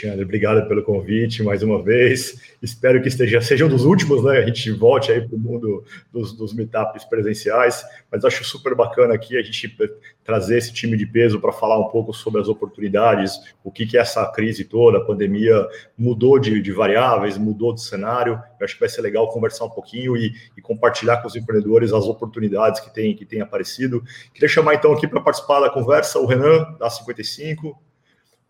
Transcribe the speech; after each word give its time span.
Alexandre. 0.00 0.24
Obrigado 0.24 0.66
pelo 0.66 0.82
convite 0.82 1.42
mais 1.42 1.62
uma 1.62 1.82
vez. 1.82 2.40
Espero 2.62 3.00
que 3.02 3.08
esteja, 3.08 3.40
seja 3.40 3.66
um 3.66 3.68
dos 3.68 3.84
últimos, 3.84 4.24
né? 4.24 4.38
A 4.38 4.46
gente 4.46 4.70
volte 4.70 5.12
aí 5.12 5.26
para 5.26 5.36
o 5.36 5.38
mundo 5.38 5.84
dos, 6.12 6.32
dos 6.32 6.54
meetups 6.54 7.04
presenciais. 7.04 7.84
Mas 8.10 8.24
acho 8.24 8.44
super 8.44 8.74
bacana 8.74 9.14
aqui 9.14 9.36
a 9.36 9.42
gente 9.42 9.76
trazer 10.24 10.58
esse 10.58 10.72
time 10.72 10.96
de 10.96 11.06
peso 11.06 11.40
para 11.40 11.52
falar 11.52 11.78
um 11.78 11.88
pouco 11.88 12.12
sobre 12.12 12.40
as 12.40 12.48
oportunidades, 12.48 13.38
o 13.64 13.70
que, 13.70 13.86
que 13.86 13.98
essa 13.98 14.24
crise 14.32 14.64
toda, 14.64 14.98
a 14.98 15.04
pandemia 15.04 15.66
mudou 15.98 16.38
de, 16.38 16.60
de 16.60 16.72
variáveis, 16.72 17.36
mudou 17.36 17.74
de 17.74 17.82
cenário. 17.82 18.40
Eu 18.58 18.64
acho 18.64 18.74
que 18.74 18.80
vai 18.80 18.88
ser 18.88 19.02
legal 19.02 19.28
conversar 19.28 19.64
um 19.64 19.70
pouquinho 19.70 20.16
e, 20.16 20.32
e 20.56 20.62
compartilhar 20.62 21.18
com 21.18 21.28
os 21.28 21.36
empreendedores 21.36 21.92
as 21.92 22.04
oportunidades 22.04 22.80
que 22.80 22.92
têm 22.92 23.14
que 23.14 23.26
tem 23.26 23.40
aparecido. 23.40 24.02
Queria 24.32 24.48
chamar 24.48 24.74
então 24.74 24.92
aqui 24.92 25.06
para 25.06 25.20
participar 25.20 25.60
da 25.60 25.70
conversa 25.70 26.18
o 26.18 26.26
Renan, 26.26 26.76
da 26.78 26.88
55 26.88 27.89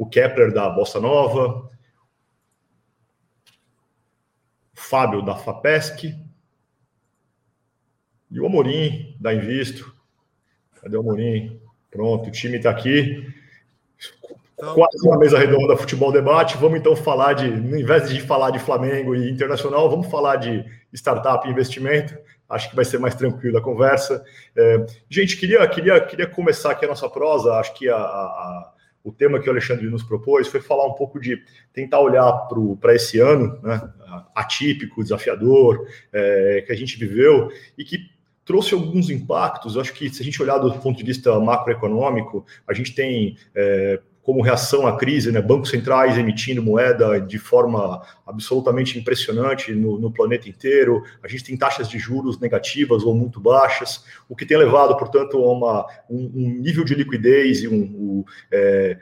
o 0.00 0.06
Kepler 0.06 0.50
da 0.50 0.70
Bossa 0.70 0.98
Nova, 0.98 1.70
o 4.74 4.80
Fábio 4.80 5.20
da 5.20 5.36
FAPESC 5.36 6.18
e 8.30 8.40
o 8.40 8.46
Amorim 8.46 9.14
da 9.20 9.34
Invisto. 9.34 9.94
Cadê 10.80 10.96
o 10.96 11.00
Amorim? 11.00 11.60
Pronto, 11.90 12.28
o 12.28 12.32
time 12.32 12.56
está 12.56 12.70
aqui. 12.70 13.30
Então, 14.54 14.74
Quase 14.74 15.06
uma 15.06 15.18
mesa 15.18 15.38
redonda 15.38 15.76
futebol 15.76 16.10
debate. 16.10 16.56
Vamos 16.56 16.80
então 16.80 16.96
falar 16.96 17.34
de, 17.34 17.48
em 17.48 17.82
invés 17.82 18.08
de 18.08 18.22
falar 18.22 18.52
de 18.52 18.58
Flamengo 18.58 19.14
e 19.14 19.30
Internacional, 19.30 19.90
vamos 19.90 20.06
falar 20.06 20.36
de 20.36 20.64
startup 20.94 21.46
e 21.46 21.50
investimento. 21.50 22.16
Acho 22.48 22.70
que 22.70 22.76
vai 22.76 22.86
ser 22.86 22.98
mais 22.98 23.14
tranquilo 23.14 23.58
a 23.58 23.62
conversa. 23.62 24.24
É, 24.56 24.86
gente, 25.10 25.36
queria, 25.36 25.68
queria, 25.68 26.00
queria 26.00 26.26
começar 26.26 26.70
aqui 26.70 26.86
a 26.86 26.88
nossa 26.88 27.08
prosa. 27.10 27.52
Acho 27.56 27.74
que 27.74 27.86
a, 27.86 27.96
a 27.96 28.72
o 29.02 29.12
tema 29.12 29.40
que 29.40 29.48
o 29.48 29.52
Alexandre 29.52 29.88
nos 29.88 30.02
propôs 30.02 30.48
foi 30.48 30.60
falar 30.60 30.86
um 30.86 30.92
pouco 30.92 31.18
de 31.18 31.42
tentar 31.72 32.00
olhar 32.00 32.48
para 32.80 32.94
esse 32.94 33.18
ano, 33.18 33.58
né, 33.62 33.92
atípico, 34.34 35.02
desafiador, 35.02 35.86
é, 36.12 36.62
que 36.66 36.72
a 36.72 36.76
gente 36.76 36.98
viveu 36.98 37.50
e 37.78 37.84
que 37.84 38.10
trouxe 38.44 38.74
alguns 38.74 39.08
impactos. 39.10 39.74
Eu 39.74 39.80
acho 39.80 39.92
que 39.92 40.10
se 40.10 40.20
a 40.22 40.24
gente 40.24 40.42
olhar 40.42 40.58
do 40.58 40.72
ponto 40.78 40.98
de 40.98 41.04
vista 41.04 41.38
macroeconômico, 41.38 42.44
a 42.66 42.74
gente 42.74 42.94
tem 42.94 43.36
é, 43.54 44.00
como 44.22 44.42
reação 44.42 44.86
à 44.86 44.96
crise, 44.96 45.32
né, 45.32 45.40
bancos 45.40 45.70
centrais 45.70 46.18
emitindo 46.18 46.62
moeda 46.62 47.20
de 47.20 47.38
forma 47.38 48.02
absolutamente 48.26 48.98
impressionante 48.98 49.72
no, 49.72 49.98
no, 49.98 50.12
planeta 50.12 50.48
inteiro. 50.48 51.02
A 51.22 51.28
gente 51.28 51.44
tem 51.44 51.56
taxas 51.56 51.88
de 51.88 51.98
juros 51.98 52.38
negativas 52.38 53.02
ou 53.02 53.14
muito 53.14 53.40
baixas, 53.40 54.04
o 54.28 54.36
que 54.36 54.46
tem 54.46 54.56
levado, 54.56 54.96
portanto, 54.96 55.38
a 55.38 55.52
uma, 55.52 55.86
um, 56.08 56.30
um 56.34 56.60
nível 56.60 56.84
de 56.84 56.94
liquidez 56.94 57.62
e 57.62 57.68
um, 57.68 57.82
um 57.82 58.24
é, 58.52 58.98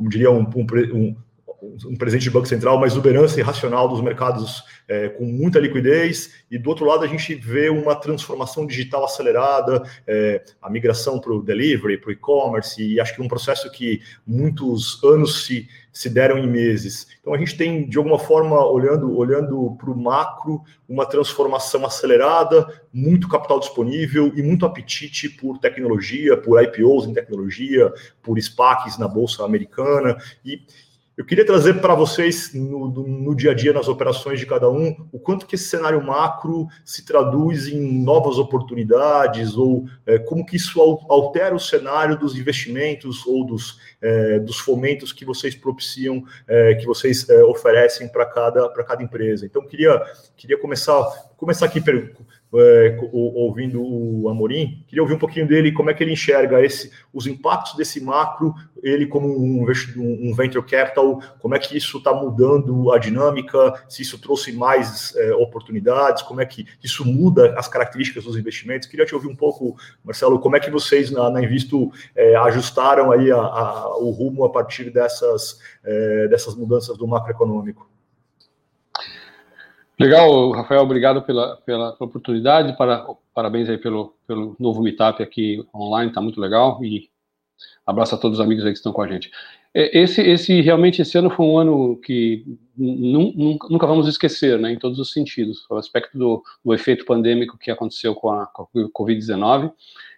como 0.00 0.08
diria, 0.08 0.30
um, 0.30 0.40
um, 0.40 1.16
um 1.62 1.96
presidente 1.96 2.24
de 2.24 2.30
Banco 2.30 2.46
Central, 2.46 2.76
uma 2.76 2.86
exuberância 2.86 3.40
irracional 3.40 3.88
dos 3.88 4.00
mercados 4.00 4.62
é, 4.88 5.08
com 5.08 5.24
muita 5.24 5.60
liquidez, 5.60 6.32
e 6.50 6.58
do 6.58 6.68
outro 6.68 6.84
lado 6.84 7.04
a 7.04 7.06
gente 7.06 7.34
vê 7.34 7.68
uma 7.68 7.94
transformação 7.94 8.66
digital 8.66 9.04
acelerada, 9.04 9.82
é, 10.06 10.42
a 10.60 10.70
migração 10.70 11.20
para 11.20 11.32
o 11.32 11.42
delivery, 11.42 11.98
para 11.98 12.08
o 12.08 12.12
e-commerce, 12.12 12.82
e 12.82 13.00
acho 13.00 13.14
que 13.14 13.22
um 13.22 13.28
processo 13.28 13.70
que 13.70 14.00
muitos 14.26 15.02
anos 15.04 15.44
se, 15.44 15.68
se 15.92 16.08
deram 16.08 16.38
em 16.38 16.46
meses. 16.46 17.06
Então 17.20 17.34
a 17.34 17.38
gente 17.38 17.56
tem, 17.56 17.88
de 17.88 17.98
alguma 17.98 18.18
forma, 18.18 18.64
olhando, 18.66 19.16
olhando 19.16 19.76
para 19.78 19.90
o 19.90 19.96
macro, 19.96 20.62
uma 20.88 21.06
transformação 21.06 21.84
acelerada, 21.86 22.82
muito 22.92 23.28
capital 23.28 23.60
disponível 23.60 24.32
e 24.34 24.42
muito 24.42 24.66
apetite 24.66 25.28
por 25.28 25.58
tecnologia, 25.58 26.36
por 26.36 26.60
IPOs 26.62 27.06
em 27.06 27.12
tecnologia, 27.12 27.92
por 28.22 28.40
SPACs 28.40 28.98
na 28.98 29.06
Bolsa 29.06 29.44
Americana, 29.44 30.16
e 30.44 30.62
eu 31.20 31.26
queria 31.26 31.44
trazer 31.44 31.82
para 31.82 31.94
vocês, 31.94 32.54
no, 32.54 32.88
no, 32.88 33.34
dia 33.36 33.50
a 33.50 33.54
dia, 33.54 33.74
nas 33.74 33.88
operações 33.88 34.40
de 34.40 34.46
cada 34.46 34.70
um, 34.70 35.06
o 35.12 35.18
quanto 35.18 35.44
que 35.44 35.54
esse 35.54 35.64
cenário 35.64 36.02
macro 36.02 36.66
se 36.82 37.04
traduz 37.04 37.68
em 37.68 38.02
novas 38.02 38.38
oportunidades, 38.38 39.54
ou 39.54 39.84
é, 40.06 40.18
como 40.18 40.46
que 40.46 40.56
isso 40.56 40.80
altera 40.80 41.54
o 41.54 41.60
cenário 41.60 42.18
dos 42.18 42.34
investimentos 42.34 43.26
ou 43.26 43.44
dos, 43.44 43.78
é, 44.00 44.38
dos 44.38 44.60
fomentos 44.60 45.12
que 45.12 45.26
vocês 45.26 45.54
propiciam, 45.54 46.24
é, 46.48 46.76
que 46.76 46.86
vocês 46.86 47.28
é, 47.28 47.44
oferecem 47.44 48.08
para 48.08 48.24
cada, 48.24 48.66
cada 48.70 49.02
empresa. 49.02 49.44
Então, 49.44 49.60
queria, 49.66 50.02
queria 50.38 50.58
começar, 50.58 51.02
começar 51.36 51.66
aqui 51.66 51.82
é, 52.54 52.98
ouvindo 53.12 53.80
o 53.82 54.28
Amorim, 54.28 54.84
queria 54.88 55.02
ouvir 55.02 55.14
um 55.14 55.18
pouquinho 55.18 55.46
dele, 55.46 55.72
como 55.72 55.90
é 55.90 55.94
que 55.94 56.02
ele 56.02 56.12
enxerga 56.12 56.60
esse, 56.64 56.90
os 57.12 57.26
impactos 57.26 57.74
desse 57.76 58.00
macro, 58.00 58.54
ele 58.82 59.06
como 59.06 59.28
um, 59.28 59.64
um 59.96 60.34
venture 60.34 60.64
capital, 60.64 61.20
como 61.38 61.54
é 61.54 61.58
que 61.58 61.76
isso 61.76 61.98
está 61.98 62.12
mudando 62.12 62.92
a 62.92 62.98
dinâmica, 62.98 63.84
se 63.88 64.02
isso 64.02 64.18
trouxe 64.18 64.52
mais 64.52 65.14
é, 65.16 65.34
oportunidades, 65.34 66.22
como 66.22 66.40
é 66.40 66.46
que 66.46 66.66
isso 66.82 67.04
muda 67.04 67.54
as 67.58 67.68
características 67.68 68.24
dos 68.24 68.36
investimentos. 68.36 68.88
Queria 68.88 69.06
te 69.06 69.14
ouvir 69.14 69.28
um 69.28 69.36
pouco, 69.36 69.76
Marcelo, 70.04 70.40
como 70.40 70.56
é 70.56 70.60
que 70.60 70.70
vocês 70.70 71.10
na, 71.10 71.30
na 71.30 71.42
Invisto 71.42 71.92
é, 72.16 72.34
ajustaram 72.36 73.12
aí 73.12 73.30
a, 73.30 73.36
a, 73.36 73.98
o 73.98 74.10
rumo 74.10 74.44
a 74.44 74.50
partir 74.50 74.90
dessas, 74.90 75.60
é, 75.84 76.28
dessas 76.28 76.54
mudanças 76.54 76.96
do 76.96 77.06
macroeconômico. 77.06 77.88
Legal, 80.00 80.50
Rafael, 80.52 80.80
obrigado 80.80 81.20
pela, 81.20 81.56
pela, 81.58 81.94
oportunidade, 82.00 82.74
para, 82.74 83.06
parabéns 83.34 83.68
aí 83.68 83.76
pelo, 83.76 84.14
pelo 84.26 84.56
novo 84.58 84.82
meetup 84.82 85.22
aqui 85.22 85.62
online, 85.74 86.08
está 86.08 86.22
muito 86.22 86.40
legal, 86.40 86.82
e 86.82 87.10
abraço 87.86 88.14
a 88.14 88.18
todos 88.18 88.38
os 88.38 88.44
amigos 88.44 88.64
aí 88.64 88.72
que 88.72 88.78
estão 88.78 88.94
com 88.94 89.02
a 89.02 89.06
gente. 89.06 89.30
É, 89.74 90.00
esse, 90.00 90.22
esse 90.22 90.62
realmente, 90.62 91.02
esse 91.02 91.18
ano 91.18 91.28
foi 91.28 91.44
um 91.44 91.58
ano 91.58 91.96
que 91.98 92.46
nunca 92.78 93.86
vamos 93.86 94.08
esquecer, 94.08 94.58
né, 94.58 94.72
em 94.72 94.78
todos 94.78 94.98
os 94.98 95.12
sentidos, 95.12 95.66
o 95.68 95.76
aspecto 95.76 96.16
do, 96.16 96.42
do 96.64 96.72
efeito 96.72 97.04
pandêmico 97.04 97.58
que 97.58 97.70
aconteceu 97.70 98.14
com 98.14 98.30
a, 98.30 98.44
a 98.44 98.64
Covid-19, 98.98 99.70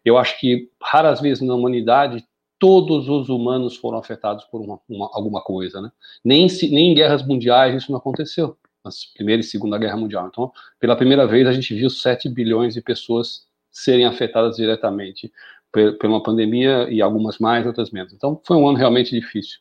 eu 0.04 0.16
acho 0.16 0.38
que 0.38 0.70
raras 0.80 1.20
vezes 1.20 1.42
na 1.42 1.56
humanidade 1.56 2.24
todos 2.56 3.08
os 3.08 3.28
humanos 3.28 3.74
foram 3.74 3.98
afetados 3.98 4.44
por 4.44 4.60
uma, 4.60 4.78
uma, 4.88 5.10
alguma 5.12 5.42
coisa, 5.42 5.80
né? 5.80 5.90
Nem, 6.24 6.48
se, 6.48 6.70
nem 6.72 6.92
em 6.92 6.94
guerras 6.94 7.26
mundiais 7.26 7.74
isso 7.74 7.90
não 7.90 7.98
aconteceu 7.98 8.56
na 8.84 8.90
Primeira 9.14 9.40
e 9.40 9.44
Segunda 9.44 9.78
Guerra 9.78 9.96
Mundial. 9.96 10.26
Então, 10.28 10.52
pela 10.78 10.96
primeira 10.96 11.26
vez, 11.26 11.46
a 11.46 11.52
gente 11.52 11.74
viu 11.74 11.88
7 11.88 12.28
bilhões 12.28 12.74
de 12.74 12.80
pessoas 12.80 13.46
serem 13.70 14.04
afetadas 14.04 14.56
diretamente 14.56 15.32
por 15.70 16.06
uma 16.06 16.22
pandemia 16.22 16.88
e 16.90 17.00
algumas 17.00 17.38
mais, 17.38 17.66
outras 17.66 17.90
menos. 17.90 18.12
Então, 18.12 18.40
foi 18.44 18.56
um 18.56 18.68
ano 18.68 18.76
realmente 18.76 19.10
difícil 19.18 19.58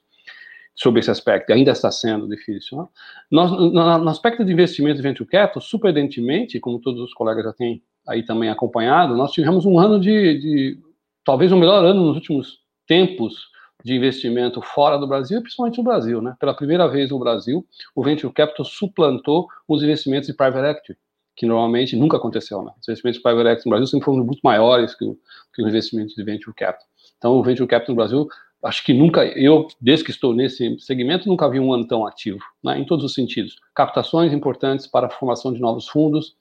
sobre 0.75 0.99
esse 0.99 1.11
aspecto, 1.11 1.51
ainda 1.51 1.71
está 1.71 1.91
sendo 1.91 2.27
difícil. 2.27 2.77
Né? 2.77 2.87
Nós, 3.29 3.51
no, 3.51 4.09
aspecto 4.09 4.43
de 4.43 4.51
investimento 4.51 4.97
de 4.97 5.03
venture 5.03 5.29
capital, 5.29 5.61
surpreendentemente, 5.61 6.59
como 6.59 6.79
todos 6.79 7.01
os 7.01 7.13
colegas 7.13 7.43
já 7.43 7.53
têm 7.53 7.83
aí 8.07 8.23
também 8.23 8.49
acompanhado, 8.49 9.15
nós 9.15 9.31
tivemos 9.31 9.65
um 9.65 9.77
ano 9.77 9.99
de, 9.99 10.39
de 10.39 10.79
talvez 11.23 11.51
o 11.51 11.57
melhor 11.57 11.85
ano 11.85 12.07
nos 12.07 12.15
últimos 12.15 12.59
tempos 12.87 13.50
de 13.83 13.95
investimento 13.95 14.61
fora 14.61 14.97
do 14.97 15.07
Brasil, 15.07 15.41
principalmente 15.41 15.77
no 15.77 15.83
Brasil. 15.83 16.21
Né? 16.21 16.35
Pela 16.39 16.53
primeira 16.53 16.87
vez 16.87 17.09
no 17.09 17.19
Brasil, 17.19 17.65
o 17.95 18.03
Venture 18.03 18.31
Capital 18.33 18.65
suplantou 18.65 19.47
os 19.67 19.83
investimentos 19.83 20.27
de 20.27 20.33
Private 20.33 20.67
Equity, 20.67 20.97
que 21.35 21.45
normalmente 21.45 21.95
nunca 21.95 22.17
aconteceu. 22.17 22.61
Né? 22.61 22.71
Os 22.79 22.87
investimentos 22.87 23.17
de 23.17 23.23
Private 23.23 23.49
Equity 23.49 23.65
no 23.65 23.69
Brasil 23.71 23.87
sempre 23.87 24.05
foram 24.05 24.23
muito 24.23 24.41
maiores 24.43 24.95
que, 24.95 25.05
o, 25.05 25.17
que 25.53 25.61
os 25.61 25.67
investimentos 25.67 26.15
de 26.15 26.23
Venture 26.23 26.55
Capital. 26.55 26.87
Então, 27.17 27.33
o 27.33 27.43
Venture 27.43 27.67
Capital 27.67 27.95
no 27.95 27.97
Brasil, 27.97 28.27
acho 28.63 28.83
que 28.83 28.93
nunca, 28.93 29.25
eu, 29.25 29.67
desde 29.79 30.05
que 30.05 30.11
estou 30.11 30.33
nesse 30.33 30.77
segmento, 30.79 31.27
nunca 31.27 31.49
vi 31.49 31.59
um 31.59 31.73
ano 31.73 31.87
tão 31.87 32.05
ativo, 32.05 32.39
né? 32.63 32.79
em 32.79 32.85
todos 32.85 33.05
os 33.05 33.13
sentidos. 33.13 33.55
Captações 33.75 34.33
importantes 34.33 34.87
para 34.87 35.07
a 35.07 35.09
formação 35.09 35.53
de 35.53 35.59
novos 35.59 35.87
fundos, 35.87 36.39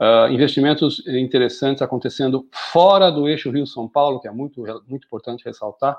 Uh, 0.00 0.26
investimentos 0.32 1.06
interessantes 1.06 1.80
acontecendo 1.80 2.48
fora 2.50 3.08
do 3.08 3.28
eixo 3.28 3.52
Rio-São 3.52 3.88
Paulo, 3.88 4.18
que 4.18 4.26
é 4.26 4.32
muito, 4.32 4.60
muito 4.88 5.06
importante 5.06 5.44
ressaltar, 5.44 5.96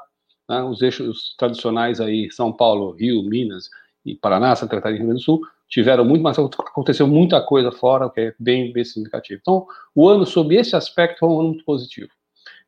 né, 0.49 0.61
os 0.63 0.81
eixos 0.81 1.35
tradicionais 1.37 1.99
aí, 1.99 2.31
São 2.31 2.51
Paulo, 2.51 2.91
Rio, 2.91 3.23
Minas 3.23 3.69
e 4.05 4.15
Paraná, 4.15 4.55
Santa 4.55 4.75
Catarina 4.75 4.97
e 4.97 4.99
Rio 4.99 5.07
Grande 5.07 5.21
do 5.21 5.25
Sul, 5.25 5.41
tiveram 5.69 6.05
muito, 6.05 6.21
mas 6.21 6.37
aconteceu 6.37 7.07
muita 7.07 7.41
coisa 7.41 7.71
fora, 7.71 8.05
o 8.05 8.09
que 8.09 8.21
é 8.21 8.35
bem, 8.37 8.71
bem 8.71 8.83
significativo. 8.83 9.39
Então, 9.41 9.65
o 9.95 10.07
ano, 10.07 10.25
sob 10.25 10.55
esse 10.55 10.75
aspecto, 10.75 11.19
foi 11.19 11.29
um 11.29 11.39
ano 11.39 11.49
muito 11.49 11.65
positivo. 11.65 12.09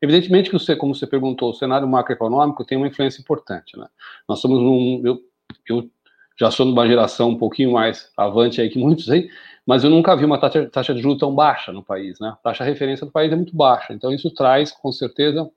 Evidentemente 0.00 0.50
que, 0.50 0.58
você, 0.58 0.74
como 0.74 0.94
você 0.94 1.06
perguntou, 1.06 1.50
o 1.50 1.54
cenário 1.54 1.86
macroeconômico 1.88 2.64
tem 2.64 2.76
uma 2.76 2.88
influência 2.88 3.20
importante. 3.20 3.78
Né? 3.78 3.86
Nós 4.28 4.40
somos 4.40 4.60
num. 4.60 5.02
Eu, 5.04 5.20
eu 5.68 5.90
já 6.38 6.50
sou 6.50 6.66
numa 6.66 6.86
geração 6.86 7.30
um 7.30 7.38
pouquinho 7.38 7.72
mais 7.72 8.10
avante 8.16 8.60
aí 8.60 8.68
que 8.68 8.78
muitos 8.78 9.08
aí, 9.08 9.30
mas 9.64 9.84
eu 9.84 9.90
nunca 9.90 10.14
vi 10.14 10.24
uma 10.24 10.38
taxa, 10.38 10.66
taxa 10.68 10.94
de 10.94 11.00
juros 11.00 11.18
tão 11.18 11.34
baixa 11.34 11.72
no 11.72 11.82
país. 11.82 12.20
Né? 12.20 12.28
A 12.28 12.36
taxa 12.36 12.64
de 12.64 12.70
referência 12.70 13.06
do 13.06 13.12
país 13.12 13.32
é 13.32 13.36
muito 13.36 13.56
baixa. 13.56 13.94
Então, 13.94 14.12
isso 14.12 14.30
traz, 14.30 14.70
com 14.70 14.92
certeza, 14.92 15.48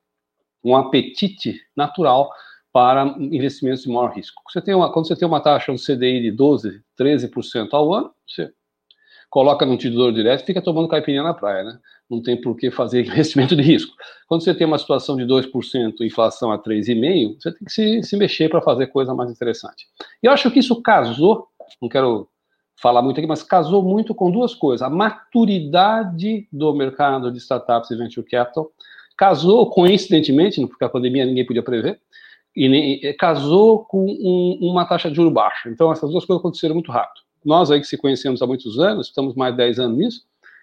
um 0.64 0.76
apetite 0.76 1.60
natural 1.76 2.30
para 2.72 3.16
investimentos 3.20 3.84
de 3.84 3.90
maior 3.90 4.14
risco. 4.14 4.42
Você 4.50 4.62
tem 4.62 4.76
uma, 4.76 4.92
quando 4.92 5.08
você 5.08 5.16
tem 5.16 5.28
uma 5.28 5.42
taxa, 5.42 5.72
um 5.72 5.76
CDI 5.76 6.22
de 6.22 6.32
12, 6.32 6.82
13% 6.98 7.70
ao 7.72 7.94
ano, 7.94 8.12
você, 8.28 8.52
coloca 9.30 9.66
no 9.66 9.78
tesouro 9.78 10.14
direto 10.14 10.42
e 10.42 10.46
fica 10.46 10.62
tomando 10.62 10.88
caipirinha 10.88 11.24
na 11.24 11.34
praia, 11.34 11.64
né? 11.64 11.80
Não 12.10 12.22
tem 12.22 12.40
por 12.40 12.56
que 12.58 12.72
fazer 12.72 13.02
investimento 13.06 13.56
de 13.56 13.62
risco. 13.62 13.96
Quando 14.28 14.44
você 14.44 14.54
tem 14.54 14.66
uma 14.66 14.78
situação 14.78 15.16
de 15.16 15.24
2%, 15.24 16.02
inflação 16.02 16.52
a 16.52 16.58
3,5%, 16.58 17.36
você 17.40 17.52
tem 17.52 17.66
que 17.66 17.72
se, 17.72 18.04
se 18.04 18.18
mexer 18.18 18.50
para 18.50 18.62
fazer 18.62 18.88
coisa 18.88 19.14
mais 19.14 19.32
interessante. 19.32 19.86
E 20.22 20.28
eu 20.28 20.32
acho 20.32 20.50
que 20.50 20.60
isso 20.60 20.82
casou, 20.82 21.48
não 21.82 21.88
quero 21.88 22.28
falar 22.82 23.02
muito 23.02 23.18
aqui, 23.20 23.28
mas 23.28 23.44
casou 23.44 23.84
muito 23.84 24.16
com 24.16 24.32
duas 24.32 24.56
coisas. 24.56 24.82
A 24.82 24.90
maturidade 24.90 26.48
do 26.52 26.74
mercado 26.74 27.32
de 27.32 27.38
startups 27.38 27.92
e 27.92 27.96
venture 27.96 28.26
capital 28.26 28.72
casou, 29.20 29.70
coincidentemente, 29.70 30.66
porque 30.66 30.86
a 30.86 30.88
pandemia 30.88 31.26
ninguém 31.26 31.46
podia 31.46 31.62
prever, 31.62 32.00
e 32.56 32.70
nem, 32.70 33.14
casou 33.18 33.84
com 33.84 34.06
um, 34.06 34.58
uma 34.62 34.86
taxa 34.86 35.10
de 35.10 35.18
juros 35.18 35.34
baixa. 35.34 35.68
Então, 35.68 35.92
essas 35.92 36.10
duas 36.10 36.24
coisas 36.24 36.40
aconteceram 36.40 36.74
muito 36.74 36.90
rápido. 36.90 37.22
Nós 37.44 37.70
aí 37.70 37.82
que 37.82 37.86
se 37.86 37.98
conhecemos 37.98 38.42
há 38.42 38.48
muitos 38.48 38.80
anos, 38.80 39.08
estamos 39.08 39.36
mais 39.36 39.54
de 39.54 39.58
10 39.58 39.80
anos 39.80 39.98
nisso, 39.98 40.22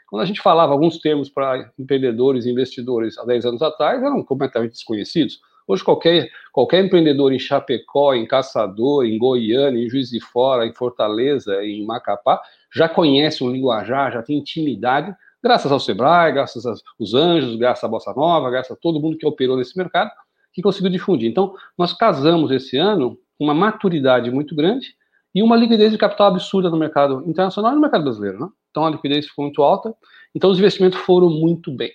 quando 0.08 0.22
a 0.22 0.24
gente 0.24 0.40
falava 0.40 0.72
alguns 0.72 0.98
termos 0.98 1.28
para 1.28 1.70
empreendedores 1.78 2.46
e 2.46 2.50
investidores 2.50 3.18
há 3.18 3.26
10 3.26 3.44
anos 3.44 3.62
atrás, 3.62 4.02
eram 4.02 4.22
completamente 4.24 4.72
desconhecidos. 4.72 5.38
Hoje, 5.68 5.84
qualquer, 5.84 6.30
qualquer 6.50 6.82
empreendedor 6.82 7.34
em 7.34 7.38
Chapecó, 7.38 8.14
em 8.14 8.26
Caçador, 8.26 9.04
em 9.04 9.18
Goiânia, 9.18 9.84
em 9.84 9.90
Juiz 9.90 10.08
de 10.08 10.20
Fora, 10.20 10.64
em 10.64 10.72
Fortaleza, 10.72 11.62
em 11.62 11.84
Macapá, 11.84 12.40
já 12.74 12.88
conhece 12.88 13.44
o 13.44 13.52
linguajar, 13.52 14.12
já 14.12 14.22
tem 14.22 14.38
intimidade, 14.38 15.14
graças 15.42 15.70
ao 15.70 15.80
Sebrae, 15.80 16.32
graças 16.32 16.64
aos 16.66 17.14
anjos, 17.14 17.56
graças 17.56 17.84
à 17.84 17.88
Bossa 17.88 18.12
Nova, 18.14 18.50
graças 18.50 18.72
a 18.72 18.80
todo 18.80 19.00
mundo 19.00 19.16
que 19.16 19.26
operou 19.26 19.56
nesse 19.56 19.76
mercado, 19.76 20.10
que 20.52 20.62
conseguiu 20.62 20.90
difundir. 20.90 21.30
Então, 21.30 21.54
nós 21.76 21.92
casamos 21.92 22.50
esse 22.50 22.76
ano 22.76 23.18
uma 23.38 23.54
maturidade 23.54 24.30
muito 24.30 24.54
grande 24.54 24.94
e 25.34 25.42
uma 25.42 25.56
liquidez 25.56 25.92
de 25.92 25.98
capital 25.98 26.28
absurda 26.28 26.70
no 26.70 26.76
mercado 26.76 27.22
internacional 27.26 27.72
e 27.72 27.74
no 27.74 27.80
mercado 27.80 28.04
brasileiro. 28.04 28.40
Né? 28.40 28.48
Então, 28.70 28.86
a 28.86 28.90
liquidez 28.90 29.26
ficou 29.26 29.44
muito 29.44 29.62
alta, 29.62 29.94
então 30.34 30.50
os 30.50 30.58
investimentos 30.58 30.98
foram 31.00 31.28
muito 31.28 31.70
bem. 31.70 31.92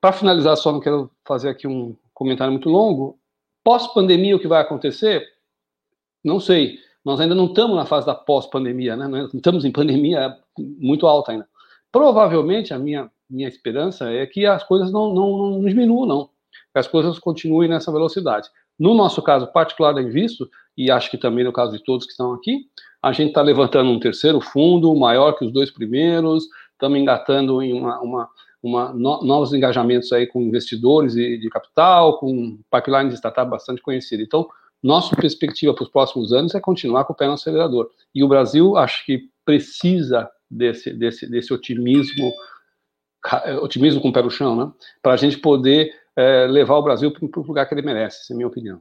Para 0.00 0.12
finalizar, 0.12 0.56
só 0.56 0.72
não 0.72 0.80
quero 0.80 1.10
fazer 1.24 1.48
aqui 1.48 1.66
um 1.66 1.96
comentário 2.12 2.52
muito 2.52 2.68
longo. 2.68 3.18
Pós-pandemia, 3.64 4.34
o 4.34 4.40
que 4.40 4.48
vai 4.48 4.60
acontecer? 4.60 5.24
Não 6.24 6.40
sei. 6.40 6.78
Nós 7.04 7.20
ainda 7.20 7.34
não 7.34 7.46
estamos 7.46 7.76
na 7.76 7.86
fase 7.86 8.06
da 8.06 8.14
pós-pandemia, 8.14 8.96
né? 8.96 9.28
Estamos 9.34 9.64
em 9.64 9.72
pandemia 9.72 10.36
muito 10.58 11.06
alta 11.06 11.32
ainda. 11.32 11.48
Provavelmente, 11.92 12.72
a 12.72 12.78
minha, 12.78 13.10
minha 13.28 13.46
esperança 13.46 14.10
é 14.10 14.26
que 14.26 14.46
as 14.46 14.64
coisas 14.64 14.90
não, 14.90 15.12
não, 15.12 15.50
não 15.52 15.64
diminuam, 15.64 16.06
não. 16.06 16.30
Que 16.72 16.78
as 16.78 16.88
coisas 16.88 17.18
continuem 17.18 17.68
nessa 17.68 17.92
velocidade. 17.92 18.48
No 18.78 18.94
nosso 18.94 19.22
caso 19.22 19.46
particular 19.46 19.92
da 19.92 20.02
Invisto, 20.02 20.48
e 20.76 20.90
acho 20.90 21.10
que 21.10 21.18
também 21.18 21.44
no 21.44 21.52
caso 21.52 21.72
de 21.72 21.84
todos 21.84 22.06
que 22.06 22.12
estão 22.12 22.32
aqui, 22.32 22.66
a 23.02 23.12
gente 23.12 23.28
está 23.28 23.42
levantando 23.42 23.90
um 23.90 24.00
terceiro 24.00 24.40
fundo, 24.40 24.94
maior 24.94 25.32
que 25.32 25.44
os 25.44 25.52
dois 25.52 25.70
primeiros, 25.70 26.46
estamos 26.72 26.98
engatando 26.98 27.62
em 27.62 27.72
uma, 27.74 28.00
uma, 28.00 28.28
uma 28.62 28.92
no, 28.92 29.22
novos 29.22 29.52
engajamentos 29.52 30.12
aí 30.12 30.26
com 30.26 30.40
investidores 30.40 31.12
de, 31.14 31.36
de 31.38 31.50
capital, 31.50 32.18
com 32.18 32.58
pipeline 32.70 33.10
de 33.10 33.16
startup 33.16 33.50
bastante 33.50 33.82
conhecido. 33.82 34.22
Então, 34.22 34.48
nossa 34.82 35.14
perspectiva 35.14 35.74
para 35.74 35.84
os 35.84 35.90
próximos 35.90 36.32
anos 36.32 36.54
é 36.54 36.60
continuar 36.60 37.04
com 37.04 37.12
o 37.12 37.16
pé 37.16 37.26
no 37.26 37.34
acelerador. 37.34 37.90
E 38.14 38.24
o 38.24 38.28
Brasil, 38.28 38.76
acho 38.76 39.04
que 39.04 39.28
precisa 39.44 40.28
desse, 40.52 40.92
desse, 40.92 41.28
desse 41.28 41.52
otimismo, 41.52 42.32
otimismo 43.60 44.00
com 44.00 44.08
o 44.08 44.12
pé 44.12 44.22
no 44.22 44.30
chão, 44.30 44.56
né? 44.56 44.72
Para 45.02 45.14
a 45.14 45.16
gente 45.16 45.38
poder 45.38 45.90
é, 46.16 46.46
levar 46.46 46.76
o 46.76 46.82
Brasil 46.82 47.12
para 47.12 47.40
o 47.40 47.46
lugar 47.46 47.66
que 47.66 47.74
ele 47.74 47.82
merece, 47.82 48.20
essa 48.20 48.32
é 48.32 48.34
a 48.34 48.36
minha 48.36 48.48
opinião. 48.48 48.80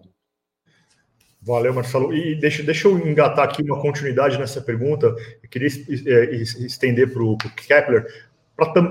Valeu, 1.43 1.73
Marcelo. 1.73 2.13
E 2.13 2.35
deixa, 2.35 2.61
deixa 2.61 2.87
eu 2.87 2.97
engatar 2.99 3.45
aqui 3.45 3.63
uma 3.63 3.81
continuidade 3.81 4.37
nessa 4.37 4.61
pergunta. 4.61 5.07
Eu 5.41 5.49
queria 5.49 5.67
é, 5.67 6.35
estender 6.35 7.11
para 7.11 7.23
o 7.23 7.35
Kepler 7.37 8.05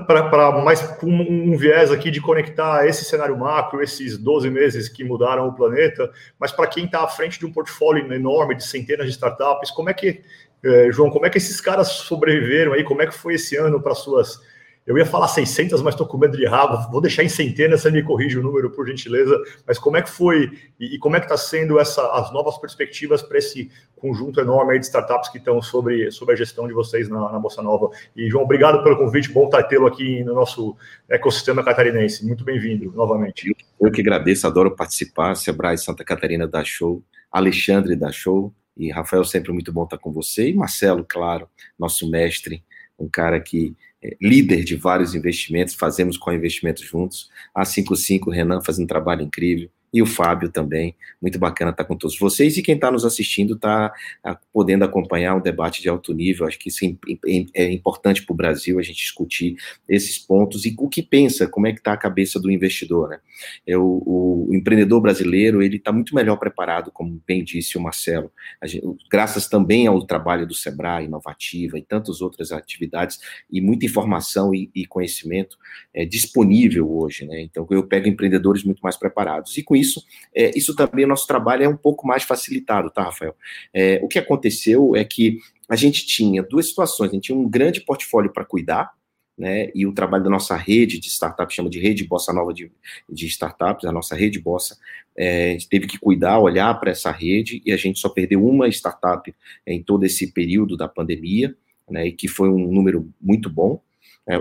para 0.05 0.51
mais 0.61 0.81
com 0.81 1.07
um 1.07 1.55
viés 1.55 1.91
aqui 1.91 2.11
de 2.11 2.19
conectar 2.19 2.85
esse 2.85 3.05
cenário 3.05 3.37
macro, 3.37 3.81
esses 3.81 4.17
12 4.17 4.49
meses 4.49 4.89
que 4.89 5.03
mudaram 5.03 5.47
o 5.47 5.53
planeta, 5.53 6.11
mas 6.37 6.51
para 6.51 6.67
quem 6.67 6.85
está 6.85 7.03
à 7.03 7.07
frente 7.07 7.39
de 7.39 7.45
um 7.45 7.53
portfólio 7.53 8.11
enorme 8.11 8.55
de 8.55 8.65
centenas 8.65 9.05
de 9.05 9.13
startups, 9.13 9.71
como 9.71 9.89
é 9.89 9.93
que, 9.93 10.21
eh, 10.63 10.89
João, 10.91 11.09
como 11.09 11.25
é 11.25 11.29
que 11.29 11.37
esses 11.37 11.59
caras 11.59 11.87
sobreviveram 11.89 12.73
aí? 12.73 12.83
Como 12.83 13.01
é 13.01 13.07
que 13.07 13.13
foi 13.13 13.35
esse 13.35 13.55
ano 13.57 13.81
para 13.81 13.95
suas 13.95 14.39
eu 14.85 14.97
ia 14.97 15.05
falar 15.05 15.27
600, 15.27 15.79
mas 15.83 15.93
estou 15.93 16.07
com 16.07 16.17
medo 16.17 16.35
de 16.35 16.43
errar. 16.43 16.89
Vou 16.89 16.99
deixar 16.99 17.23
em 17.23 17.29
centenas, 17.29 17.81
você 17.81 17.91
me 17.91 18.01
corrige 18.01 18.39
o 18.39 18.43
número, 18.43 18.71
por 18.71 18.87
gentileza. 18.87 19.39
Mas 19.65 19.77
como 19.77 19.95
é 19.95 20.01
que 20.01 20.09
foi 20.09 20.51
e, 20.79 20.95
e 20.95 20.99
como 20.99 21.15
é 21.15 21.19
que 21.19 21.27
está 21.27 21.37
sendo 21.37 21.79
essa, 21.79 22.01
as 22.13 22.33
novas 22.33 22.57
perspectivas 22.57 23.21
para 23.21 23.37
esse 23.37 23.69
conjunto 23.95 24.39
enorme 24.39 24.79
de 24.79 24.85
startups 24.85 25.29
que 25.29 25.37
estão 25.37 25.61
sobre, 25.61 26.09
sobre 26.09 26.33
a 26.33 26.37
gestão 26.37 26.67
de 26.67 26.73
vocês 26.73 27.07
na, 27.07 27.31
na 27.31 27.39
Bossa 27.39 27.61
Nova? 27.61 27.91
E, 28.15 28.27
João, 28.27 28.43
obrigado 28.43 28.83
pelo 28.83 28.97
convite. 28.97 29.31
Bom 29.31 29.45
estar 29.45 29.61
tê-lo 29.63 29.85
aqui 29.85 30.23
no 30.23 30.33
nosso 30.33 30.75
ecossistema 31.07 31.63
catarinense. 31.63 32.25
Muito 32.25 32.43
bem-vindo, 32.43 32.91
novamente. 32.91 33.55
Eu 33.79 33.91
que 33.91 34.01
agradeço, 34.01 34.47
adoro 34.47 34.75
participar. 34.75 35.35
Sebrae 35.35 35.77
Santa 35.77 36.03
Catarina 36.03 36.47
da 36.47 36.63
Show, 36.63 37.03
Alexandre 37.31 37.95
da 37.95 38.11
Show. 38.11 38.51
E 38.77 38.89
Rafael, 38.91 39.23
sempre 39.23 39.51
muito 39.51 39.71
bom 39.71 39.83
estar 39.83 39.97
com 39.97 40.11
você. 40.11 40.49
E 40.49 40.53
Marcelo, 40.53 41.05
claro, 41.07 41.49
nosso 41.77 42.09
mestre, 42.09 42.63
um 42.97 43.09
cara 43.09 43.39
que 43.39 43.75
é, 44.01 44.15
líder 44.21 44.63
de 44.63 44.75
vários 44.75 45.13
investimentos, 45.13 45.75
fazemos 45.75 46.17
com 46.17 46.31
investimentos 46.31 46.83
juntos. 46.83 47.29
A 47.53 47.65
55, 47.65 48.31
Renan 48.31 48.61
fazendo 48.61 48.85
um 48.85 48.87
trabalho 48.87 49.23
incrível 49.23 49.69
e 49.93 50.01
o 50.01 50.05
Fábio 50.05 50.49
também. 50.49 50.95
Muito 51.21 51.37
bacana 51.37 51.71
estar 51.71 51.83
com 51.83 51.95
todos 51.95 52.17
vocês. 52.17 52.57
E 52.57 52.61
quem 52.61 52.75
está 52.75 52.89
nos 52.91 53.03
assistindo 53.03 53.55
está 53.55 53.93
ah, 54.23 54.39
podendo 54.53 54.85
acompanhar 54.85 55.35
um 55.35 55.41
debate 55.41 55.81
de 55.81 55.89
alto 55.89 56.13
nível. 56.13 56.47
Acho 56.47 56.57
que 56.57 56.69
isso 56.69 56.85
é, 56.85 57.45
é 57.53 57.71
importante 57.71 58.23
para 58.23 58.33
o 58.33 58.35
Brasil 58.35 58.79
a 58.79 58.81
gente 58.81 58.97
discutir 58.97 59.55
esses 59.87 60.17
pontos 60.17 60.65
e 60.65 60.73
o 60.77 60.87
que 60.87 61.03
pensa, 61.03 61.47
como 61.47 61.67
é 61.67 61.73
que 61.73 61.79
está 61.79 61.93
a 61.93 61.97
cabeça 61.97 62.39
do 62.39 62.49
investidor. 62.49 63.09
Né? 63.09 63.19
É, 63.67 63.77
o, 63.77 64.47
o 64.49 64.55
empreendedor 64.55 65.01
brasileiro 65.01 65.61
ele 65.61 65.77
está 65.77 65.91
muito 65.91 66.15
melhor 66.15 66.37
preparado, 66.37 66.91
como 66.91 67.21
bem 67.27 67.43
disse 67.43 67.77
o 67.77 67.81
Marcelo, 67.81 68.31
gente, 68.63 68.85
graças 69.09 69.47
também 69.47 69.87
ao 69.87 70.05
trabalho 70.05 70.47
do 70.47 70.53
Sebrae, 70.53 71.05
Inovativa 71.05 71.77
e 71.77 71.81
tantas 71.81 72.21
outras 72.21 72.51
atividades 72.51 73.19
e 73.51 73.59
muita 73.61 73.85
informação 73.85 74.53
e, 74.53 74.69
e 74.73 74.85
conhecimento 74.85 75.57
é, 75.93 76.05
disponível 76.05 76.89
hoje. 76.91 77.25
Né? 77.25 77.41
Então 77.41 77.67
eu 77.69 77.83
pego 77.83 78.07
empreendedores 78.07 78.63
muito 78.63 78.79
mais 78.79 78.97
preparados. 78.97 79.57
E 79.57 79.63
com 79.63 79.75
isso, 79.81 80.03
é, 80.33 80.51
isso 80.57 80.75
também, 80.75 81.05
nosso 81.05 81.27
trabalho 81.27 81.63
é 81.63 81.67
um 81.67 81.75
pouco 81.75 82.07
mais 82.07 82.23
facilitado, 82.23 82.89
tá, 82.89 83.03
Rafael? 83.03 83.35
É, 83.73 83.99
o 84.03 84.07
que 84.07 84.19
aconteceu 84.19 84.95
é 84.95 85.03
que 85.03 85.39
a 85.67 85.75
gente 85.75 86.05
tinha 86.05 86.43
duas 86.43 86.67
situações, 86.67 87.09
a 87.09 87.13
gente 87.13 87.25
tinha 87.25 87.37
um 87.37 87.49
grande 87.49 87.81
portfólio 87.81 88.31
para 88.31 88.45
cuidar, 88.45 88.91
né, 89.37 89.71
e 89.73 89.87
o 89.87 89.93
trabalho 89.93 90.23
da 90.23 90.29
nossa 90.29 90.55
rede 90.55 90.99
de 90.99 91.07
startups, 91.07 91.55
chama 91.55 91.69
de 91.69 91.79
rede 91.79 92.03
Bossa 92.03 92.31
Nova 92.31 92.53
de, 92.53 92.71
de 93.09 93.25
startups, 93.25 93.85
a 93.85 93.91
nossa 93.91 94.15
rede 94.15 94.39
Bossa, 94.39 94.77
é, 95.17 95.49
a 95.49 95.53
gente 95.53 95.69
teve 95.69 95.87
que 95.87 95.97
cuidar, 95.97 96.39
olhar 96.39 96.73
para 96.79 96.91
essa 96.91 97.09
rede, 97.09 97.61
e 97.65 97.71
a 97.71 97.77
gente 97.77 97.99
só 97.99 98.09
perdeu 98.09 98.45
uma 98.45 98.67
startup 98.67 99.33
em 99.65 99.81
todo 99.81 100.03
esse 100.03 100.31
período 100.31 100.77
da 100.77 100.87
pandemia, 100.87 101.55
né, 101.89 102.07
e 102.07 102.11
que 102.11 102.27
foi 102.27 102.49
um 102.49 102.71
número 102.71 103.11
muito 103.19 103.49
bom, 103.49 103.81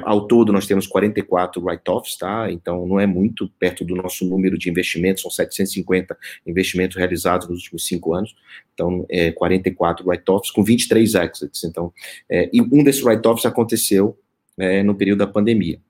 ao 0.04 0.26
todo, 0.26 0.52
nós 0.52 0.66
temos 0.66 0.86
44 0.86 1.62
write-offs, 1.62 2.16
tá? 2.16 2.50
Então, 2.50 2.86
não 2.86 3.00
é 3.00 3.06
muito 3.06 3.48
perto 3.58 3.84
do 3.84 3.96
nosso 3.96 4.26
número 4.26 4.58
de 4.58 4.68
investimentos, 4.68 5.22
são 5.22 5.30
750 5.30 6.16
investimentos 6.46 6.96
realizados 6.96 7.48
nos 7.48 7.58
últimos 7.58 7.86
cinco 7.86 8.14
anos. 8.14 8.34
Então, 8.74 9.06
é, 9.08 9.32
44 9.32 10.06
write-offs 10.06 10.50
com 10.50 10.62
23 10.62 11.14
exits. 11.14 11.64
Então, 11.64 11.92
é, 12.28 12.50
e 12.52 12.60
um 12.60 12.84
desses 12.84 13.02
write-offs 13.02 13.46
aconteceu 13.46 14.18
é, 14.58 14.82
no 14.82 14.94
período 14.94 15.20
da 15.20 15.26
pandemia. 15.26 15.80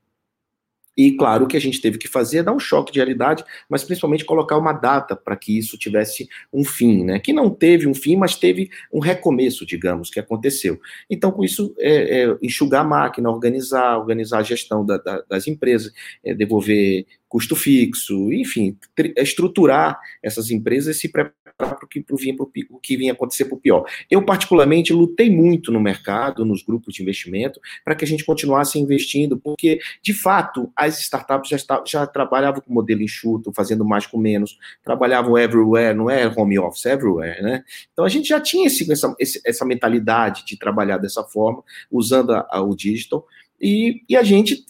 E 1.00 1.12
claro 1.12 1.46
que 1.46 1.56
a 1.56 1.60
gente 1.60 1.80
teve 1.80 1.96
que 1.96 2.06
fazer 2.06 2.38
é 2.38 2.42
dar 2.42 2.52
um 2.52 2.58
choque 2.58 2.92
de 2.92 2.98
realidade, 2.98 3.42
mas 3.70 3.82
principalmente 3.82 4.22
colocar 4.22 4.58
uma 4.58 4.74
data 4.74 5.16
para 5.16 5.34
que 5.34 5.56
isso 5.56 5.78
tivesse 5.78 6.28
um 6.52 6.62
fim, 6.62 7.04
né? 7.04 7.18
Que 7.18 7.32
não 7.32 7.48
teve 7.48 7.86
um 7.86 7.94
fim, 7.94 8.16
mas 8.16 8.34
teve 8.34 8.68
um 8.92 8.98
recomeço, 8.98 9.64
digamos, 9.64 10.10
que 10.10 10.20
aconteceu. 10.20 10.78
Então, 11.08 11.32
com 11.32 11.42
isso, 11.42 11.74
é, 11.78 12.24
é, 12.24 12.36
enxugar 12.42 12.82
a 12.82 12.88
máquina, 12.88 13.30
organizar, 13.30 13.96
organizar 13.96 14.40
a 14.40 14.42
gestão 14.42 14.84
da, 14.84 14.98
da, 14.98 15.24
das 15.26 15.48
empresas, 15.48 15.90
é, 16.22 16.34
devolver 16.34 17.06
custo 17.30 17.56
fixo, 17.56 18.30
enfim, 18.32 18.76
estruturar 19.16 19.98
essas 20.22 20.50
empresas 20.50 20.96
e 20.96 20.98
se 20.98 21.08
preparar 21.08 21.39
para 21.68 21.84
o 21.84 21.88
que, 21.88 22.04
vinha, 22.16 22.36
o 22.70 22.78
que 22.78 23.10
acontecer 23.10 23.44
para 23.44 23.54
o 23.54 23.60
pior. 23.60 23.84
Eu, 24.10 24.24
particularmente, 24.24 24.92
lutei 24.92 25.30
muito 25.30 25.70
no 25.70 25.80
mercado, 25.80 26.44
nos 26.44 26.62
grupos 26.62 26.94
de 26.94 27.02
investimento, 27.02 27.60
para 27.84 27.94
que 27.94 28.04
a 28.04 28.08
gente 28.08 28.24
continuasse 28.24 28.78
investindo, 28.78 29.38
porque, 29.38 29.78
de 30.02 30.14
fato, 30.14 30.72
as 30.74 31.00
startups 31.00 31.50
já, 31.50 31.56
está, 31.56 31.82
já 31.86 32.06
trabalhavam 32.06 32.60
com 32.60 32.72
modelo 32.72 33.02
enxuto, 33.02 33.52
fazendo 33.52 33.84
mais 33.84 34.06
com 34.06 34.18
menos, 34.18 34.58
trabalhavam 34.82 35.36
everywhere, 35.38 35.96
não 35.96 36.10
é 36.10 36.26
home 36.26 36.58
office, 36.58 36.86
everywhere, 36.86 37.42
né? 37.42 37.62
Então, 37.92 38.04
a 38.04 38.08
gente 38.08 38.28
já 38.28 38.40
tinha 38.40 38.66
esse, 38.66 38.90
essa, 38.90 39.14
essa 39.44 39.64
mentalidade 39.64 40.44
de 40.44 40.58
trabalhar 40.58 40.98
dessa 40.98 41.22
forma, 41.22 41.62
usando 41.90 42.32
a, 42.32 42.46
a, 42.50 42.62
o 42.62 42.74
digital, 42.74 43.26
e, 43.60 44.02
e 44.08 44.16
a 44.16 44.22
gente 44.22 44.64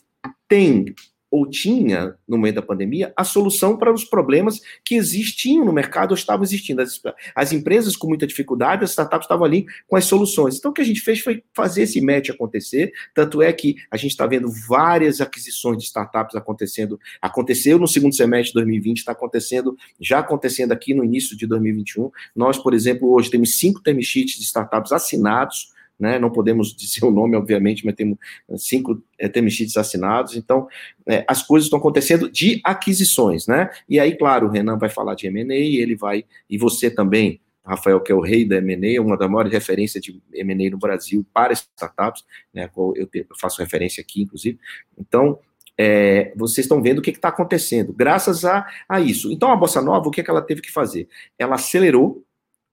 tem 0.49 0.95
ou 1.31 1.49
tinha, 1.49 2.15
no 2.27 2.37
meio 2.37 2.55
da 2.55 2.63
pandemia, 2.63 3.13
a 3.17 3.23
solução 3.23 3.77
para 3.77 3.93
os 3.93 4.05
problemas 4.05 4.61
que 4.85 4.97
existiam 4.97 5.65
no 5.65 5.73
mercado 5.73 6.11
ou 6.11 6.17
estavam 6.17 6.43
existindo. 6.43 6.83
As, 6.83 7.01
as 7.35 7.53
empresas 7.53 7.97
com 7.97 8.09
muita 8.09 8.27
dificuldade, 8.27 8.83
as 8.83 8.91
startups 8.91 9.27
estavam 9.27 9.45
ali 9.45 9.65
com 9.87 9.97
as 9.97 10.05
soluções. 10.05 10.59
Então, 10.59 10.71
o 10.71 10.75
que 10.75 10.81
a 10.81 10.85
gente 10.85 11.01
fez 11.01 11.21
foi 11.21 11.43
fazer 11.55 11.83
esse 11.83 12.01
match 12.01 12.31
acontecer, 12.31 12.93
tanto 13.15 13.41
é 13.41 13.53
que 13.53 13.77
a 13.91 13.97
gente 13.97 14.11
está 14.11 14.27
vendo 14.27 14.51
várias 14.69 15.21
aquisições 15.21 15.79
de 15.79 15.85
startups 15.85 16.35
acontecendo, 16.35 16.99
aconteceu 17.23 17.79
no 17.79 17.87
segundo 17.87 18.15
semestre 18.15 18.49
de 18.49 18.55
2020, 18.55 18.99
está 18.99 19.13
acontecendo, 19.13 19.77
já 20.01 20.19
acontecendo 20.19 20.73
aqui 20.73 20.95
no 20.95 21.05
início 21.05 21.37
de 21.37 21.47
2021. 21.47 22.11
Nós, 22.35 22.59
por 22.59 22.75
exemplo, 22.75 23.13
hoje 23.13 23.31
temos 23.31 23.57
cinco 23.57 23.81
term 23.83 24.01
sheets 24.01 24.37
de 24.37 24.45
startups 24.45 24.93
assinados, 24.93 25.73
né? 26.01 26.19
Não 26.19 26.31
podemos 26.31 26.75
dizer 26.77 27.05
o 27.05 27.11
nome, 27.11 27.37
obviamente, 27.37 27.85
mas 27.85 27.95
temos 27.95 28.19
cinco 28.57 29.03
é, 29.19 29.31
assinados. 29.77 30.37
Então, 30.37 30.67
é, 31.07 31.25
as 31.29 31.43
coisas 31.43 31.67
estão 31.67 31.79
acontecendo 31.79 32.31
de 32.31 32.61
aquisições, 32.65 33.47
né? 33.47 33.71
E 33.89 34.01
aí, 34.01 34.17
claro, 34.17 34.47
o 34.47 34.51
Renan 34.51 34.79
vai 34.79 34.89
falar 34.89 35.15
de 35.15 35.27
M&A, 35.27 35.55
ele 35.55 35.95
vai, 35.95 36.25
e 36.49 36.57
você 36.57 36.91
também, 36.91 37.41
Rafael, 37.65 38.01
que 38.01 38.11
é 38.11 38.15
o 38.15 38.21
rei 38.21 38.45
da 38.45 38.57
M&A, 38.57 39.01
uma 39.01 39.17
das 39.17 39.29
maiores 39.29 39.53
referências 39.53 40.03
de 40.03 40.21
M&A 40.33 40.71
no 40.71 40.79
Brasil 40.79 41.25
para 41.33 41.53
startups, 41.53 42.25
né? 42.53 42.69
Eu, 42.77 43.11
eu 43.13 43.27
faço 43.39 43.61
referência 43.61 44.01
aqui, 44.01 44.23
inclusive. 44.23 44.59
Então, 44.99 45.39
é, 45.83 46.33
vocês 46.37 46.67
estão 46.67 46.83
vendo 46.83 46.99
o 46.99 47.03
que 47.03 47.11
está 47.11 47.29
acontecendo, 47.29 47.91
graças 47.93 48.45
a, 48.45 48.67
a 48.87 49.01
isso. 49.01 49.33
Então, 49.33 49.51
a 49.51 49.57
Bossa 49.57 49.81
Nova, 49.81 50.09
o 50.09 50.11
que, 50.11 50.21
é 50.21 50.25
que 50.25 50.31
ela 50.31 50.43
teve 50.43 50.61
que 50.61 50.71
fazer? 50.71 51.09
Ela 51.39 51.55
acelerou 51.55 52.23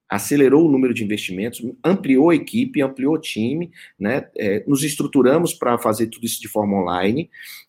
acelerou 0.08 0.66
o 0.66 0.70
número 0.70 0.94
de 0.94 1.04
investimentos, 1.04 1.64
ampliou 1.84 2.30
a 2.30 2.34
equipe, 2.34 2.80
ampliou 2.80 3.14
o 3.14 3.20
time, 3.20 3.70
né? 3.98 4.28
É, 4.36 4.64
nos 4.66 4.82
estruturamos 4.82 5.52
para 5.52 5.78
fazer 5.78 6.06
tudo 6.06 6.24
isso 6.24 6.40
de 6.40 6.48
forma 6.48 6.80
online 6.80 7.28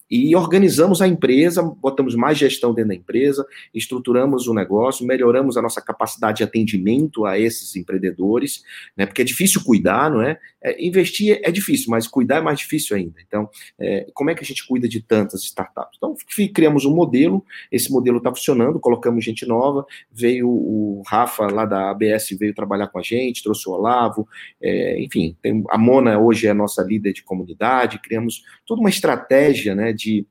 e 0.10 0.36
organizamos 0.36 1.01
a 1.01 1.08
empresa, 1.08 1.62
botamos 1.62 2.16
mais 2.16 2.38
gestão 2.38 2.74
dentro 2.74 2.89
da 2.89 2.96
empresa, 2.96 3.46
estruturamos 3.74 4.48
o 4.48 4.54
negócio, 4.54 5.06
melhoramos 5.06 5.58
a 5.58 5.62
nossa 5.62 5.82
capacidade 5.82 6.38
de 6.38 6.44
atendimento 6.44 7.25
a 7.25 7.38
esses 7.38 7.75
empreendedores, 7.75 8.63
né? 8.98 9.06
Porque 9.06 9.22
é 9.22 9.25
difícil 9.25 9.63
cuidar, 9.63 10.10
não 10.10 10.22
é? 10.22 10.39
é 10.62 10.84
investir 10.86 11.39
é 11.44 11.51
difícil, 11.51 11.89
mas 11.89 12.08
cuidar 12.08 12.38
é 12.38 12.42
mais 12.42 12.60
difícil 12.60 12.96
ainda. 12.96 13.16
Então, 13.25 13.50
é, 13.80 14.08
como 14.13 14.30
é 14.30 14.36
que 14.36 14.44
a 14.44 14.46
gente 14.46 14.66
cuida 14.68 14.88
de 14.88 15.01
tantas 15.01 15.44
startups? 15.44 15.98
Então, 15.98 16.16
criamos 16.54 16.86
um 16.86 16.94
modelo, 16.94 17.46
esse 17.72 17.92
modelo 17.92 18.18
está 18.18 18.30
funcionando, 18.30 18.80
colocamos 18.80 19.24
gente 19.24 19.46
nova, 19.46 19.86
veio 20.12 20.50
o 20.50 21.04
Rafa 21.06 21.48
lá 21.48 21.66
da 21.66 21.92
ABS, 21.92 22.30
veio 22.38 22.54
trabalhar 22.54 22.88
com 22.88 23.00
a 23.00 23.04
gente, 23.04 23.44
trouxe 23.44 23.70
o 23.70 23.74
Olavo, 23.74 24.28
é, 24.62 25.01
enfim, 25.01 25.36
tem, 25.42 25.63
a 25.70 25.78
Mona 25.78 26.20
hoje 26.20 26.48
é 26.48 26.50
a 26.50 26.54
nossa 26.54 26.82
líder 26.84 27.13
de 27.13 27.24
comunidade, 27.24 28.00
criamos 28.00 28.44
toda 28.66 28.82
uma 28.82 28.89
estratégia, 28.89 29.75
né? 29.75 29.94
De, 30.00 30.25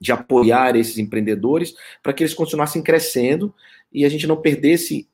de 0.00 0.10
apoiar 0.10 0.74
esses 0.76 0.98
empreendedores 0.98 1.74
para 2.02 2.12
que 2.12 2.22
eles 2.22 2.34
continuassem 2.34 2.82
crescendo 2.82 3.54
e 3.92 4.04
a 4.04 4.08
gente 4.08 4.26
não 4.26 4.40
perdesse 4.40 5.08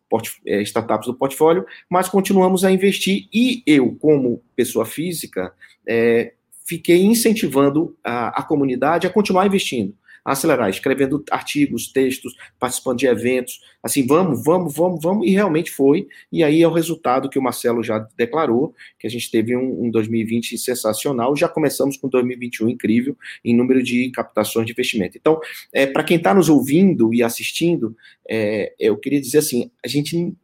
é, 0.47 0.63
startups 0.63 1.07
do 1.07 1.15
portfólio, 1.15 1.67
mas 1.91 2.09
continuamos 2.09 2.65
a 2.65 2.71
investir. 2.71 3.29
E 3.33 3.63
eu, 3.67 3.97
como 3.97 4.43
pessoa 4.55 4.87
física, 4.87 5.53
é, 5.87 6.33
fiquei 6.65 7.03
incentivando 7.03 7.97
a, 8.03 8.41
a 8.41 8.43
comunidade 8.43 9.07
a 9.07 9.11
continuar 9.11 9.47
investindo 9.47 9.95
acelerar, 10.25 10.69
escrevendo 10.69 11.25
artigos, 11.31 11.89
textos, 11.89 12.35
participando 12.59 12.99
de 12.99 13.07
eventos, 13.07 13.61
assim, 13.83 14.07
vamos, 14.07 14.45
vamos, 14.45 14.75
vamos, 14.75 15.03
vamos, 15.03 15.27
e 15.27 15.31
realmente 15.31 15.71
foi, 15.71 16.09
e 16.31 16.43
aí 16.43 16.63
é 16.63 16.69
o 16.69 16.73
resultado 16.73 17.29
que 17.29 17.39
o 17.39 17.43
Marcelo 17.43 17.83
já 17.83 17.99
declarou, 18.17 18.75
que 18.99 19.07
a 19.07 19.11
gente 19.11 19.31
teve 19.31 19.57
um, 19.57 19.85
um 19.85 19.91
2020 19.91 20.59
sensacional, 20.59 21.37
já 21.37 21.49
começamos 21.49 21.97
com 21.97 22.09
2021 22.09 22.69
incrível 22.69 23.17
em 23.45 23.55
número 23.55 23.83
de 23.83 24.11
captações 24.11 24.67
de 24.67 24.73
investimento. 24.73 25.17
Então, 25.17 25.41
é, 25.73 25.87
para 25.87 26.05
quem 26.05 26.17
está 26.17 26.35
nos 26.35 26.49
ouvindo 26.49 27.15
e 27.15 27.23
assistindo, 27.23 27.97
é, 28.29 28.75
eu 28.79 28.97
queria 28.97 29.21
dizer 29.21 29.39
assim, 29.39 29.71
a 29.85 29.89
gente, 29.89 30.35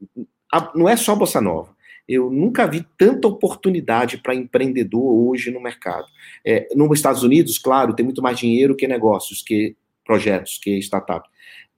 a, 0.52 0.72
não 0.74 0.88
é 0.88 0.96
só 0.96 1.14
Bossa 1.14 1.40
Nova, 1.40 1.73
eu 2.08 2.30
nunca 2.30 2.66
vi 2.66 2.86
tanta 2.98 3.26
oportunidade 3.26 4.18
para 4.18 4.34
empreendedor 4.34 5.02
hoje 5.02 5.50
no 5.50 5.60
mercado. 5.60 6.06
É, 6.44 6.68
nos 6.74 6.98
Estados 6.98 7.22
Unidos, 7.22 7.58
claro, 7.58 7.94
tem 7.94 8.04
muito 8.04 8.22
mais 8.22 8.38
dinheiro 8.38 8.76
que 8.76 8.86
negócios, 8.86 9.42
que 9.42 9.76
projetos, 10.04 10.58
que 10.58 10.78
startup. 10.78 11.28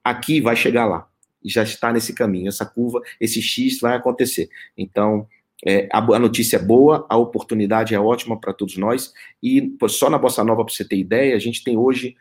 Aqui 0.03 0.41
vai 0.41 0.55
chegar 0.55 0.85
lá. 0.85 1.07
Já 1.43 1.63
está 1.63 1.93
nesse 1.93 2.13
caminho. 2.13 2.49
Essa 2.49 2.65
curva, 2.65 3.01
esse 3.21 3.41
X 3.41 3.79
vai 3.79 3.95
acontecer. 3.95 4.49
Então, 4.77 5.27
é, 5.65 5.87
a, 5.91 5.99
a, 5.99 6.19
notícia 6.19 6.57
é 6.57 6.61
boa, 6.61 7.05
a 7.09 7.17
oportunidade 7.17 7.95
é 7.95 7.99
ótima 7.99 8.39
para 8.39 8.53
todos 8.53 8.77
nós. 8.77 9.13
E 9.41 9.61
pô, 9.61 9.87
só 9.87 10.09
na 10.09 10.17
Bossa 10.17 10.43
Nova, 10.43 10.65
para 10.65 10.73
você 10.73 10.83
ter 10.83 10.97
ideia, 10.97 11.35
a 11.35 11.39
gente 11.39 11.63
tem 11.63 11.77
hoje, 11.77 12.15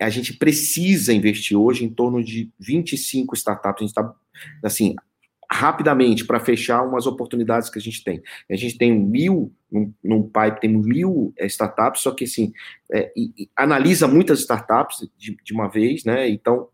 a 0.00 0.08
gente 0.10 0.32
precisa 0.32 1.12
investir 1.12 1.56
hoje 1.56 1.84
em 1.84 1.88
torno 1.88 2.22
de 2.22 2.50
25 2.58 3.34
startups. 3.34 3.82
A 3.82 3.84
gente 3.84 3.90
está, 3.90 4.14
assim, 4.62 4.94
rapidamente 5.56 6.24
para 6.24 6.38
fechar 6.38 6.82
umas 6.82 7.06
oportunidades 7.06 7.70
que 7.70 7.78
a 7.78 7.82
gente 7.82 8.04
tem. 8.04 8.22
A 8.50 8.56
gente 8.56 8.76
tem 8.76 8.92
mil, 8.92 9.52
num, 10.04 10.22
pipe, 10.22 10.60
tem 10.60 10.70
mil 10.70 11.32
é, 11.38 11.46
startups, 11.46 12.02
só 12.02 12.10
que 12.10 12.24
assim, 12.24 12.52
é, 12.92 13.10
e, 13.16 13.32
e 13.38 13.50
analisa 13.56 14.06
muitas 14.06 14.40
startups 14.40 15.08
de, 15.16 15.36
de, 15.42 15.52
uma 15.54 15.68
vez, 15.68 16.04
né? 16.04 16.28
Então, 16.28 16.68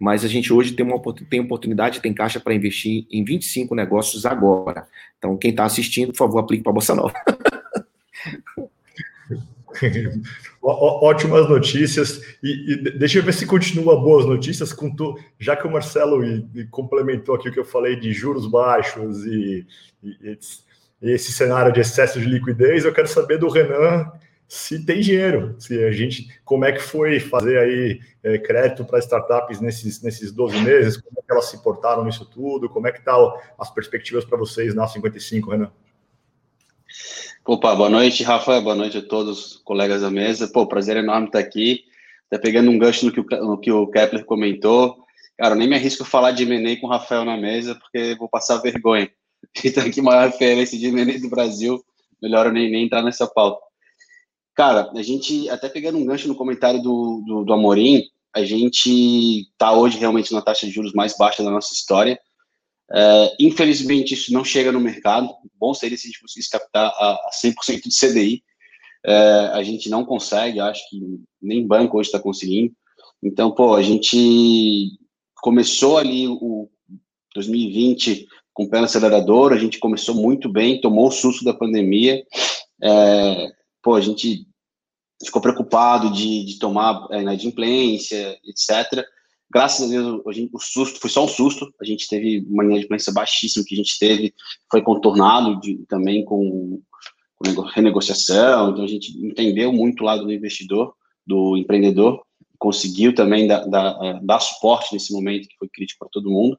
mas 0.00 0.24
a 0.24 0.28
gente 0.28 0.52
hoje 0.52 0.72
tem 0.72 0.84
uma 0.84 1.00
tem 1.30 1.40
oportunidade, 1.40 2.00
tem 2.00 2.12
caixa 2.12 2.40
para 2.40 2.54
investir 2.54 3.06
em 3.10 3.24
25 3.24 3.74
negócios 3.74 4.26
agora. 4.26 4.86
Então, 5.16 5.36
quem 5.36 5.50
está 5.50 5.64
assistindo, 5.64 6.08
por 6.08 6.18
favor, 6.18 6.40
aplique 6.40 6.62
para 6.62 6.70
a 6.70 6.74
Bolsa 6.74 6.94
Nova. 6.94 7.14
Ótimas 10.62 11.48
notícias. 11.48 12.20
E, 12.42 12.72
e, 12.72 12.76
deixa 12.98 13.18
eu 13.18 13.22
ver 13.22 13.34
se 13.34 13.46
continua 13.46 14.00
boas 14.00 14.24
notícias, 14.26 14.72
com 14.72 14.94
tu, 14.94 15.18
já 15.38 15.56
que 15.56 15.66
o 15.66 15.70
Marcelo 15.70 16.24
e, 16.24 16.46
e 16.54 16.64
complementou 16.66 17.34
aqui 17.34 17.48
o 17.48 17.52
que 17.52 17.60
eu 17.60 17.64
falei 17.64 17.96
de 17.96 18.12
juros 18.12 18.46
baixos 18.46 19.24
e, 19.26 19.66
e, 20.02 20.38
esse 21.02 21.32
cenário 21.32 21.72
de 21.72 21.80
excesso 21.80 22.18
de 22.18 22.26
liquidez, 22.26 22.84
eu 22.84 22.92
quero 22.92 23.08
saber 23.08 23.38
do 23.38 23.48
Renan 23.48 24.10
se 24.48 24.84
tem 24.84 25.00
dinheiro, 25.00 25.56
se 25.58 25.82
a 25.82 25.90
gente, 25.90 26.28
como 26.44 26.64
é 26.64 26.72
que 26.72 26.80
foi 26.80 27.18
fazer 27.18 27.58
aí 27.58 28.00
é, 28.22 28.38
crédito 28.38 28.84
para 28.84 28.98
startups 28.98 29.60
nesses, 29.60 30.02
nesses 30.02 30.30
12 30.32 30.58
meses, 30.60 30.96
como 30.96 31.18
é 31.18 31.22
que 31.22 31.32
elas 31.32 31.46
se 31.46 31.62
portaram 31.62 32.04
nisso 32.04 32.24
tudo, 32.26 32.68
como 32.68 32.86
é 32.86 32.92
que 32.92 32.98
estão 32.98 33.32
tá 33.32 33.54
as 33.58 33.70
perspectivas 33.70 34.24
para 34.24 34.38
vocês 34.38 34.74
na 34.74 34.86
55, 34.86 35.50
Renan? 35.50 35.72
Opa, 37.46 37.74
boa 37.74 37.90
noite, 37.90 38.22
Rafa, 38.22 38.58
boa 38.58 38.74
noite 38.74 38.96
a 38.96 39.02
todos 39.02 39.38
os 39.38 39.56
colegas 39.58 40.00
da 40.00 40.10
mesa. 40.10 40.48
Pô, 40.48 40.66
prazer 40.66 40.96
enorme 40.96 41.26
estar 41.26 41.40
aqui. 41.40 41.84
Tá 42.30 42.38
pegando 42.38 42.70
um 42.70 42.78
gancho 42.78 43.04
no 43.04 43.12
que 43.12 43.20
o, 43.20 43.24
no 43.44 43.60
que 43.60 43.70
o 43.70 43.86
Kepler 43.86 44.24
comentou. 44.24 44.96
Cara, 45.36 45.54
nem 45.54 45.68
me 45.68 45.76
arrisco 45.76 46.04
a 46.04 46.06
falar 46.06 46.30
de 46.30 46.44
M&A 46.44 46.80
com 46.80 46.86
o 46.86 46.90
Rafael 46.90 47.22
na 47.22 47.36
mesa, 47.36 47.74
porque 47.74 48.14
vou 48.14 48.30
passar 48.30 48.56
vergonha. 48.62 49.10
Então, 49.62 49.84
aqui, 49.84 50.00
maior 50.00 50.30
referência 50.30 50.78
de 50.78 50.86
M&A 50.86 51.20
do 51.20 51.28
Brasil, 51.28 51.84
melhor 52.20 52.46
eu 52.46 52.52
nem, 52.52 52.70
nem 52.70 52.86
entrar 52.86 53.02
nessa 53.02 53.26
pauta. 53.26 53.60
Cara, 54.54 54.90
a 54.94 55.02
gente, 55.02 55.46
até 55.50 55.68
pegando 55.68 55.98
um 55.98 56.06
gancho 56.06 56.26
no 56.26 56.34
comentário 56.34 56.80
do, 56.80 57.22
do, 57.26 57.44
do 57.44 57.52
Amorim, 57.52 58.04
a 58.34 58.42
gente 58.42 59.50
tá 59.58 59.70
hoje 59.70 59.98
realmente 59.98 60.32
na 60.32 60.40
taxa 60.40 60.64
de 60.64 60.72
juros 60.72 60.94
mais 60.94 61.14
baixa 61.14 61.44
da 61.44 61.50
nossa 61.50 61.74
história. 61.74 62.18
É, 62.92 63.36
infelizmente, 63.40 64.14
isso 64.14 64.32
não 64.32 64.44
chega 64.44 64.72
no 64.72 64.80
mercado. 64.80 65.28
Bom 65.58 65.72
seria 65.74 65.96
se 65.96 66.06
a 66.06 66.10
gente 66.10 66.20
conseguisse 66.20 66.50
captar 66.50 66.86
a, 66.86 67.12
a 67.12 67.30
100% 67.32 67.82
de 67.82 67.98
CDI. 67.98 68.44
É, 69.06 69.50
a 69.52 69.62
gente 69.62 69.90
não 69.90 70.04
consegue, 70.04 70.60
acho 70.60 70.88
que 70.88 71.00
nem 71.40 71.66
banco 71.66 71.98
hoje 71.98 72.08
está 72.08 72.18
conseguindo. 72.18 72.72
Então, 73.22 73.50
pô, 73.50 73.74
a 73.74 73.82
gente 73.82 74.98
começou 75.36 75.98
ali 75.98 76.26
o 76.28 76.68
2020 77.34 78.26
com 78.52 78.64
o 78.64 78.70
pé 78.70 78.78
no 78.78 78.84
acelerador, 78.84 79.52
a 79.52 79.58
gente 79.58 79.78
começou 79.78 80.14
muito 80.14 80.48
bem, 80.48 80.80
tomou 80.80 81.08
o 81.08 81.12
susto 81.12 81.44
da 81.44 81.52
pandemia. 81.52 82.24
É, 82.82 83.52
pô, 83.82 83.94
a 83.94 84.00
gente 84.00 84.46
ficou 85.22 85.42
preocupado 85.42 86.12
de, 86.12 86.44
de 86.44 86.58
tomar 86.58 87.06
é, 87.10 87.20
inadimplência, 87.20 88.38
etc. 88.44 89.04
Graças 89.54 89.86
a 89.86 89.88
Deus, 89.88 90.20
o 90.52 90.58
susto 90.58 90.98
foi 90.98 91.08
só 91.08 91.24
um 91.24 91.28
susto. 91.28 91.72
A 91.80 91.84
gente 91.84 92.08
teve 92.08 92.44
uma 92.50 92.64
inadimplência 92.64 93.12
baixíssima 93.12 93.64
que 93.64 93.74
a 93.74 93.78
gente 93.78 93.96
teve, 94.00 94.34
foi 94.68 94.82
contornado 94.82 95.60
de, 95.60 95.76
também 95.88 96.24
com, 96.24 96.82
com 97.36 97.60
renegociação. 97.60 98.70
Então, 98.70 98.82
a 98.82 98.88
gente 98.88 99.16
entendeu 99.24 99.72
muito 99.72 100.00
o 100.00 100.06
lado 100.06 100.24
do 100.24 100.32
investidor, 100.32 100.92
do 101.24 101.56
empreendedor, 101.56 102.26
conseguiu 102.58 103.14
também 103.14 103.46
dar, 103.46 103.64
dar, 103.66 103.96
é, 104.02 104.20
dar 104.24 104.40
suporte 104.40 104.92
nesse 104.92 105.12
momento 105.12 105.46
que 105.46 105.56
foi 105.56 105.68
crítico 105.68 106.00
para 106.00 106.08
todo 106.10 106.32
mundo. 106.32 106.58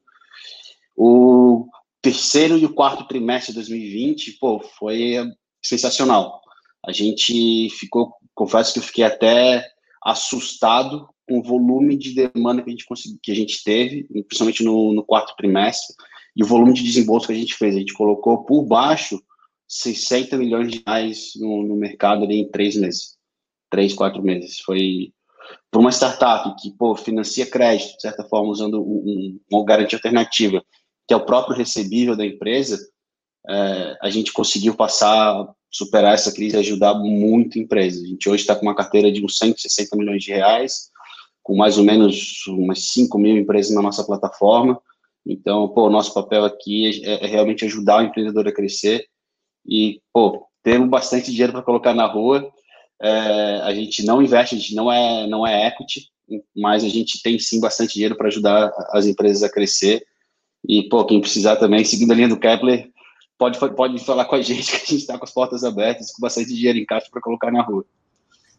O 0.96 1.68
terceiro 2.00 2.56
e 2.56 2.64
o 2.64 2.72
quarto 2.72 3.06
trimestre 3.06 3.52
de 3.52 3.58
2020, 3.58 4.38
pô, 4.40 4.58
foi 4.78 5.16
sensacional. 5.62 6.40
A 6.82 6.92
gente 6.92 7.68
ficou, 7.70 8.14
confesso 8.34 8.72
que 8.72 8.78
eu 8.78 8.84
fiquei 8.84 9.04
até 9.04 9.68
assustado 10.02 11.06
com 11.26 11.38
o 11.38 11.42
volume 11.42 11.96
de 11.96 12.14
demanda 12.14 12.62
que 12.62 12.68
a 12.68 12.72
gente, 12.72 12.86
consegui, 12.86 13.18
que 13.22 13.32
a 13.32 13.34
gente 13.34 13.62
teve, 13.64 14.04
principalmente 14.04 14.62
no, 14.62 14.92
no 14.92 15.04
quarto 15.04 15.34
trimestre, 15.36 15.94
e 16.36 16.42
o 16.42 16.46
volume 16.46 16.74
de 16.74 16.82
desembolso 16.82 17.26
que 17.26 17.32
a 17.32 17.36
gente 17.36 17.54
fez. 17.54 17.74
A 17.74 17.78
gente 17.78 17.94
colocou 17.94 18.44
por 18.44 18.64
baixo 18.64 19.20
60 19.68 20.36
milhões 20.36 20.70
de 20.70 20.82
reais 20.86 21.32
no, 21.36 21.62
no 21.62 21.76
mercado 21.76 22.24
ali 22.24 22.40
em 22.40 22.50
três 22.50 22.76
meses. 22.76 23.16
três, 23.70 23.94
quatro 23.94 24.22
meses. 24.22 24.60
Foi 24.60 25.12
para 25.70 25.80
uma 25.80 25.90
startup 25.90 26.54
que, 26.60 26.70
pô, 26.72 26.94
financia 26.94 27.46
crédito, 27.46 27.96
de 27.96 28.02
certa 28.02 28.24
forma, 28.24 28.50
usando 28.50 28.80
um, 28.80 29.38
uma 29.50 29.64
garantia 29.64 29.96
alternativa, 29.96 30.62
que 31.06 31.14
é 31.14 31.16
o 31.16 31.24
próprio 31.24 31.56
recebível 31.56 32.16
da 32.16 32.24
empresa, 32.24 32.78
é, 33.48 33.96
a 34.02 34.10
gente 34.10 34.32
conseguiu 34.32 34.74
passar, 34.74 35.46
superar 35.70 36.14
essa 36.14 36.32
crise 36.32 36.56
e 36.56 36.60
ajudar 36.60 36.94
muito 36.94 37.58
a 37.58 37.62
empresa. 37.62 38.02
A 38.02 38.06
gente 38.06 38.28
hoje 38.28 38.42
está 38.42 38.56
com 38.56 38.62
uma 38.62 38.74
carteira 38.74 39.10
de 39.10 39.24
uns 39.24 39.38
160 39.38 39.96
milhões 39.96 40.22
de 40.22 40.32
reais, 40.32 40.90
com 41.46 41.54
mais 41.54 41.78
ou 41.78 41.84
menos 41.84 42.44
umas 42.48 42.88
5 42.88 43.16
mil 43.20 43.36
empresas 43.36 43.72
na 43.72 43.80
nossa 43.80 44.02
plataforma. 44.02 44.80
Então, 45.24 45.68
pô, 45.68 45.86
o 45.86 45.90
nosso 45.90 46.12
papel 46.12 46.44
aqui 46.44 47.04
é, 47.04 47.24
é 47.24 47.28
realmente 47.28 47.64
ajudar 47.64 47.98
o 47.98 48.02
empreendedor 48.02 48.48
a 48.48 48.52
crescer 48.52 49.06
e, 49.64 50.00
pô, 50.12 50.44
temos 50.60 50.88
bastante 50.88 51.30
dinheiro 51.30 51.52
para 51.52 51.62
colocar 51.62 51.94
na 51.94 52.04
rua. 52.04 52.50
É, 53.00 53.60
a 53.62 53.72
gente 53.72 54.04
não 54.04 54.20
investe, 54.20 54.56
a 54.56 54.58
gente 54.58 54.74
não 54.74 54.90
é, 54.90 55.28
não 55.28 55.46
é 55.46 55.68
equity, 55.68 56.08
mas 56.54 56.82
a 56.82 56.88
gente 56.88 57.22
tem 57.22 57.38
sim 57.38 57.60
bastante 57.60 57.94
dinheiro 57.94 58.16
para 58.16 58.26
ajudar 58.26 58.72
as 58.90 59.06
empresas 59.06 59.44
a 59.44 59.48
crescer. 59.48 60.04
E, 60.68 60.88
pô, 60.88 61.04
quem 61.04 61.20
precisar 61.20 61.54
também, 61.56 61.84
seguindo 61.84 62.10
a 62.10 62.14
linha 62.16 62.28
do 62.28 62.40
Kepler, 62.40 62.90
pode, 63.38 63.56
pode 63.76 64.04
falar 64.04 64.24
com 64.24 64.34
a 64.34 64.42
gente, 64.42 64.66
que 64.66 64.76
a 64.78 64.78
gente 64.80 64.96
está 64.96 65.16
com 65.16 65.24
as 65.24 65.32
portas 65.32 65.62
abertas, 65.62 66.10
com 66.10 66.20
bastante 66.20 66.52
dinheiro 66.52 66.76
em 66.76 66.84
caixa 66.84 67.06
para 67.08 67.22
colocar 67.22 67.52
na 67.52 67.62
rua. 67.62 67.86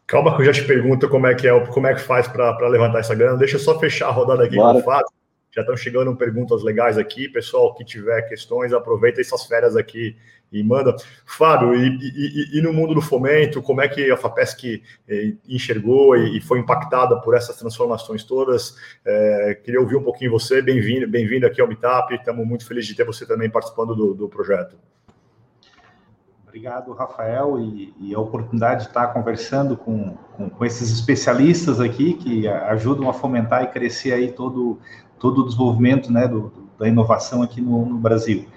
Calma 0.07 0.33
que 0.33 0.41
eu 0.41 0.45
já 0.45 0.53
te 0.53 0.63
pergunto 0.63 1.09
como 1.09 1.27
é 1.27 1.35
que 1.35 1.45
é, 1.45 1.65
como 1.67 1.85
é 1.85 1.93
que 1.93 1.99
faz 1.99 2.29
para 2.29 2.67
levantar 2.69 2.99
essa 2.99 3.13
grana. 3.13 3.37
Deixa 3.37 3.57
eu 3.57 3.59
só 3.59 3.77
fechar 3.77 4.07
a 4.07 4.11
rodada 4.11 4.45
aqui 4.45 4.55
Bora. 4.55 4.75
com 4.75 4.79
o 4.79 4.83
Fábio. 4.83 5.07
Já 5.51 5.61
estão 5.61 5.75
chegando 5.75 6.15
perguntas 6.15 6.63
legais 6.63 6.97
aqui. 6.97 7.27
Pessoal 7.27 7.75
que 7.75 7.83
tiver 7.83 8.21
questões, 8.21 8.71
aproveita 8.71 9.19
essas 9.19 9.45
férias 9.45 9.75
aqui 9.75 10.15
e 10.49 10.63
manda. 10.63 10.95
Fábio, 11.25 11.75
e, 11.75 11.89
e, 12.01 12.57
e, 12.57 12.61
no 12.61 12.71
mundo 12.71 12.93
do 12.93 13.01
fomento, 13.01 13.61
como 13.61 13.81
é 13.81 13.89
que 13.89 14.09
a 14.09 14.15
FAPESC 14.15 14.81
eh, 15.09 15.33
enxergou 15.45 16.15
e, 16.15 16.39
foi 16.39 16.59
impactada 16.59 17.19
por 17.19 17.35
essas 17.35 17.57
transformações 17.57 18.23
todas? 18.23 18.77
É, 19.03 19.59
queria 19.61 19.81
ouvir 19.81 19.97
um 19.97 20.03
pouquinho 20.03 20.31
você. 20.31 20.61
Bem-vindo 20.61 21.05
bem 21.05 21.43
aqui 21.43 21.59
ao 21.59 21.67
Meetup. 21.67 22.15
Estamos 22.15 22.47
muito 22.47 22.65
felizes 22.65 22.89
de 22.89 22.95
ter 22.95 23.03
você 23.03 23.25
também 23.25 23.49
participando 23.49 23.93
do, 23.93 24.13
do 24.13 24.29
projeto. 24.29 24.77
Obrigado, 26.57 26.91
Rafael, 26.91 27.59
e, 27.59 27.93
e, 27.99 28.15
a 28.15 28.19
oportunidade 28.19 28.81
de 28.81 28.87
estar 28.87 29.05
conversando 29.09 29.77
com, 29.77 30.15
com, 30.35 30.49
com, 30.49 30.65
esses 30.65 30.91
especialistas 30.91 31.79
aqui 31.79 32.15
que 32.15 32.47
ajudam 32.47 33.07
a 33.07 33.13
fomentar 33.13 33.63
e 33.63 33.67
crescer 33.67 34.11
aí 34.11 34.31
todo, 34.31 34.79
todo 35.19 35.41
o 35.41 35.45
desenvolvimento 35.45 36.11
né, 36.11 36.27
do, 36.27 36.51
da 36.79 36.87
inovação 36.87 37.43
aqui 37.43 37.61
no, 37.61 37.85
no 37.85 37.99
Brasil. 37.99 38.47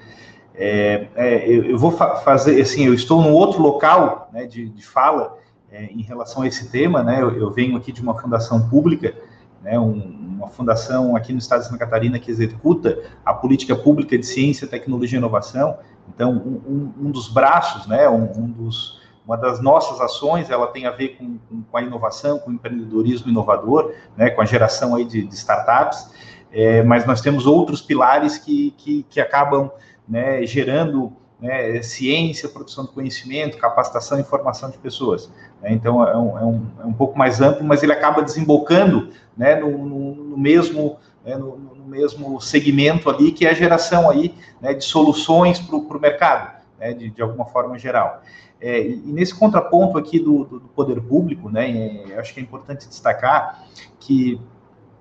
É, 0.54 1.08
é, 1.14 1.46
eu, 1.46 1.64
eu, 1.64 1.78
vou 1.78 1.92
fa 1.92 2.16
fazer, 2.16 2.58
assim, 2.62 2.86
eu 2.86 2.94
estou 2.94 3.20
num 3.20 3.34
outro 3.34 3.60
local 3.60 4.30
né, 4.32 4.46
de, 4.46 4.70
de 4.70 4.86
fala 4.86 5.36
é, 5.70 5.84
em 5.84 6.00
relação 6.00 6.42
a 6.42 6.48
esse 6.48 6.70
tema, 6.70 7.02
né, 7.02 7.20
eu, 7.20 7.36
eu, 7.36 7.50
venho 7.50 7.76
aqui 7.76 7.92
de 7.92 8.00
uma 8.00 8.18
fundação 8.18 8.66
pública, 8.66 9.14
né, 9.62 9.78
um, 9.78 10.38
uma 10.38 10.48
fundação 10.48 11.14
aqui 11.14 11.34
no 11.34 11.38
estado 11.38 11.60
de 11.60 11.66
Santa 11.66 11.78
Catarina 11.78 12.18
que 12.18 12.30
executa 12.30 12.98
a 13.22 13.34
política 13.34 13.76
pública 13.76 14.16
de 14.16 14.24
ciência, 14.24 14.66
tecnologia 14.66 15.18
e 15.18 15.20
inovação, 15.20 15.76
então, 16.14 16.32
um, 16.32 16.92
um 16.98 17.10
dos 17.10 17.28
braços, 17.28 17.86
né, 17.86 18.08
um, 18.08 18.24
um, 18.36 18.50
dos, 18.50 19.00
uma 19.24 19.36
das 19.36 19.60
nossas 19.60 20.00
ações, 20.00 20.50
ela 20.50 20.66
tem 20.66 20.86
a 20.86 20.90
ver 20.90 21.16
com, 21.16 21.38
com, 21.48 21.62
com, 21.62 21.76
a 21.76 21.82
inovação, 21.82 22.38
com 22.38 22.50
o 22.50 22.54
empreendedorismo 22.54 23.30
inovador, 23.30 23.94
né, 24.16 24.30
com 24.30 24.40
a 24.40 24.44
geração 24.44 24.94
aí 24.94 25.04
de, 25.04 25.22
de 25.22 25.34
startups, 25.34 26.10
é, 26.52 26.82
mas 26.82 27.06
nós 27.06 27.20
temos 27.20 27.46
outros 27.46 27.80
pilares 27.80 28.38
que, 28.38 28.72
que, 28.76 29.04
que 29.08 29.20
acabam 29.20 29.70
né, 30.08 30.44
gerando 30.44 31.12
né, 31.40 31.80
ciência, 31.82 32.48
produção 32.48 32.84
de 32.84 32.90
conhecimento, 32.90 33.56
capacitação 33.56 34.18
e 34.18 34.24
formação 34.24 34.68
de 34.68 34.78
pessoas. 34.78 35.30
Né? 35.62 35.72
Então, 35.72 36.06
é 36.06 36.16
um, 36.16 36.38
é, 36.38 36.44
um, 36.44 36.66
é 36.82 36.86
um 36.86 36.92
pouco 36.92 37.16
mais 37.16 37.40
amplo, 37.40 37.64
mas 37.64 37.82
ele 37.82 37.92
acaba 37.92 38.22
desembocando 38.22 39.10
né, 39.36 39.54
no, 39.54 39.70
no, 39.78 40.14
no 40.14 40.36
mesmo 40.36 40.98
né, 41.24 41.36
no, 41.36 41.56
mesmo 41.90 42.40
segmento 42.40 43.10
ali, 43.10 43.32
que 43.32 43.46
é 43.46 43.50
a 43.50 43.54
geração 43.54 44.08
aí 44.08 44.34
né, 44.60 44.72
de 44.72 44.84
soluções 44.84 45.58
para 45.58 45.76
o 45.76 46.00
mercado, 46.00 46.60
né, 46.78 46.94
de, 46.94 47.10
de 47.10 47.20
alguma 47.20 47.44
forma 47.46 47.78
geral. 47.78 48.22
É, 48.60 48.80
e, 48.80 48.96
nesse 49.06 49.34
contraponto 49.34 49.98
aqui 49.98 50.18
do, 50.18 50.44
do, 50.44 50.60
do 50.60 50.68
poder 50.68 51.00
público, 51.00 51.50
né, 51.50 52.04
é, 52.10 52.18
acho 52.18 52.32
que 52.32 52.40
é 52.40 52.42
importante 52.42 52.86
destacar 52.86 53.66
que 53.98 54.40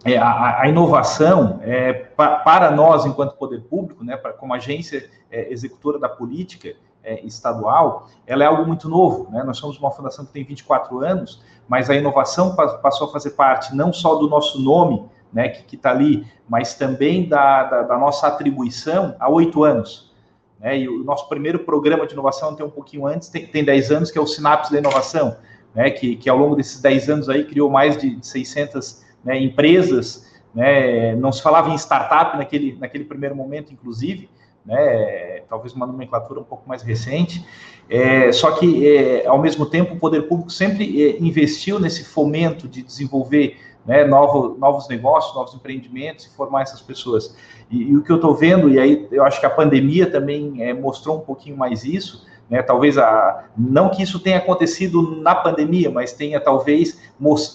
é, 0.06 0.18
a, 0.18 0.62
a, 0.62 0.68
inovação, 0.68 1.60
é, 1.62 1.94
pa, 1.94 2.38
para 2.38 2.72
nós, 2.72 3.06
enquanto 3.06 3.36
poder 3.36 3.62
público, 3.64 4.04
né, 4.04 4.16
pra, 4.16 4.32
como 4.32 4.54
agência 4.54 5.10
é, 5.30 5.52
executora 5.52 6.00
da 6.00 6.08
política 6.08 6.74
é, 7.04 7.26
estadual, 7.26 8.08
ela 8.26 8.44
é 8.44 8.48
algo 8.48 8.66
muito 8.66 8.88
novo. 8.88 9.30
Né? 9.32 9.44
Nós 9.44 9.58
somos 9.58 9.78
uma 9.78 9.92
fundação 9.92 10.26
que 10.26 10.32
tem 10.32 10.44
24 10.44 11.00
anos, 11.04 11.42
mas 11.68 11.90
a 11.90 11.96
inovação 11.96 12.56
passou 12.56 13.08
a 13.08 13.12
fazer 13.12 13.32
parte 13.32 13.76
não 13.76 13.92
só 13.92 14.16
do 14.16 14.30
nosso 14.30 14.60
nome, 14.62 15.06
né, 15.32 15.50
que 15.50 15.76
está 15.76 15.92
ali, 15.92 16.26
mas 16.48 16.74
também 16.74 17.28
da, 17.28 17.64
da, 17.64 17.82
da, 17.84 17.98
nossa 17.98 18.28
atribuição 18.28 19.16
há 19.20 19.30
oito 19.30 19.64
anos. 19.64 20.12
Né, 20.60 20.80
e 20.80 20.90
o 20.90 21.04
nosso 21.04 21.30
primeiro 21.30 21.60
programa 21.60 22.06
de 22.06 22.14
inovação 22.14 22.56
tem 22.56 22.66
um 22.66 22.70
pouquinho 22.70 23.06
antes, 23.06 23.30
tem, 23.30 23.46
tem 23.46 23.64
10 23.64 23.92
anos, 23.92 24.12
que 24.12 24.18
é 24.18 24.22
o 24.22 24.28
Sinapse 24.28 24.72
da 24.72 24.80
Inovação, 24.80 25.38
né, 25.74 25.90
que, 25.92 26.16
que 26.16 26.30
ao 26.30 26.38
longo 26.38 26.56
desses 26.56 26.82
10 26.82 27.10
anos 27.10 27.30
aí 27.30 27.46
criou 27.46 27.70
mais 27.70 27.98
de 27.98 28.18
600 28.22 29.04
né, 29.24 29.40
empresas, 29.40 30.28
né, 30.54 31.16
não 31.16 31.32
se 31.32 31.42
falava 31.42 31.70
em 31.70 31.76
startup 31.76 32.38
naquele, 32.38 32.78
naquele 32.80 33.06
primeiro 33.06 33.36
momento, 33.36 33.72
inclusive, 33.72 34.30
né, 34.66 35.42
talvez 35.48 35.74
uma 35.74 35.86
nomenclatura 35.86 36.40
um 36.40 36.44
pouco 36.44 36.68
mais 36.68 36.82
recente, 36.82 37.46
é, 37.90 38.32
só 38.32 38.52
que, 38.52 38.88
é, 38.88 39.26
ao 39.26 39.42
mesmo 39.42 39.66
tempo, 39.66 39.96
o 39.96 40.00
poder 40.00 40.24
público 40.24 40.52
sempre 40.52 41.04
é, 41.04 41.18
investiu 41.20 41.80
nesse 41.80 42.04
fomento 42.04 42.68
de 42.68 42.84
desenvolver 42.84 43.58
né, 43.86 44.04
novo, 44.04 44.58
novos 44.58 44.88
negócios, 44.88 45.34
novos 45.36 45.54
empreendimentos 45.54 46.26
e 46.26 46.36
formar 46.36 46.64
essas 46.64 46.82
pessoas. 46.82 47.36
E, 47.70 47.84
e 47.84 47.98
o 47.98 48.04
que 48.04 48.12
eu 48.12 48.18
estou 48.18 48.36
vendo, 48.36 48.70
e 48.70 48.80
aí 48.80 49.08
eu 49.12 49.24
acho 49.24 49.40
que 49.40 49.46
a 49.46 49.50
pandemia 49.50 50.10
também 50.10 50.62
é, 50.64 50.74
mostrou 50.74 51.18
um 51.18 51.22
pouquinho 51.22 51.58
mais 51.58 51.84
isso, 51.84 52.28
né, 52.50 52.64
talvez 52.64 52.98
a, 52.98 53.46
não 53.56 53.90
que 53.90 54.02
isso 54.02 54.20
tenha 54.20 54.40
acontecido 54.40 55.22
na 55.22 55.36
pandemia, 55.36 55.92
mas 55.92 56.14
tenha 56.14 56.40
talvez 56.40 57.00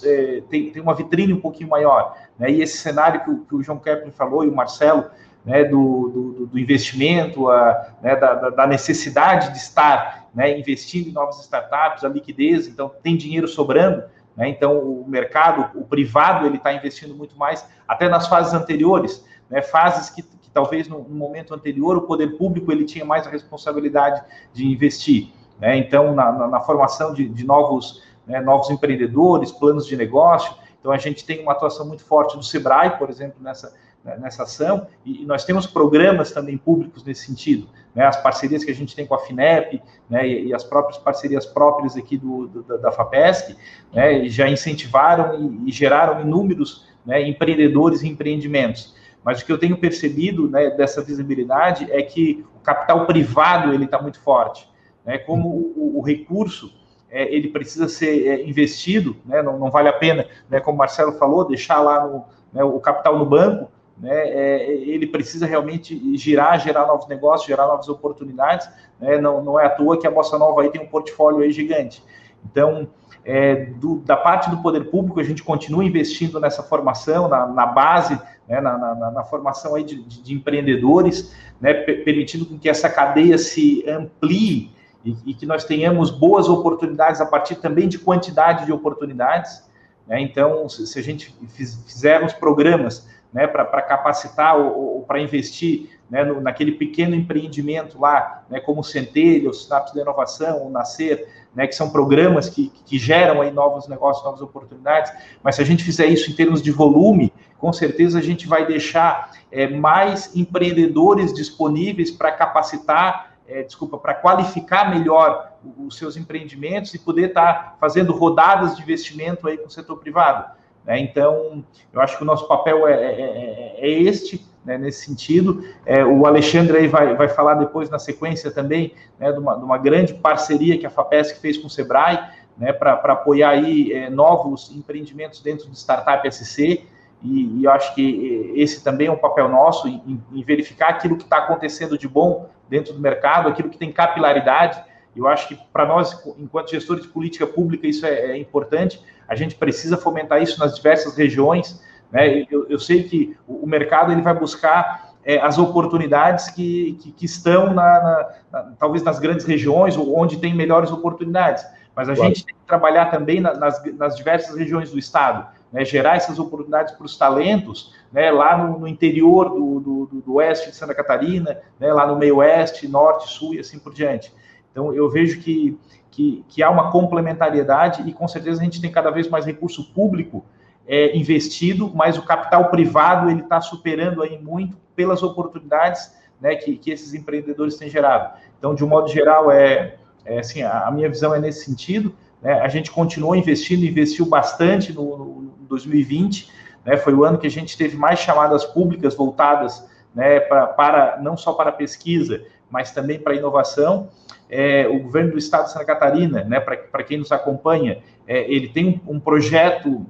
é, 0.03 0.41
tem, 0.49 0.69
tem 0.69 0.81
uma 0.81 0.95
vitrine 0.95 1.33
um 1.33 1.41
pouquinho 1.41 1.69
maior. 1.69 2.15
Né, 2.39 2.51
e 2.51 2.61
esse 2.61 2.77
cenário 2.77 3.23
que 3.23 3.29
o, 3.29 3.37
que 3.39 3.55
o 3.55 3.63
João 3.63 3.77
Kepler 3.77 4.11
falou 4.11 4.43
e 4.43 4.47
o 4.47 4.55
Marcelo, 4.55 5.05
né, 5.45 5.63
do, 5.63 6.09
do, 6.09 6.45
do, 6.47 6.59
investimento, 6.59 7.49
a, 7.49 7.89
né, 8.01 8.15
da, 8.15 8.49
da, 8.49 8.67
necessidade 8.67 9.51
de 9.51 9.57
estar 9.57 10.27
né, 10.33 10.57
investindo 10.57 11.09
em 11.09 11.11
novas 11.11 11.39
startups, 11.41 12.03
a 12.03 12.09
liquidez, 12.09 12.67
então 12.67 12.91
tem 13.03 13.15
dinheiro 13.15 13.47
sobrando, 13.47 14.03
né? 14.35 14.49
Então, 14.49 14.77
o 14.79 15.07
mercado, 15.07 15.77
o 15.79 15.85
privado, 15.85 16.45
ele 16.45 16.57
está 16.57 16.73
investindo 16.73 17.15
muito 17.15 17.37
mais, 17.37 17.67
até 17.87 18.09
nas 18.09 18.27
fases 18.27 18.53
anteriores, 18.53 19.25
né? 19.49 19.61
fases 19.61 20.09
que, 20.09 20.21
que 20.21 20.49
talvez 20.49 20.87
no, 20.87 20.99
no, 21.03 21.15
momento 21.15 21.53
anterior 21.53 21.97
o 21.97 22.01
poder 22.01 22.37
público 22.37 22.71
ele 22.71 22.85
tinha 22.85 23.05
mais 23.05 23.25
a 23.25 23.29
responsabilidade 23.29 24.23
de 24.51 24.67
investir. 24.67 25.31
Né? 25.59 25.77
Então, 25.77 26.13
na, 26.13 26.31
na, 26.31 26.47
na, 26.47 26.59
formação 26.59 27.13
de, 27.13 27.27
de 27.29 27.45
novos, 27.45 28.03
né, 28.27 28.41
novos 28.41 28.69
empreendedores, 28.69 29.51
planos 29.51 29.87
de 29.87 29.95
negócio. 29.95 30.53
Então, 30.79 30.91
a 30.91 30.97
gente 30.97 31.25
tem 31.25 31.41
uma 31.41 31.53
atuação 31.53 31.87
muito 31.87 32.03
forte 32.03 32.35
do 32.35 32.43
Sebrae, 32.43 32.97
por 32.97 33.09
exemplo, 33.09 33.41
nessa, 33.41 33.73
né, 34.05 34.17
nessa 34.21 34.43
ação, 34.43 34.85
e, 35.03 35.23
e, 35.23 35.25
nós 35.25 35.43
temos 35.43 35.65
programas 35.65 36.31
também 36.31 36.57
públicos 36.57 37.03
nesse 37.03 37.25
sentido, 37.25 37.67
né, 37.95 38.05
as 38.05 38.21
parcerias 38.21 38.63
que 38.63 38.69
a 38.69 38.75
gente 38.75 38.95
tem 38.95 39.07
com 39.07 39.15
a 39.15 39.19
FINEP, 39.19 39.81
né, 40.07 40.27
e, 40.27 40.49
e 40.49 40.53
as 40.53 40.63
próprias 40.63 40.99
parcerias 40.99 41.45
próprias 41.45 41.97
aqui 41.97 42.15
do, 42.15 42.47
do 42.47 42.63
da 42.77 42.91
FAPESC, 42.91 43.57
né, 43.91 44.29
já 44.29 44.47
incentivaram 44.47 45.41
e, 45.65 45.69
e 45.69 45.71
geraram 45.71 46.21
inúmeros 46.21 46.87
né, 47.03 47.27
empreendedores 47.27 48.03
e 48.03 48.07
empreendimentos. 48.07 48.95
Mas 49.23 49.41
o 49.41 49.45
que 49.45 49.51
eu 49.51 49.57
tenho 49.57 49.75
percebido 49.77 50.47
né, 50.47 50.69
dessa 50.69 51.01
visibilidade 51.01 51.91
é 51.91 52.03
que 52.03 52.45
o 52.55 52.59
capital 52.59 53.07
privado 53.07 53.73
ele 53.73 53.85
está 53.85 53.99
muito 53.99 54.19
forte, 54.19 54.69
né, 55.03 55.17
como 55.17 55.49
o, 55.49 55.97
o 55.97 56.01
recurso 56.01 56.71
é, 57.09 57.33
ele 57.33 57.47
precisa 57.47 57.87
ser 57.87 58.27
é, 58.27 58.47
investido, 58.47 59.15
né, 59.25 59.41
não, 59.41 59.57
não, 59.57 59.71
vale 59.71 59.89
a 59.89 59.93
pena, 59.93 60.27
né, 60.47 60.59
como 60.59 60.75
o 60.75 60.77
Marcelo 60.77 61.13
falou, 61.13 61.47
deixar 61.47 61.79
lá 61.81 62.05
no, 62.05 62.25
né, 62.53 62.63
o 62.63 62.79
capital 62.79 63.17
no 63.17 63.25
banco, 63.25 63.71
né, 63.97 64.13
é, 64.13 64.71
ele 64.71 65.07
precisa 65.07 65.45
realmente 65.45 66.17
girar, 66.17 66.59
gerar 66.59 66.85
novos 66.85 67.07
negócios, 67.07 67.47
gerar 67.47 67.67
novas 67.67 67.87
oportunidades, 67.87 68.69
né, 68.99 69.17
não, 69.17 69.43
não 69.43 69.59
é 69.59 69.65
à 69.65 69.69
toa 69.69 69.99
que 69.99 70.07
a 70.07 70.11
Bossa 70.11 70.37
Nova 70.37 70.61
aí 70.61 70.69
tem 70.69 70.81
um 70.81 70.87
portfólio 70.87 71.39
aí 71.39 71.51
gigante. 71.51 72.03
Então, 72.43 72.87
é, 73.23 73.55
do, 73.65 73.97
da 73.99 74.15
parte 74.15 74.49
do 74.49 74.61
poder 74.61 74.91
público, 74.91 75.19
a 75.19 75.23
gente 75.23 75.43
continua 75.43 75.83
investindo 75.83 76.39
nessa 76.39 76.61
formação, 76.61 77.27
na, 77.27 77.47
na 77.47 77.65
base, 77.65 78.19
né, 78.47 78.61
na, 78.61 78.77
na, 78.77 79.11
na, 79.11 79.23
formação 79.23 79.73
aí 79.73 79.83
de, 79.83 80.03
de, 80.03 80.21
de 80.21 80.33
empreendedores, 80.33 81.35
né, 81.59 81.73
permitindo 81.73 82.45
que 82.59 82.69
essa 82.69 82.87
cadeia 82.89 83.37
se 83.37 83.83
amplie 83.89 84.71
e, 85.03 85.15
e, 85.25 85.33
que 85.33 85.45
nós 85.45 85.63
tenhamos 85.63 86.11
boas 86.11 86.47
oportunidades 86.47 87.19
a 87.19 87.25
partir 87.25 87.55
também 87.55 87.87
de 87.87 87.97
quantidade 87.97 88.65
de 88.65 88.71
oportunidades. 88.71 89.67
Né, 90.05 90.21
então, 90.21 90.69
se, 90.69 90.85
se 90.85 90.99
a 90.99 91.03
gente 91.03 91.35
fiz, 91.49 91.83
fizermos 91.87 92.33
programas 92.33 93.07
né, 93.35 93.45
para 93.47 93.81
capacitar 93.81 94.55
ou, 94.55 94.95
ou 94.95 95.01
para 95.01 95.19
investir 95.19 95.89
né, 96.09 96.23
no, 96.23 96.39
naquele 96.39 96.71
pequeno 96.71 97.13
empreendimento 97.13 97.99
lá, 97.99 98.45
né, 98.49 98.61
como 98.61 98.79
o 98.79 98.83
Centelha, 98.83 99.49
o 99.49 99.53
Sinapse 99.53 99.93
da 99.93 100.01
Inovação, 100.03 100.65
o 100.65 100.69
Nascer, 100.69 101.27
né, 101.53 101.67
que 101.67 101.75
são 101.75 101.89
programas 101.89 102.47
que, 102.47 102.71
que 102.85 102.97
geram 102.97 103.41
aí 103.41 103.51
novos 103.51 103.89
negócios, 103.89 104.23
novas 104.23 104.41
oportunidades, 104.41 105.11
mas 105.43 105.55
se 105.55 105.61
a 105.61 105.65
gente 105.65 105.83
fizer 105.83 106.05
isso 106.05 106.31
em 106.31 106.33
termos 106.33 106.61
de 106.61 106.71
volume, 106.71 107.33
com 107.57 107.73
certeza 107.73 108.19
a 108.19 108.21
gente 108.21 108.47
vai 108.47 108.65
deixar 108.65 109.31
é, 109.51 109.67
mais 109.67 110.33
empreendedores 110.33 111.33
disponíveis 111.33 112.11
para 112.11 112.31
capacitar, 112.31 113.33
é, 113.45 113.63
desculpa, 113.63 113.97
para 113.97 114.13
qualificar 114.13 114.89
melhor 114.89 115.51
os 115.85 115.97
seus 115.97 116.15
empreendimentos 116.15 116.93
e 116.93 116.99
poder 116.99 117.27
estar 117.29 117.53
tá 117.53 117.75
fazendo 117.81 118.13
rodadas 118.13 118.77
de 118.77 118.81
investimento 118.81 119.45
aí 119.45 119.57
com 119.57 119.67
o 119.67 119.69
setor 119.71 119.97
privado. 119.97 120.55
Né? 120.85 120.99
Então, 120.99 121.63
eu 121.91 122.01
acho 122.01 122.17
que 122.17 122.23
o 122.23 122.25
nosso 122.25 122.47
papel 122.47 122.87
é, 122.87 122.93
é, 122.93 123.21
é, 123.21 123.75
é 123.79 123.89
este, 123.89 124.45
né, 124.63 124.77
nesse 124.77 125.05
sentido. 125.05 125.63
É, 125.85 126.03
o 126.03 126.25
Alexandre 126.25 126.77
aí 126.77 126.87
vai, 126.87 127.15
vai 127.15 127.29
falar 127.29 127.55
depois 127.55 127.89
na 127.89 127.99
sequência 127.99 128.51
também 128.51 128.93
né, 129.19 129.31
de, 129.31 129.39
uma, 129.39 129.55
de 129.55 129.63
uma 129.63 129.77
grande 129.77 130.13
parceria 130.13 130.77
que 130.77 130.85
a 130.85 130.89
FAPESC 130.89 131.39
fez 131.39 131.57
com 131.57 131.67
o 131.67 131.69
Sebrae, 131.69 132.19
né, 132.57 132.71
para 132.71 132.93
apoiar 132.93 133.49
aí 133.49 133.91
é, 133.91 134.09
novos 134.09 134.71
empreendimentos 134.75 135.41
dentro 135.41 135.67
do 135.67 135.75
Startup 135.75 136.29
SC, 136.31 136.85
e, 137.23 137.59
e, 137.59 137.63
eu 137.63 137.71
acho 137.71 137.95
que 137.95 138.53
esse 138.55 138.83
também 138.83 139.07
é 139.07 139.11
um 139.11 139.17
papel 139.17 139.49
nosso, 139.49 139.87
em, 139.87 140.21
em 140.31 140.43
verificar 140.43 140.89
aquilo 140.89 141.17
que 141.17 141.23
está 141.23 141.37
acontecendo 141.37 141.97
de 141.97 142.07
bom 142.07 142.49
dentro 142.69 142.93
do 142.93 142.99
mercado, 142.99 143.49
aquilo 143.49 143.69
que 143.69 143.77
tem 143.77 143.91
capilaridade, 143.91 144.83
eu 145.15 145.27
acho 145.27 145.47
que 145.47 145.57
para 145.71 145.85
nós, 145.85 146.21
enquanto 146.37 146.71
gestores 146.71 147.03
de 147.03 147.09
política 147.09 147.47
pública, 147.47 147.87
isso 147.87 148.05
é, 148.05 148.31
é, 148.31 148.37
importante. 148.37 149.01
A 149.27 149.35
gente 149.35 149.55
precisa 149.55 149.97
fomentar 149.97 150.41
isso 150.41 150.59
nas 150.59 150.75
diversas 150.75 151.15
regiões. 151.15 151.81
Né? 152.11 152.45
Eu, 152.49 152.67
eu 152.69 152.79
sei 152.79 153.03
que 153.03 153.35
o 153.47 153.65
mercado 153.65 154.11
ele 154.11 154.21
vai 154.21 154.33
buscar 154.33 155.13
é, 155.25 155.39
as 155.39 155.57
oportunidades 155.57 156.49
que, 156.49 156.97
que, 157.01 157.11
que 157.11 157.25
estão 157.25 157.73
na, 157.73 157.73
na, 157.73 158.29
na, 158.51 158.71
talvez 158.77 159.03
nas 159.03 159.17
grandes 159.17 159.45
regiões 159.45 159.97
ou 159.97 160.17
onde 160.17 160.37
tem 160.37 160.53
melhores 160.53 160.91
oportunidades. 160.91 161.65
Mas 161.95 162.09
a 162.09 162.13
claro. 162.13 162.29
gente 162.29 162.45
tem 162.45 162.53
que 162.53 162.67
trabalhar 162.67 163.05
também 163.05 163.39
nas, 163.39 163.57
nas 163.93 164.15
diversas 164.17 164.55
regiões 164.55 164.91
do 164.91 164.99
estado, 164.99 165.47
né? 165.71 165.85
gerar 165.85 166.17
essas 166.17 166.37
oportunidades 166.37 166.93
para 166.93 167.05
os 167.05 167.17
talentos, 167.17 167.95
né? 168.11 168.29
lá 168.31 168.57
no, 168.57 168.79
no 168.79 168.87
interior 168.87 169.49
do, 169.49 169.79
do, 169.79 170.21
do, 170.21 170.33
oeste 170.35 170.69
de 170.69 170.75
Santa 170.75 170.93
Catarina, 170.93 171.57
né? 171.79 171.91
lá 171.91 172.05
no 172.05 172.17
meio 172.17 172.37
oeste, 172.37 172.87
norte, 172.87 173.29
sul 173.29 173.55
e 173.55 173.59
assim 173.59 173.79
por 173.79 173.93
diante. 173.93 174.31
Então, 174.75 174.93
eu 174.93 175.09
vejo 175.09 175.39
que, 175.39 175.79
que, 176.11 176.43
que 176.49 176.61
há 176.61 176.69
uma 176.69 176.91
complementariedade 176.91 178.03
e 178.05 178.11
com 178.11 178.27
certeza 178.27 178.59
a 178.59 178.63
gente 178.65 178.81
tem 178.81 178.91
cada 178.91 179.09
vez 179.09 179.29
mais 179.29 179.45
recurso 179.45 179.85
público 179.93 180.43
é, 180.85 181.15
investido, 181.15 181.89
mas 181.95 182.17
o 182.17 182.25
capital 182.25 182.69
privado 182.69 183.29
ele 183.29 183.39
está 183.39 183.61
superando 183.61 184.21
aí 184.21 184.37
muito 184.37 184.75
pelas 184.93 185.23
oportunidades 185.23 186.13
né, 186.41 186.57
que, 186.57 186.75
que 186.75 186.91
esses 186.91 187.13
empreendedores 187.13 187.77
têm 187.77 187.89
gerado. 187.89 188.37
Então, 188.59 188.75
de 188.75 188.83
um 188.83 188.87
modo 188.89 189.07
geral, 189.07 189.49
é, 189.49 189.95
é 190.25 190.39
assim, 190.39 190.61
a, 190.61 190.87
a, 190.87 190.91
minha 190.91 191.07
visão 191.07 191.33
é 191.33 191.39
nesse 191.39 191.63
sentido. 191.63 192.13
Né, 192.41 192.59
a 192.59 192.67
gente 192.67 192.91
continuou 192.91 193.33
investindo, 193.33 193.85
investiu 193.85 194.25
bastante 194.25 194.91
no, 194.91 195.17
no 195.17 195.53
2020. 195.69 196.51
Né, 196.83 196.97
foi 196.97 197.13
o 197.13 197.23
ano 197.23 197.37
que 197.37 197.47
a 197.47 197.51
gente 197.51 197.77
teve 197.77 197.95
mais 197.95 198.19
chamadas 198.19 198.65
públicas 198.65 199.15
voltadas 199.15 199.87
né, 200.13 200.41
pra, 200.41 200.67
para 200.67 201.17
não 201.21 201.37
só 201.37 201.53
para 201.53 201.71
pesquisa, 201.71 202.43
mas 202.69 202.91
também 202.91 203.19
para 203.19 203.35
inovação. 203.35 204.09
É, 204.49 204.87
o 204.87 204.99
governo 204.99 205.31
do 205.31 205.37
estado 205.37 205.65
de 205.65 205.73
Santa 205.73 205.85
Catarina, 205.85 206.43
né, 206.43 206.59
para 206.59 207.03
quem 207.03 207.17
nos 207.17 207.31
acompanha, 207.31 207.99
é, 208.27 208.51
ele 208.51 208.67
tem 208.69 209.01
um, 209.07 209.15
um 209.15 209.19
projeto 209.19 210.05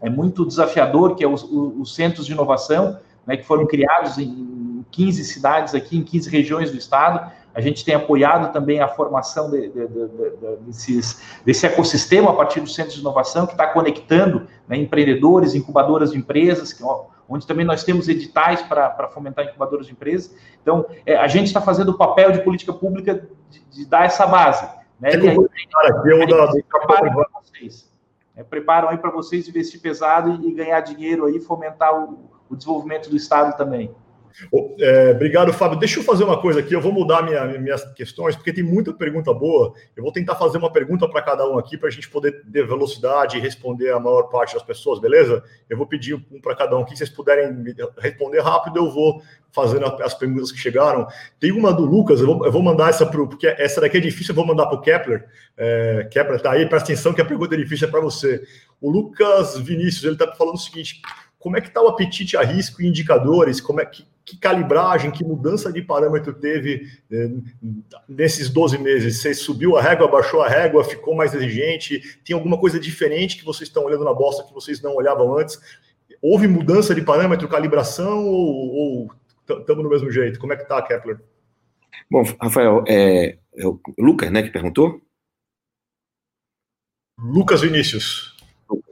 é 0.00 0.10
muito 0.10 0.44
desafiador, 0.44 1.14
que 1.14 1.24
é 1.24 1.28
os, 1.28 1.42
os 1.42 1.94
centros 1.94 2.26
de 2.26 2.32
inovação, 2.32 2.98
né, 3.26 3.36
que 3.36 3.44
foram 3.44 3.66
criados 3.66 4.18
em 4.18 4.84
15 4.90 5.24
cidades 5.24 5.74
aqui, 5.74 5.98
em 5.98 6.02
15 6.02 6.30
regiões 6.30 6.70
do 6.70 6.76
estado. 6.76 7.30
A 7.54 7.60
gente 7.60 7.84
tem 7.84 7.94
apoiado 7.94 8.52
também 8.52 8.80
a 8.80 8.88
formação 8.88 9.50
de, 9.50 9.68
de, 9.68 9.86
de, 9.88 10.56
desses, 10.66 11.22
desse 11.44 11.66
ecossistema 11.66 12.30
a 12.30 12.34
partir 12.34 12.60
dos 12.60 12.74
centros 12.74 12.94
de 12.94 13.00
inovação, 13.00 13.46
que 13.46 13.52
está 13.52 13.66
conectando 13.66 14.46
né, 14.68 14.76
empreendedores, 14.76 15.54
incubadoras 15.54 16.12
de 16.12 16.18
empresas, 16.18 16.72
que, 16.72 16.84
ó, 16.84 17.06
onde 17.28 17.46
também 17.46 17.64
nós 17.64 17.84
temos 17.84 18.08
editais 18.08 18.62
para 18.62 19.08
fomentar 19.08 19.44
incubadoras 19.44 19.86
de 19.86 19.92
empresas. 19.92 20.36
Então, 20.62 20.86
é, 21.04 21.16
a 21.16 21.26
gente 21.26 21.46
está 21.46 21.60
fazendo 21.60 21.90
o 21.90 21.98
papel 21.98 22.32
de 22.32 22.42
política 22.42 22.72
pública 22.72 23.28
de, 23.50 23.64
de 23.64 23.86
dar 23.86 24.04
essa 24.04 24.26
base. 24.26 24.64
Né? 25.00 25.10
É 25.10 25.16
e 25.16 25.28
aí, 25.28 25.36
eu 25.36 26.26
da, 26.26 27.26
vocês 27.42 27.92
é, 28.36 28.42
preparam 28.42 28.88
aí 28.88 28.98
para 28.98 29.10
vocês 29.10 29.48
investir 29.48 29.80
pesado 29.80 30.30
e, 30.30 30.48
e, 30.48 30.52
ganhar 30.52 30.80
dinheiro 30.80 31.24
aí, 31.24 31.40
fomentar 31.40 31.94
o, 31.94 32.30
o 32.48 32.56
desenvolvimento 32.56 33.08
do 33.08 33.16
Estado 33.16 33.56
também. 33.56 33.94
É, 34.80 35.10
obrigado, 35.12 35.52
Fábio. 35.52 35.78
Deixa 35.78 35.98
eu 35.98 36.04
fazer 36.04 36.24
uma 36.24 36.40
coisa 36.40 36.60
aqui. 36.60 36.74
Eu 36.74 36.80
vou 36.80 36.92
mudar 36.92 37.22
minha, 37.22 37.44
minhas 37.58 37.84
questões, 37.94 38.36
porque 38.36 38.52
tem 38.52 38.62
muita 38.62 38.92
pergunta 38.92 39.32
boa. 39.32 39.72
Eu 39.96 40.02
vou 40.02 40.12
tentar 40.12 40.34
fazer 40.34 40.58
uma 40.58 40.70
pergunta 40.70 41.08
para 41.08 41.22
cada 41.22 41.48
um 41.48 41.58
aqui, 41.58 41.78
para 41.78 41.88
a 41.88 41.92
gente 41.92 42.08
poder 42.08 42.42
ter 42.44 42.66
velocidade 42.66 43.36
e 43.36 43.40
responder 43.40 43.90
a 43.92 44.00
maior 44.00 44.24
parte 44.24 44.54
das 44.54 44.62
pessoas, 44.62 45.00
beleza? 45.00 45.42
Eu 45.68 45.76
vou 45.76 45.86
pedir 45.86 46.14
um 46.30 46.40
para 46.40 46.54
cada 46.54 46.76
um 46.76 46.82
aqui. 46.82 46.92
Se 46.92 46.98
vocês 46.98 47.10
puderem 47.10 47.64
responder 47.98 48.40
rápido, 48.40 48.76
eu 48.76 48.90
vou 48.90 49.22
fazendo 49.52 49.86
as 49.86 50.12
perguntas 50.12 50.52
que 50.52 50.58
chegaram. 50.58 51.06
Tem 51.40 51.50
uma 51.50 51.72
do 51.72 51.86
Lucas, 51.86 52.20
eu 52.20 52.26
vou, 52.26 52.44
eu 52.44 52.52
vou 52.52 52.62
mandar 52.62 52.90
essa 52.90 53.06
para 53.06 53.26
porque 53.26 53.46
essa 53.46 53.80
daqui 53.80 53.96
é 53.96 54.00
difícil, 54.00 54.32
eu 54.32 54.36
vou 54.36 54.46
mandar 54.46 54.66
para 54.66 54.76
o 54.76 54.82
Kepler. 54.82 55.24
É, 55.56 56.06
Kepler, 56.10 56.40
tá 56.40 56.52
aí, 56.52 56.68
presta 56.68 56.92
atenção 56.92 57.14
que 57.14 57.22
a 57.22 57.24
pergunta 57.24 57.54
é 57.54 57.58
difícil 57.58 57.88
é 57.88 57.90
para 57.90 58.00
você. 58.00 58.42
O 58.80 58.90
Lucas 58.90 59.56
Vinícius, 59.58 60.04
ele 60.04 60.12
está 60.12 60.30
falando 60.34 60.56
o 60.56 60.58
seguinte: 60.58 61.00
como 61.38 61.56
é 61.56 61.60
que 61.62 61.68
está 61.68 61.80
o 61.80 61.88
apetite 61.88 62.36
a 62.36 62.42
risco 62.42 62.82
e 62.82 62.86
indicadores? 62.86 63.60
Como 63.60 63.80
é 63.80 63.86
que 63.86 64.04
que 64.26 64.36
calibragem, 64.36 65.12
que 65.12 65.24
mudança 65.24 65.72
de 65.72 65.80
parâmetro 65.80 66.34
teve 66.34 66.90
eh, 67.12 67.30
nesses 68.08 68.50
12 68.50 68.76
meses? 68.76 69.18
Você 69.18 69.32
subiu 69.32 69.76
a 69.76 69.80
régua, 69.80 70.08
baixou 70.08 70.42
a 70.42 70.48
régua, 70.48 70.82
ficou 70.82 71.14
mais 71.14 71.32
exigente? 71.32 72.18
Tem 72.24 72.34
alguma 72.34 72.58
coisa 72.58 72.80
diferente 72.80 73.36
que 73.36 73.44
vocês 73.44 73.68
estão 73.68 73.84
olhando 73.84 74.04
na 74.04 74.12
bolsa 74.12 74.42
que 74.42 74.52
vocês 74.52 74.82
não 74.82 74.96
olhavam 74.96 75.38
antes? 75.38 75.60
Houve 76.20 76.48
mudança 76.48 76.92
de 76.92 77.02
parâmetro, 77.02 77.48
calibração 77.48 78.26
ou 78.26 79.12
estamos 79.48 79.84
no 79.84 79.88
mesmo 79.88 80.10
jeito? 80.10 80.40
Como 80.40 80.52
é 80.52 80.56
que 80.56 80.64
está, 80.64 80.82
Kepler? 80.82 81.20
Bom, 82.10 82.24
Rafael, 82.42 82.82
é, 82.88 83.38
é 83.56 83.66
o 83.66 83.80
Lucas, 83.96 84.32
né, 84.32 84.42
que 84.42 84.50
perguntou? 84.50 85.00
Lucas 87.16 87.60
Vinícius. 87.60 88.36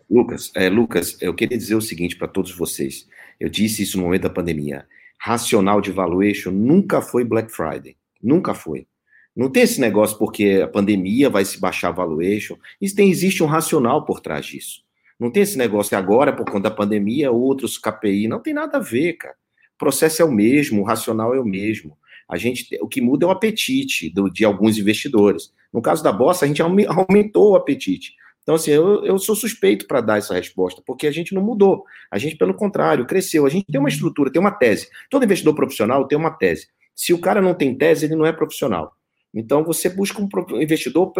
Lucas, 0.09 0.53
é, 0.55 0.68
Lucas, 0.68 1.20
eu 1.20 1.35
queria 1.35 1.59
dizer 1.59 1.75
o 1.75 1.81
seguinte 1.81 2.14
para 2.14 2.29
todos 2.29 2.53
vocês. 2.53 3.09
Eu 3.40 3.49
disse 3.49 3.83
isso 3.83 3.97
no 3.99 4.05
momento 4.05 4.23
da 4.23 4.31
pandemia 4.31 4.87
racional 5.25 5.81
de 5.81 5.91
valuation 5.91 6.51
nunca 6.51 7.01
foi 7.01 7.25
Black 7.25 7.51
Friday. 7.51 7.97
Nunca 8.23 8.53
foi. 8.53 8.87
Não 9.35 9.49
tem 9.49 9.63
esse 9.63 9.81
negócio 9.81 10.19
porque 10.19 10.61
a 10.63 10.69
pandemia 10.69 11.31
vai 11.31 11.47
se 11.47 11.59
baixar 11.59 11.93
valuation. 11.93 12.59
Isso 12.79 12.95
tem, 12.95 13.11
existe 13.11 13.43
um 13.43 13.47
racional 13.47 14.05
por 14.05 14.21
trás 14.21 14.45
disso. 14.45 14.85
Não 15.19 15.31
tem 15.31 15.43
esse 15.43 15.57
negócio 15.57 15.97
agora, 15.97 16.31
por 16.31 16.45
conta 16.45 16.69
da 16.69 16.71
pandemia, 16.71 17.33
outros 17.33 17.79
KPI. 17.79 18.29
Não 18.29 18.39
tem 18.39 18.53
nada 18.53 18.77
a 18.77 18.81
ver, 18.81 19.15
cara. 19.15 19.35
O 19.75 19.79
processo 19.79 20.21
é 20.21 20.25
o 20.27 20.31
mesmo, 20.31 20.83
o 20.83 20.85
racional 20.85 21.35
é 21.35 21.41
o 21.41 21.45
mesmo. 21.45 21.97
A 22.29 22.37
gente, 22.37 22.69
o 22.83 22.87
que 22.87 23.01
muda 23.01 23.25
é 23.25 23.29
o 23.29 23.33
apetite 23.33 24.11
do, 24.11 24.29
de 24.29 24.45
alguns 24.45 24.77
investidores. 24.77 25.55
No 25.73 25.81
caso 25.81 26.05
da 26.05 26.13
Bossa, 26.13 26.45
a 26.45 26.49
gente 26.49 26.61
aumentou 26.61 27.53
o 27.53 27.57
apetite. 27.57 28.15
Então, 28.45 28.55
assim, 28.57 28.71
eu, 28.71 29.03
eu 29.05 29.19
sou 29.19 29.35
suspeito 29.35 29.87
para 29.87 30.03
dar 30.03 30.19
essa 30.19 30.35
resposta, 30.35 30.83
porque 30.87 31.07
a 31.07 31.11
gente 31.11 31.35
não 31.35 31.43
mudou. 31.43 31.85
A 32.11 32.19
gente, 32.19 32.37
pelo 32.37 32.55
contrário, 32.55 33.07
cresceu. 33.07 33.47
A 33.47 33.49
gente 33.49 33.67
tem 33.67 33.81
uma 33.81 33.89
estrutura, 33.89 34.31
tem 34.31 34.41
uma 34.41 34.51
tese. 34.53 34.87
Todo 35.11 35.25
investidor 35.25 35.55
profissional 35.55 36.07
tem 36.07 36.17
uma 36.17 36.31
tese. 36.31 36.69
Se 36.95 37.15
o 37.15 37.19
cara 37.19 37.41
não 37.41 37.55
tem 37.55 37.77
tese, 37.77 38.05
ele 38.05 38.15
não 38.15 38.27
é 38.27 38.33
profissional. 38.33 38.95
Então, 39.35 39.64
você 39.64 39.88
busca 39.88 40.23
um 40.23 40.29
investidor, 40.62 41.12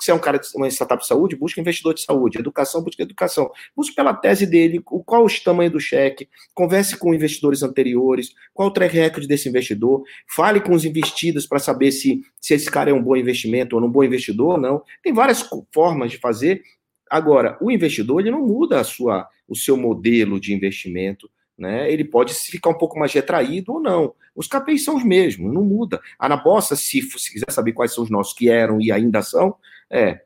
se 0.00 0.10
é 0.10 0.14
um 0.14 0.18
cara 0.18 0.38
de 0.38 0.48
uma 0.56 0.66
startup 0.68 1.02
de 1.02 1.06
saúde, 1.06 1.36
busca 1.36 1.60
investidor 1.60 1.92
de 1.92 2.02
saúde, 2.02 2.38
educação, 2.38 2.82
busca 2.82 3.02
educação. 3.02 3.50
Busca 3.76 3.94
pela 3.94 4.14
tese 4.14 4.46
dele, 4.46 4.80
qual 4.82 5.26
o 5.26 5.28
tamanho 5.44 5.70
do 5.70 5.78
cheque, 5.78 6.28
converse 6.54 6.96
com 6.96 7.14
investidores 7.14 7.62
anteriores, 7.62 8.32
qual 8.54 8.68
o 8.68 8.70
track 8.70 8.96
record 8.96 9.26
desse 9.26 9.50
investidor, 9.50 10.02
fale 10.34 10.60
com 10.60 10.72
os 10.72 10.86
investidos 10.86 11.46
para 11.46 11.58
saber 11.58 11.92
se, 11.92 12.22
se 12.40 12.54
esse 12.54 12.70
cara 12.70 12.90
é 12.90 12.94
um 12.94 13.02
bom 13.02 13.16
investimento 13.16 13.76
ou 13.76 13.84
um 13.84 13.90
bom 13.90 14.02
investidor 14.02 14.52
ou 14.52 14.58
não. 14.58 14.82
Tem 15.02 15.12
várias 15.12 15.46
formas 15.72 16.10
de 16.10 16.16
fazer. 16.16 16.62
Agora, 17.10 17.58
o 17.60 17.70
investidor 17.70 18.20
ele 18.20 18.30
não 18.30 18.46
muda 18.46 18.80
a 18.80 18.84
sua, 18.84 19.28
o 19.46 19.54
seu 19.54 19.76
modelo 19.76 20.40
de 20.40 20.54
investimento 20.54 21.28
né, 21.58 21.90
ele 21.90 22.04
pode 22.04 22.32
ficar 22.32 22.70
um 22.70 22.78
pouco 22.78 22.98
mais 22.98 23.12
retraído 23.12 23.72
ou 23.72 23.80
não. 23.80 24.14
Os 24.34 24.46
KPIs 24.46 24.84
são 24.84 24.96
os 24.96 25.04
mesmos, 25.04 25.52
não 25.52 25.64
muda. 25.64 26.00
A 26.18 26.28
na 26.28 26.36
Bossa, 26.36 26.76
se, 26.76 27.02
se 27.02 27.32
quiser 27.32 27.50
saber 27.50 27.72
quais 27.72 27.92
são 27.92 28.04
os 28.04 28.10
nossos 28.10 28.32
que 28.32 28.48
eram 28.48 28.80
e 28.80 28.92
ainda 28.92 29.20
são, 29.22 29.56
é 29.90 30.20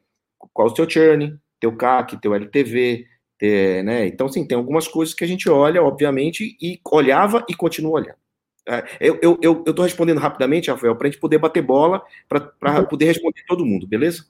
qual 0.52 0.68
o 0.68 0.74
teu 0.74 0.88
churn, 0.88 1.38
teu 1.58 1.74
CAC, 1.74 2.20
teu 2.20 2.34
LTV, 2.34 3.06
ter, 3.38 3.82
né? 3.82 4.06
Então, 4.06 4.28
sim, 4.28 4.46
tem 4.46 4.56
algumas 4.56 4.86
coisas 4.86 5.14
que 5.14 5.24
a 5.24 5.26
gente 5.26 5.48
olha, 5.48 5.82
obviamente, 5.82 6.56
e 6.60 6.78
olhava 6.90 7.44
e 7.48 7.54
continua 7.54 7.92
olhando. 7.92 8.22
É, 8.68 8.84
eu, 9.00 9.18
eu, 9.20 9.38
eu, 9.42 9.64
eu 9.66 9.74
respondendo 9.82 10.18
rapidamente, 10.18 10.70
Rafael, 10.70 10.94
para 10.94 11.08
a 11.08 11.10
gente 11.10 11.20
poder 11.20 11.38
bater 11.38 11.62
bola, 11.62 12.02
para 12.28 12.82
poder 12.84 13.06
responder 13.06 13.42
todo 13.46 13.66
mundo, 13.66 13.86
beleza? 13.86 14.26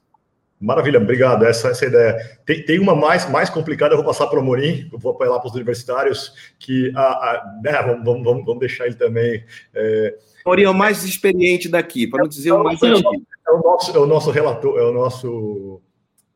Maravilha, 0.63 0.97
obrigado. 0.97 1.43
Essa, 1.43 1.69
essa 1.69 1.83
é 1.83 1.87
ideia. 1.89 2.39
Tem, 2.45 2.63
tem 2.63 2.79
uma 2.79 2.95
mais, 2.95 3.29
mais 3.29 3.49
complicada, 3.49 3.93
eu 3.93 3.97
vou 3.97 4.05
passar 4.05 4.27
para 4.27 4.39
o 4.39 4.43
Morim, 4.43 4.89
eu 4.93 4.97
vou 4.97 5.11
apelar 5.11 5.37
para 5.39 5.49
os 5.49 5.53
universitários, 5.53 6.33
que 6.57 6.89
a, 6.95 7.01
a 7.01 7.59
né, 7.61 7.71
vamos, 7.81 8.23
vamos, 8.23 8.45
vamos, 8.45 8.59
deixar 8.59 8.85
ele 8.85 8.95
também. 8.95 9.43
É... 9.73 10.17
Morim 10.45 10.63
é 10.63 10.69
o 10.69 10.73
mais 10.73 11.03
experiente 11.03 11.67
daqui, 11.67 12.07
para 12.07 12.21
não 12.21 12.29
dizer 12.29 12.53
o 12.53 12.63
mais 12.63 12.81
antigo. 12.81 13.09
É 13.45 13.51
o 13.51 13.61
nosso, 13.61 13.97
é 13.97 13.99
o 13.99 14.05
nosso 14.05 14.31
relator, 14.31 14.79
é 14.79 14.83
o 14.83 14.93
nosso. 14.93 15.81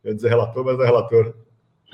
Eu 0.04 0.12
ia 0.12 0.16
dizer 0.16 0.28
relator, 0.28 0.66
mas 0.66 0.78
não 0.78 0.84
é 0.84 0.88
relator. 0.88 1.34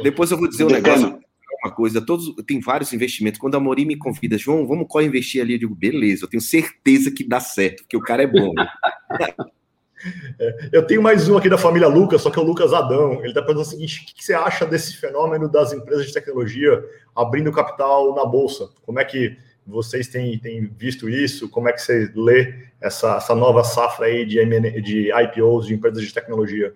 Depois 0.01 0.31
eu 0.31 0.37
vou 0.37 0.49
dizer 0.49 0.63
um 0.63 0.69
negócio 0.69 1.19
uma 1.63 1.71
coisa, 1.71 2.05
todos 2.05 2.33
tem 2.45 2.59
vários 2.59 2.91
investimentos. 2.91 3.39
Quando 3.39 3.55
a 3.55 3.59
Mori 3.59 3.85
me 3.85 3.95
convida, 3.95 4.37
João, 4.37 4.67
vamos 4.67 4.85
co-investir 4.89 5.41
ali, 5.41 5.53
eu 5.53 5.59
digo, 5.59 5.73
beleza, 5.73 6.25
eu 6.25 6.29
tenho 6.29 6.41
certeza 6.41 7.09
que 7.09 7.23
dá 7.23 7.39
certo, 7.39 7.83
porque 7.83 7.95
o 7.95 8.01
cara 8.01 8.23
é 8.23 8.27
bom. 8.27 8.51
É, 10.39 10.69
eu 10.71 10.85
tenho 10.85 11.01
mais 11.01 11.29
um 11.29 11.37
aqui 11.37 11.49
da 11.49 11.57
família 11.57 11.87
Lucas, 11.87 12.21
só 12.21 12.29
que 12.29 12.37
é 12.37 12.41
o 12.41 12.45
Lucas 12.45 12.73
Adão. 12.73 13.13
Ele 13.19 13.29
está 13.29 13.41
perguntando 13.41 13.67
o 13.67 13.69
seguinte: 13.69 14.01
o 14.01 14.15
que, 14.15 14.23
você 14.23 14.33
acha 14.33 14.65
desse 14.65 14.97
fenômeno 14.97 15.49
das 15.49 15.73
empresas 15.73 16.07
de 16.07 16.13
tecnologia 16.13 16.83
abrindo 17.15 17.51
capital 17.51 18.13
na 18.15 18.25
Bolsa? 18.25 18.69
Como 18.85 18.99
é 18.99 19.05
que 19.05 19.37
vocês 19.65 20.07
têm, 20.07 20.37
têm 20.39 20.65
visto 20.65 21.09
isso? 21.09 21.49
Como 21.49 21.69
é 21.69 21.73
que 21.73 21.81
você 21.81 22.11
lê 22.15 22.53
essa, 22.81 23.15
essa 23.15 23.33
nova 23.33 23.63
safra 23.63 24.07
aí 24.07 24.25
de, 24.25 24.43
de 24.81 25.11
IPOs 25.11 25.67
de 25.67 25.73
empresas 25.73 26.03
de 26.03 26.13
tecnologia? 26.13 26.73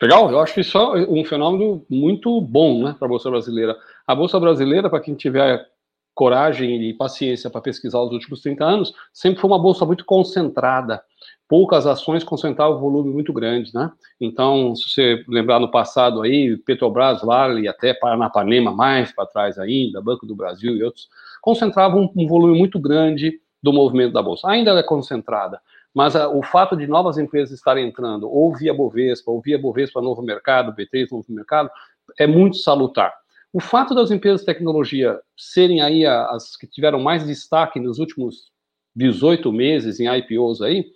Legal, 0.00 0.30
eu 0.30 0.40
acho 0.40 0.52
que 0.52 0.60
isso 0.60 0.76
é 0.76 1.06
um 1.08 1.24
fenômeno 1.24 1.84
muito 1.88 2.38
bom 2.40 2.84
né, 2.84 2.94
para 2.98 3.06
a 3.06 3.08
Bolsa 3.08 3.30
Brasileira. 3.30 3.74
A 4.06 4.14
Bolsa 4.14 4.38
Brasileira, 4.38 4.90
para 4.90 5.00
quem 5.00 5.14
tiver 5.14 5.66
coragem 6.14 6.88
e 6.88 6.94
paciência 6.94 7.50
para 7.50 7.60
pesquisar 7.60 8.00
os 8.00 8.12
últimos 8.12 8.40
30 8.40 8.64
anos, 8.64 8.94
sempre 9.12 9.40
foi 9.40 9.48
uma 9.50 9.60
bolsa 9.60 9.84
muito 9.84 10.04
concentrada. 10.04 11.02
Poucas 11.48 11.86
ações 11.86 12.24
concentravam 12.24 12.76
um 12.76 12.80
volume 12.80 13.12
muito 13.12 13.32
grande, 13.32 13.72
né? 13.72 13.90
Então, 14.20 14.74
se 14.74 14.88
você 14.88 15.24
lembrar 15.28 15.60
no 15.60 15.70
passado 15.70 16.22
aí, 16.22 16.56
Petrobras, 16.56 17.22
Vale, 17.22 17.68
até 17.68 17.94
Paranapanema, 17.94 18.72
mais 18.72 19.12
para 19.12 19.26
trás 19.26 19.58
ainda, 19.58 20.02
Banco 20.02 20.26
do 20.26 20.34
Brasil 20.34 20.76
e 20.76 20.82
outros, 20.82 21.08
concentravam 21.40 22.02
um, 22.02 22.22
um 22.24 22.26
volume 22.26 22.58
muito 22.58 22.78
grande 22.80 23.40
do 23.62 23.72
movimento 23.72 24.12
da 24.12 24.22
bolsa. 24.22 24.48
Ainda 24.48 24.72
é 24.72 24.82
concentrada, 24.82 25.60
mas 25.94 26.16
a, 26.16 26.28
o 26.28 26.42
fato 26.42 26.76
de 26.76 26.86
novas 26.86 27.16
empresas 27.16 27.56
estarem 27.56 27.86
entrando, 27.86 28.28
ou 28.28 28.54
via 28.54 28.74
Bovespa, 28.74 29.30
ou 29.30 29.40
via 29.40 29.58
Bovespa 29.58 30.02
Novo 30.02 30.22
Mercado, 30.22 30.74
B3 30.74 31.06
Novo 31.10 31.24
Mercado, 31.28 31.70
é 32.18 32.26
muito 32.26 32.56
salutar. 32.56 33.12
O 33.52 33.60
fato 33.60 33.94
das 33.94 34.10
empresas 34.10 34.40
de 34.40 34.46
tecnologia 34.46 35.18
serem 35.36 35.80
aí 35.80 36.04
as 36.04 36.56
que 36.56 36.66
tiveram 36.66 37.00
mais 37.00 37.26
destaque 37.26 37.80
nos 37.80 37.98
últimos 37.98 38.50
18 38.94 39.50
meses 39.52 39.98
em 40.00 40.06
IPOs 40.06 40.60
aí, 40.60 40.86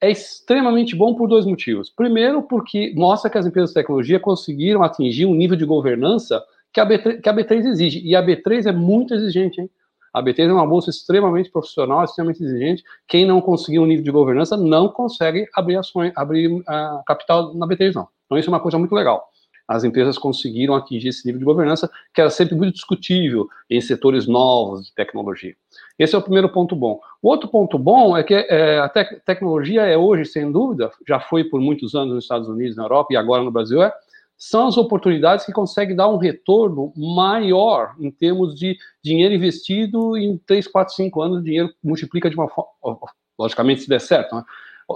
é 0.00 0.10
extremamente 0.10 0.94
bom 0.94 1.14
por 1.14 1.28
dois 1.28 1.46
motivos. 1.46 1.90
Primeiro, 1.90 2.42
porque 2.42 2.92
mostra 2.94 3.30
que 3.30 3.38
as 3.38 3.46
empresas 3.46 3.70
de 3.70 3.74
tecnologia 3.74 4.20
conseguiram 4.20 4.82
atingir 4.82 5.26
um 5.26 5.34
nível 5.34 5.56
de 5.56 5.64
governança 5.64 6.42
que 6.72 6.80
a 6.80 6.86
B3, 6.86 7.20
que 7.20 7.28
a 7.28 7.34
B3 7.34 7.66
exige. 7.66 8.00
E 8.04 8.14
a 8.14 8.22
B3 8.22 8.66
é 8.66 8.72
muito 8.72 9.14
exigente, 9.14 9.60
hein? 9.60 9.70
A 10.12 10.22
B3 10.22 10.48
é 10.48 10.52
uma 10.52 10.66
bolsa 10.66 10.90
extremamente 10.90 11.50
profissional, 11.50 12.04
extremamente 12.04 12.42
exigente. 12.42 12.82
Quem 13.06 13.26
não 13.26 13.40
conseguir 13.40 13.78
um 13.78 13.86
nível 13.86 14.04
de 14.04 14.10
governança 14.10 14.56
não 14.56 14.88
consegue 14.88 15.46
abrir 15.54 15.76
ações, 15.76 16.12
abrir 16.16 16.50
uh, 16.50 17.04
capital 17.06 17.54
na 17.54 17.66
B3, 17.66 17.94
não. 17.94 18.08
Então, 18.24 18.38
isso 18.38 18.48
é 18.48 18.52
uma 18.52 18.60
coisa 18.60 18.78
muito 18.78 18.94
legal. 18.94 19.28
As 19.68 19.84
empresas 19.84 20.16
conseguiram 20.16 20.74
atingir 20.74 21.08
esse 21.08 21.26
nível 21.26 21.40
de 21.40 21.44
governança, 21.44 21.90
que 22.14 22.20
era 22.20 22.30
sempre 22.30 22.54
muito 22.54 22.74
discutível 22.74 23.48
em 23.68 23.80
setores 23.80 24.26
novos 24.26 24.86
de 24.86 24.94
tecnologia. 24.94 25.56
Esse 25.98 26.14
é 26.14 26.18
o 26.18 26.22
primeiro 26.22 26.48
ponto 26.48 26.76
bom. 26.76 27.00
O 27.20 27.28
outro 27.28 27.48
ponto 27.48 27.78
bom 27.78 28.16
é 28.16 28.22
que 28.22 28.34
é, 28.34 28.78
a 28.78 28.88
te 28.88 29.04
tecnologia 29.24 29.82
é 29.82 29.96
hoje, 29.96 30.26
sem 30.26 30.50
dúvida, 30.52 30.90
já 31.06 31.18
foi 31.18 31.44
por 31.44 31.60
muitos 31.60 31.94
anos 31.94 32.14
nos 32.14 32.24
Estados 32.24 32.48
Unidos, 32.48 32.76
na 32.76 32.84
Europa 32.84 33.12
e 33.12 33.16
agora 33.16 33.42
no 33.42 33.50
Brasil, 33.50 33.82
é 33.82 33.92
são 34.38 34.66
as 34.68 34.76
oportunidades 34.76 35.46
que 35.46 35.52
conseguem 35.52 35.96
dar 35.96 36.08
um 36.08 36.18
retorno 36.18 36.92
maior 36.94 37.94
em 37.98 38.10
termos 38.10 38.54
de 38.54 38.76
dinheiro 39.02 39.34
investido 39.34 40.16
em 40.16 40.36
3, 40.38 40.68
4, 40.68 40.94
5 40.94 41.22
anos, 41.22 41.38
o 41.38 41.42
dinheiro 41.42 41.72
multiplica 41.82 42.28
de 42.28 42.36
uma 42.36 42.48
forma, 42.48 42.98
logicamente 43.38 43.82
se 43.82 43.88
der 43.88 44.00
certo, 44.00 44.36
né? 44.36 44.44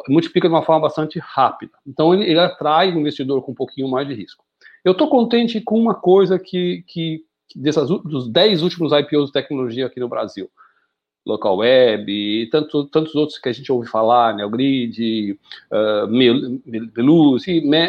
multiplica 0.08 0.46
de 0.46 0.54
uma 0.54 0.62
forma 0.62 0.82
bastante 0.82 1.18
rápida. 1.18 1.72
Então 1.86 2.12
ele, 2.14 2.24
ele, 2.24 2.38
atrai 2.38 2.92
o 2.92 2.98
investidor 2.98 3.42
com 3.42 3.52
um 3.52 3.54
pouquinho 3.54 3.88
mais 3.88 4.06
de 4.06 4.14
risco. 4.14 4.44
Eu 4.84 4.92
estou 4.92 5.08
contente 5.08 5.60
com 5.60 5.78
uma 5.78 5.94
coisa 5.94 6.38
que, 6.38 6.84
que 6.86 7.24
dessas, 7.54 7.88
dos 7.88 8.28
10 8.28 8.62
últimos 8.62 8.92
IPOs 8.92 9.26
de 9.26 9.32
tecnologia 9.32 9.86
aqui 9.86 10.00
no 10.00 10.08
Brasil. 10.08 10.50
Local 11.26 11.58
Web 11.58 12.10
e 12.10 12.48
tanto, 12.48 12.86
tantos 12.86 13.14
outros 13.14 13.38
que 13.38 13.48
a 13.48 13.52
gente 13.52 13.70
ouve 13.70 13.86
falar, 13.86 14.34
Neogrid, 14.34 15.38
uh, 15.70 16.06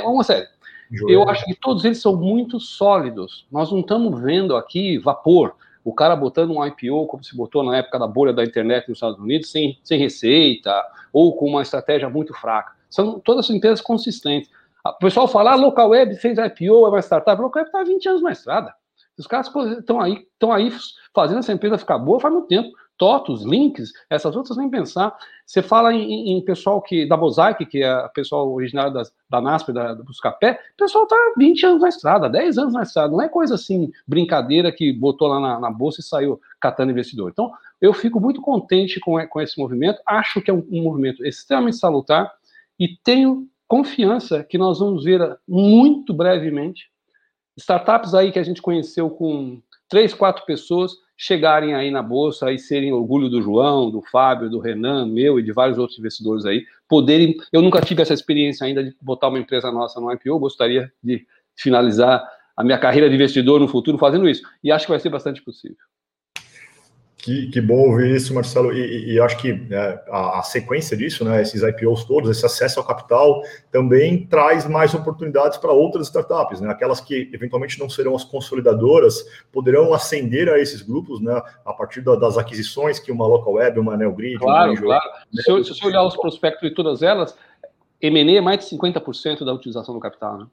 uma 0.09 0.23
série 0.23 0.47
eu 1.07 1.27
acho 1.29 1.45
que 1.45 1.55
todos 1.55 1.85
eles 1.85 2.01
são 2.01 2.15
muito 2.15 2.59
sólidos. 2.59 3.45
Nós 3.51 3.71
não 3.71 3.79
estamos 3.79 4.21
vendo 4.21 4.55
aqui 4.55 4.97
vapor. 4.97 5.55
O 5.83 5.93
cara 5.93 6.15
botando 6.15 6.51
um 6.51 6.65
IPO, 6.65 7.07
como 7.07 7.23
se 7.23 7.35
botou 7.35 7.63
na 7.63 7.77
época 7.77 7.97
da 7.97 8.05
bolha 8.05 8.33
da 8.33 8.43
internet 8.43 8.87
nos 8.87 8.97
Estados 8.97 9.17
Unidos, 9.17 9.49
sem, 9.49 9.79
sem 9.83 9.97
receita, 9.97 10.83
ou 11.11 11.35
com 11.35 11.47
uma 11.47 11.61
estratégia 11.61 12.09
muito 12.09 12.33
fraca. 12.33 12.73
São 12.89 13.19
todas 13.19 13.49
empresas 13.49 13.81
consistentes. 13.81 14.49
O 14.85 14.97
pessoal 14.99 15.27
fala, 15.27 15.51
ah, 15.51 15.55
Local 15.55 15.89
Web 15.89 16.15
fez 16.15 16.37
IPO, 16.37 16.85
é 16.85 16.89
uma 16.89 16.99
startup. 16.99 17.39
A 17.39 17.43
Local 17.43 17.61
Web 17.61 17.69
está 17.69 17.83
20 17.83 18.09
anos 18.09 18.21
na 18.21 18.31
estrada. 18.31 18.73
Os 19.17 19.27
caras 19.27 19.51
estão 19.77 20.01
aí, 20.01 20.25
estão 20.33 20.51
aí 20.51 20.73
fazendo 21.13 21.39
essa 21.39 21.53
empresa 21.53 21.77
ficar 21.77 21.99
boa 21.99 22.19
faz 22.19 22.33
muito 22.33 22.47
tempo. 22.47 22.71
TOTOS, 22.97 23.43
links, 23.45 23.91
essas 24.11 24.35
outras 24.35 24.55
nem 24.57 24.69
pensar. 24.69 25.15
Você 25.43 25.63
fala 25.63 25.91
em, 25.91 26.37
em 26.37 26.45
pessoal 26.45 26.79
que 26.79 27.07
da 27.07 27.17
Mosaic, 27.17 27.65
que 27.65 27.83
é 27.83 28.07
pessoal 28.09 28.51
originário 28.51 28.93
das, 28.93 29.11
da 29.27 29.41
NASP, 29.41 29.73
da, 29.73 29.95
do 29.95 30.03
Buscapé, 30.03 30.59
o 30.73 30.77
pessoal 30.77 31.05
está 31.05 31.15
20 31.35 31.65
anos 31.65 31.81
na 31.81 31.89
estrada, 31.89 32.29
10 32.29 32.59
anos 32.59 32.73
na 32.73 32.83
estrada. 32.83 33.11
Não 33.11 33.21
é 33.21 33.27
coisa 33.27 33.55
assim, 33.55 33.91
brincadeira 34.07 34.71
que 34.71 34.93
botou 34.93 35.27
lá 35.27 35.39
na, 35.39 35.59
na 35.59 35.71
bolsa 35.71 35.99
e 35.99 36.03
saiu 36.03 36.39
catando 36.59 36.91
investidor. 36.91 37.31
Então, 37.31 37.51
eu 37.81 37.91
fico 37.91 38.19
muito 38.19 38.39
contente 38.39 38.99
com, 38.99 39.17
com 39.27 39.41
esse 39.41 39.59
movimento, 39.59 39.99
acho 40.05 40.39
que 40.39 40.51
é 40.51 40.53
um, 40.53 40.63
um 40.71 40.83
movimento 40.83 41.25
extremamente 41.25 41.77
salutar 41.77 42.31
e 42.79 42.87
tenho 43.03 43.47
confiança 43.71 44.43
que 44.43 44.57
nós 44.57 44.79
vamos 44.79 45.05
ver 45.05 45.37
muito 45.47 46.13
brevemente 46.13 46.89
startups 47.55 48.13
aí 48.13 48.29
que 48.29 48.37
a 48.37 48.43
gente 48.43 48.61
conheceu 48.61 49.09
com 49.09 49.61
três, 49.87 50.13
quatro 50.13 50.45
pessoas 50.45 50.91
chegarem 51.15 51.73
aí 51.73 51.89
na 51.89 52.03
bolsa 52.03 52.51
e 52.51 52.59
serem 52.59 52.91
orgulho 52.91 53.29
do 53.29 53.41
João, 53.41 53.89
do 53.89 54.01
Fábio, 54.01 54.49
do 54.49 54.59
Renan, 54.59 55.05
meu 55.05 55.39
e 55.39 55.43
de 55.43 55.53
vários 55.53 55.77
outros 55.77 55.97
investidores 55.97 56.45
aí, 56.45 56.65
poderem. 56.85 57.37
Eu 57.53 57.61
nunca 57.61 57.79
tive 57.79 58.01
essa 58.01 58.13
experiência 58.13 58.67
ainda 58.67 58.83
de 58.83 58.93
botar 59.01 59.29
uma 59.29 59.39
empresa 59.39 59.71
nossa 59.71 60.01
no 60.01 60.11
IPO, 60.11 60.37
gostaria 60.37 60.91
de 61.01 61.25
finalizar 61.55 62.21
a 62.57 62.65
minha 62.65 62.77
carreira 62.77 63.07
de 63.07 63.15
investidor 63.15 63.57
no 63.57 63.69
futuro 63.69 63.97
fazendo 63.97 64.27
isso. 64.27 64.41
E 64.61 64.69
acho 64.69 64.85
que 64.85 64.91
vai 64.91 64.99
ser 64.99 65.09
bastante 65.09 65.41
possível. 65.41 65.77
Que, 67.21 67.47
que 67.47 67.61
bom 67.61 67.89
ouvir 67.89 68.15
isso, 68.15 68.33
Marcelo. 68.33 68.73
E, 68.73 69.13
e 69.13 69.19
acho 69.19 69.37
que 69.37 69.51
é, 69.69 70.03
a, 70.09 70.39
a, 70.39 70.43
sequência 70.43 70.97
disso, 70.97 71.23
né, 71.23 71.39
esses 71.39 71.61
IPOs 71.61 72.03
todos, 72.03 72.29
esse 72.29 72.43
acesso 72.43 72.79
ao 72.79 72.85
capital, 72.85 73.43
também 73.71 74.25
traz 74.25 74.67
mais 74.67 74.93
oportunidades 74.95 75.59
para 75.59 75.71
outras 75.71 76.07
startups, 76.07 76.59
né? 76.59 76.69
Aquelas 76.69 76.99
que 76.99 77.29
eventualmente 77.31 77.79
não 77.79 77.87
serão 77.87 78.15
as 78.15 78.23
consolidadoras, 78.23 79.23
poderão 79.51 79.93
ascender 79.93 80.49
a 80.49 80.57
esses 80.59 80.81
grupos, 80.81 81.21
né, 81.21 81.39
a 81.63 81.73
partir 81.73 82.01
da, 82.01 82.15
das 82.15 82.39
aquisições 82.39 82.97
que 82.97 83.11
uma 83.11 83.27
Local 83.27 83.53
Web, 83.53 83.79
uma 83.79 83.95
Neogrid. 83.95 84.39
Claro, 84.39 84.71
uma 84.71 84.81
claro. 84.81 85.09
Né? 85.31 85.43
Se, 85.43 85.63
se 85.63 85.75
você 85.75 85.85
olhar 85.85 86.03
os 86.03 86.17
prospectos 86.17 86.67
de 86.67 86.73
todas 86.73 87.03
elas, 87.03 87.37
M&A 88.01 88.37
é 88.37 88.41
mais 88.41 88.59
de 88.59 88.75
50% 88.75 89.45
da 89.45 89.53
utilização 89.53 89.93
do 89.93 89.99
capital, 89.99 90.39
né? 90.39 90.47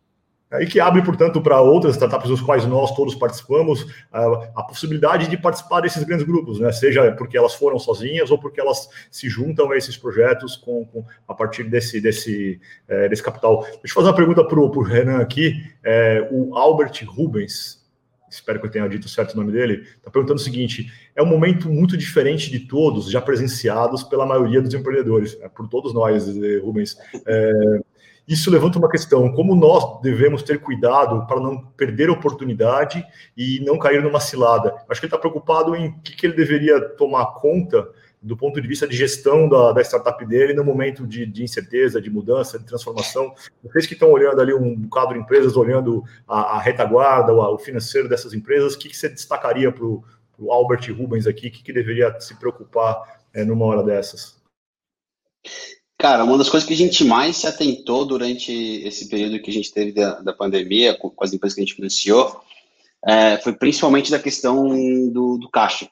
E 0.51 0.67
que 0.67 0.81
abre, 0.81 1.03
portanto, 1.03 1.43
para 1.43 1.61
outras 1.61 1.95
startups 1.95 2.31
dos 2.31 2.41
quais 2.41 2.65
nós 2.65 2.95
todos 2.97 3.15
participamos, 3.15 3.87
a 4.11 4.63
possibilidade 4.63 5.29
de 5.29 5.37
participar 5.37 5.83
desses 5.83 6.03
grandes 6.05 6.27
grupos, 6.27 6.59
né? 6.59 6.73
seja 6.73 7.13
porque 7.13 7.37
elas 7.37 7.55
foram 7.55 7.79
sozinhas 7.79 8.31
ou 8.31 8.39
porque 8.39 8.59
elas 8.59 8.89
se 9.11 9.29
juntam 9.29 9.71
a 9.71 9.77
esses 9.77 9.97
projetos 9.97 10.57
com, 10.57 10.87
com 10.87 11.05
a 11.27 11.35
partir 11.35 11.65
desse, 11.65 12.01
desse, 12.01 12.59
é, 12.89 13.09
desse 13.11 13.23
capital. 13.23 13.61
Deixa 13.61 13.89
eu 13.89 13.95
fazer 13.95 14.09
uma 14.09 14.17
pergunta 14.17 14.43
para 14.43 14.59
o 14.59 14.83
Renan 14.83 15.19
aqui. 15.19 15.53
É, 15.85 16.27
o 16.31 16.57
Albert 16.57 17.05
Rubens, 17.07 17.87
espero 18.31 18.59
que 18.59 18.67
eu 18.67 18.71
tenha 18.71 18.89
dito 18.89 19.07
certo 19.07 19.35
o 19.35 19.37
nome 19.37 19.53
dele, 19.53 19.87
está 19.97 20.11
perguntando 20.11 20.41
o 20.41 20.43
seguinte: 20.43 20.91
é 21.15 21.23
um 21.23 21.27
momento 21.27 21.69
muito 21.69 21.95
diferente 21.95 22.51
de 22.51 22.61
todos, 22.61 23.11
já 23.11 23.21
presenciados 23.21 24.03
pela 24.03 24.25
maioria 24.25 24.63
dos 24.63 24.73
empreendedores, 24.73 25.37
é, 25.43 25.49
por 25.49 25.69
todos 25.69 25.93
nós, 25.93 26.27
Rubens. 26.63 26.97
É, 27.27 27.81
isso 28.29 28.51
levanta 28.51 28.79
uma 28.79 28.91
questão: 28.91 29.33
como 29.33 29.55
nós 29.55 30.03
devemos 30.03 30.43
ter 30.43 30.61
cuidado 30.61 31.27
para 31.27 31.41
não 31.41 31.65
perder 31.65 32.11
a 32.11 32.13
oportunidade 32.13 33.03
e 33.35 33.61
não 33.61 33.79
cair 33.79 34.03
numa 34.03 34.21
cilada? 34.21 34.75
Acho 34.89 35.01
que 35.01 35.07
ele 35.07 35.15
está 35.15 35.19
preocupado 35.19 35.75
em 35.75 35.89
o 35.89 36.01
que, 36.01 36.15
que, 36.15 36.27
ele 36.27 36.35
deveria 36.35 36.79
tomar 36.91 37.25
conta 37.41 37.89
do 38.21 38.37
ponto 38.37 38.61
de 38.61 38.69
vista 38.69 38.87
de 38.87 38.97
gestão 38.97 39.49
da, 39.49 39.73
da 39.73 39.81
startup 39.81 40.23
dele 40.27 40.53
no 40.53 40.65
momento 40.65 41.07
de, 41.07 41.25
de, 41.25 41.43
incerteza, 41.43 42.03
de 42.03 42.11
mudança, 42.11 42.59
de 42.59 42.67
transformação. 42.67 43.33
Vocês 43.63 43.87
que 43.87 43.95
estão 43.95 44.11
olhando 44.11 44.41
ali 44.41 44.53
um 44.53 44.89
quadro 44.89 45.15
de 45.15 45.21
empresas, 45.21 45.57
olhando 45.57 46.05
a, 46.27 46.57
a 46.57 46.59
retaguarda, 46.59 47.33
o, 47.33 47.55
o, 47.55 47.59
financeiro 47.59 48.09
dessas 48.09 48.35
empresas, 48.35 48.75
o 48.75 48.79
que, 48.79 48.89
que 48.89 48.97
você 48.97 49.09
destacaria 49.09 49.73
para 49.73 49.85
o 49.85 50.05
Albert 50.51 50.93
Rubens 50.93 51.27
aqui? 51.27 51.49
O 51.49 51.51
que, 51.51 51.63
que 51.63 51.73
deveria 51.73 52.19
se 52.21 52.35
preocupar 52.39 53.21
é, 53.33 53.45
numa 53.45 53.65
hora 53.65 53.83
dessas? 53.83 54.37
Cara, 55.99 56.23
uma 56.23 56.39
das 56.39 56.49
coisas 56.49 56.65
que 56.65 56.75
a 56.75 56.77
gente 56.77 57.03
mais 57.03 57.39
se 57.39 57.47
atentou 57.49 58.05
durante 58.05 58.53
esse 58.53 59.09
período 59.09 59.43
que 59.43 59.51
a 59.51 59.53
gente 59.53 59.73
teve 59.73 59.91
da, 59.91 60.21
da 60.21 60.33
pandemia, 60.33 60.97
com, 60.97 61.11
com, 61.11 61.25
as 61.25 61.33
empresas 61.33 61.57
que 61.57 61.61
a 61.61 61.65
gente 61.65 61.75
financiou, 61.75 62.41
é, 63.05 63.37
foi 63.39 63.53
principalmente 63.53 64.09
da 64.09 64.19
questão 64.21 64.69
do, 65.11 65.37
do 65.39 65.51
caixa. 65.51 65.91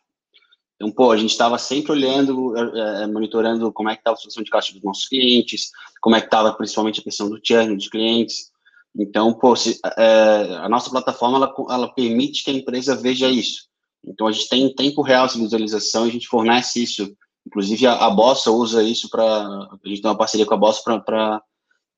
Então, 0.77 0.93
pô, 0.93 1.11
a 1.11 1.17
gente 1.17 1.33
estava 1.33 1.59
sempre 1.59 1.91
olhando, 1.91 2.57
é, 2.57 3.03
é, 3.03 3.07
monitorando 3.09 3.73
como 3.73 3.91
é 3.91 3.95
que 3.95 4.01
estava 4.01 4.15
a 4.15 4.17
situação 4.17 4.45
de 4.45 4.51
caixa 4.51 4.73
dos 4.73 4.83
nossos 4.85 5.09
clientes, 5.09 5.71
como 6.01 6.15
é 6.15 6.21
que 6.21 6.29
estava 6.29 6.53
principalmente 6.53 7.01
a 7.01 7.05
questão 7.05 7.29
do 7.29 7.41
churn 7.43 7.75
dos 7.75 7.89
clientes. 7.89 8.53
Então, 8.97 9.35
pô, 9.35 9.57
se, 9.57 9.81
é, 9.99 10.57
a 10.63 10.69
nossa 10.69 10.89
plataforma, 10.89 11.39
ela, 11.39 11.55
ela 11.69 11.93
permite 11.93 12.45
que 12.45 12.51
a 12.53 12.55
empresa 12.55 12.95
veja 12.95 13.29
isso. 13.29 13.67
Então, 14.05 14.29
a 14.29 14.33
gente 14.33 14.49
tem 14.49 14.63
em 14.63 14.75
tempo 14.75 15.03
real 15.03 15.27
essa 15.27 15.37
visualização 15.37 16.05
a 16.05 16.09
gente 16.09 16.29
fornece 16.29 16.81
isso 16.81 17.13
Inclusive, 17.47 17.87
a, 17.87 18.07
a 18.07 18.11
Bossa 18.11 18.51
usa 18.51 18.83
isso 18.83 19.09
para. 19.09 19.25
A 19.25 19.89
gente 19.89 20.03
tem 20.03 20.11
uma 20.11 20.19
parceria 20.19 20.45
com 20.45 20.55
a 20.55 20.59
Bossa 20.59 20.83
para 20.83 21.43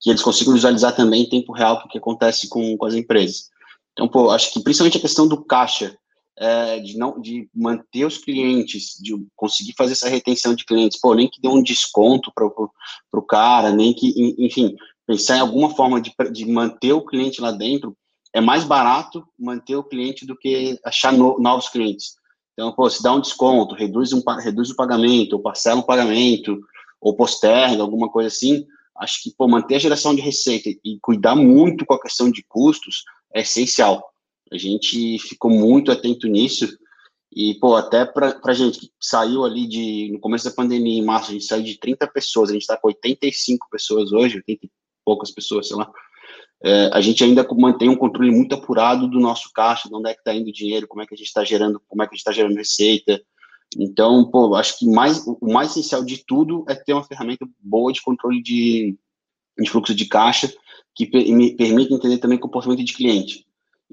que 0.01 0.11
eles 0.11 0.23
consigam 0.23 0.55
visualizar 0.55 0.95
também 0.95 1.23
em 1.23 1.29
tempo 1.29 1.53
real 1.53 1.83
o 1.85 1.89
que 1.89 1.99
acontece 1.99 2.49
com, 2.49 2.77
com 2.77 2.87
as 2.87 2.95
empresas. 2.95 3.49
Então, 3.93 4.07
pô, 4.07 4.31
acho 4.31 4.53
que 4.53 4.61
principalmente 4.61 4.99
a 4.99 5.01
questão 5.01 5.27
do 5.27 5.45
caixa, 5.45 5.99
é, 6.37 6.79
de 6.79 6.97
não 6.97 7.21
de 7.21 7.49
manter 7.53 8.05
os 8.05 8.19
clientes, 8.19 8.97
de 9.01 9.13
conseguir 9.35 9.75
fazer 9.77 9.93
essa 9.93 10.09
retenção 10.09 10.55
de 10.55 10.65
clientes, 10.65 11.01
pô, 11.01 11.15
nem 11.15 11.29
que 11.29 11.41
dê 11.41 11.49
um 11.49 11.63
desconto 11.63 12.31
para 12.33 12.47
o 12.47 13.23
cara, 13.23 13.73
nem 13.73 13.93
que, 13.93 14.37
enfim, 14.39 14.77
pensar 15.05 15.39
em 15.39 15.41
alguma 15.41 15.75
forma 15.75 16.01
de, 16.01 16.15
de 16.31 16.47
manter 16.47 16.93
o 16.93 17.05
cliente 17.05 17.41
lá 17.41 17.51
dentro, 17.51 17.97
é 18.33 18.41
mais 18.41 18.63
barato 18.63 19.27
manter 19.37 19.75
o 19.75 19.83
cliente 19.83 20.25
do 20.25 20.37
que 20.37 20.79
achar 20.85 21.13
no, 21.13 21.41
novos 21.41 21.69
clientes. 21.69 22.18
Então, 22.59 22.73
pô, 22.73 22.91
se 22.91 23.01
dá 23.01 23.13
um 23.13 23.21
desconto, 23.21 23.77
reduz, 23.77 24.13
um, 24.13 24.21
reduz 24.43 24.69
o 24.71 24.75
pagamento, 24.75 25.35
ou 25.35 25.41
parcela 25.41 25.79
um 25.79 25.85
pagamento, 25.85 26.59
ou 27.01 27.15
posterga, 27.15 27.81
alguma 27.81 28.11
coisa 28.11 28.27
assim, 28.27 28.67
acho 28.97 29.23
que, 29.23 29.33
pô, 29.33 29.47
manter 29.47 29.77
a 29.77 29.79
geração 29.79 30.13
de 30.13 30.21
receita 30.21 30.69
e 30.69 30.99
cuidar 31.01 31.37
muito 31.37 31.87
com 31.87 31.95
a 31.95 32.03
questão 32.03 32.29
de 32.29 32.43
custos 32.49 33.05
é 33.33 33.43
essencial. 33.43 34.13
A 34.51 34.59
gente 34.59 35.21
ficou 35.21 35.53
muito 35.53 35.93
atento 35.93 36.27
nisso, 36.27 36.67
e, 37.33 37.55
pô, 37.61 37.77
até 37.77 38.05
para 38.05 38.37
a 38.43 38.53
gente 38.53 38.81
que 38.81 38.91
saiu 39.01 39.45
ali 39.45 39.65
de, 39.65 40.11
no 40.11 40.19
começo 40.19 40.47
da 40.47 40.51
pandemia, 40.51 41.01
em 41.01 41.05
março, 41.05 41.31
a 41.31 41.35
gente 41.35 41.45
saiu 41.45 41.63
de 41.63 41.79
30 41.79 42.09
pessoas, 42.09 42.51
a 42.51 42.55
gente 42.55 42.63
está 42.63 42.77
com 42.77 42.89
85 42.89 43.69
pessoas 43.71 44.11
hoje, 44.11 44.39
80 44.39 44.67
e 44.67 44.71
poucas 45.05 45.31
pessoas, 45.31 45.69
sei 45.69 45.77
lá, 45.77 45.89
é, 46.63 46.91
a 46.93 47.01
gente 47.01 47.23
ainda 47.23 47.47
mantém 47.57 47.89
um 47.89 47.97
controle 47.97 48.31
muito 48.31 48.55
apurado 48.55 49.09
do 49.09 49.21
nosso 49.21 49.53
caixa, 49.53 49.89
de 49.89 49.95
onde 49.95 50.11
é 50.11 50.15
que 50.15 50.21
está 50.21 50.35
indo 50.35 50.49
o 50.49 50.53
dinheiro, 50.53 50.89
como 50.89 51.03
é 51.03 51.07
que 51.07 51.15
a 51.15 51.17
gente 51.17 51.29
está 51.29 51.45
gerando, 51.45 51.81
como 51.87 52.03
é 52.03 52.07
que 52.07 52.15
a 52.15 52.17
gente 52.17 52.21
está 52.21 52.33
gerando 52.33 52.57
receita. 52.57 53.21
Então, 53.79 54.29
pô, 54.31 54.55
acho 54.55 54.79
que 54.79 54.87
mais, 54.87 55.25
o 55.27 55.53
mais 55.53 55.71
essencial 55.71 56.05
de 56.05 56.25
tudo 56.25 56.65
é 56.69 56.75
ter 56.75 56.95
uma 56.95 57.05
ferramenta 57.05 57.47
boa 57.61 57.93
de 57.93 58.03
controle 58.03 58.43
de, 58.43 58.97
de 59.59 59.71
fluxo 59.71 59.95
de 59.95 60.07
caixa, 60.07 60.53
que 60.95 61.07
me 61.33 61.55
permite 61.55 61.93
entender 61.95 62.19
também 62.19 62.39
o 62.39 62.41
comportamento 62.41 62.83
de 62.83 62.95
cliente. 62.95 63.47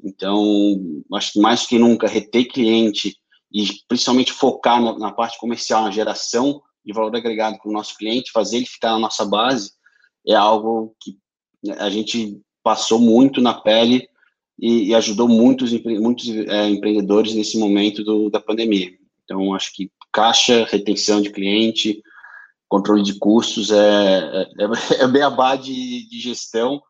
Então, 0.04 1.04
acho 1.14 1.34
que 1.34 1.40
mais 1.40 1.68
que 1.68 1.78
nunca, 1.78 2.08
reter 2.08 2.46
cliente 2.46 3.16
e 3.52 3.68
principalmente 3.88 4.34
focar 4.34 4.82
na, 4.82 4.98
na 4.98 5.12
parte 5.12 5.38
comercial, 5.38 5.84
na 5.84 5.92
geração 5.92 6.62
de 6.84 6.94
valor 6.94 7.16
agregado 7.16 7.58
para 7.58 7.70
o 7.70 7.74
nosso 7.74 7.96
cliente, 7.96 8.32
fazer 8.32 8.58
ele 8.58 8.66
ficar 8.66 8.92
na 8.92 9.00
nossa 9.00 9.26
base, 9.26 9.72
é 10.28 10.34
algo 10.34 10.96
que 11.00 11.18
a 11.80 11.90
gente 11.90 12.40
passou 12.66 12.98
muito 13.00 13.42
na 13.42 13.54
pele 13.54 14.10
e, 14.60 14.86
e 14.86 14.96
ajudou 14.96 15.28
muitos, 15.28 15.72
muitos 15.84 16.28
é, 16.28 16.68
empreendedores 16.68 17.36
nesse 17.36 17.60
momento 17.60 18.04
do, 18.04 18.28
da 18.28 18.40
pandemia. 18.40 18.92
Então, 19.24 19.54
acho 19.54 19.72
que 19.76 19.92
caixa, 20.12 20.66
retenção 20.66 21.22
de 21.22 21.30
cliente, 21.30 22.02
controle 22.68 23.04
de 23.04 23.20
custos 23.20 23.70
é, 23.70 23.78
é, 23.78 24.48
é, 25.04 25.08
beabá 25.08 25.56
de, 25.56 26.10
de 26.10 26.20
gestão, 26.20 26.82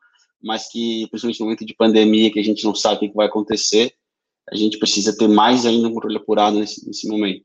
mas 0.42 0.72
que, 0.72 1.08
principalmente 1.10 1.40
no 1.42 1.46
momento 1.48 1.66
de 1.66 1.76
pandemia, 1.76 2.32
que 2.32 2.40
a 2.40 2.44
gente 2.44 2.64
não 2.64 2.74
sabe 2.74 3.08
o 3.08 3.10
que 3.10 3.16
vai 3.16 3.28
acontecer, 3.28 3.94
a 4.50 4.56
gente 4.56 4.80
precisa 4.80 5.18
ter 5.18 5.28
mais 5.28 5.66
ainda 5.66 5.90
um 5.90 5.94
controle 5.94 6.16
apurado 6.16 6.58
nesse, 6.58 6.88
nesse 6.88 7.06
momento. 7.06 7.44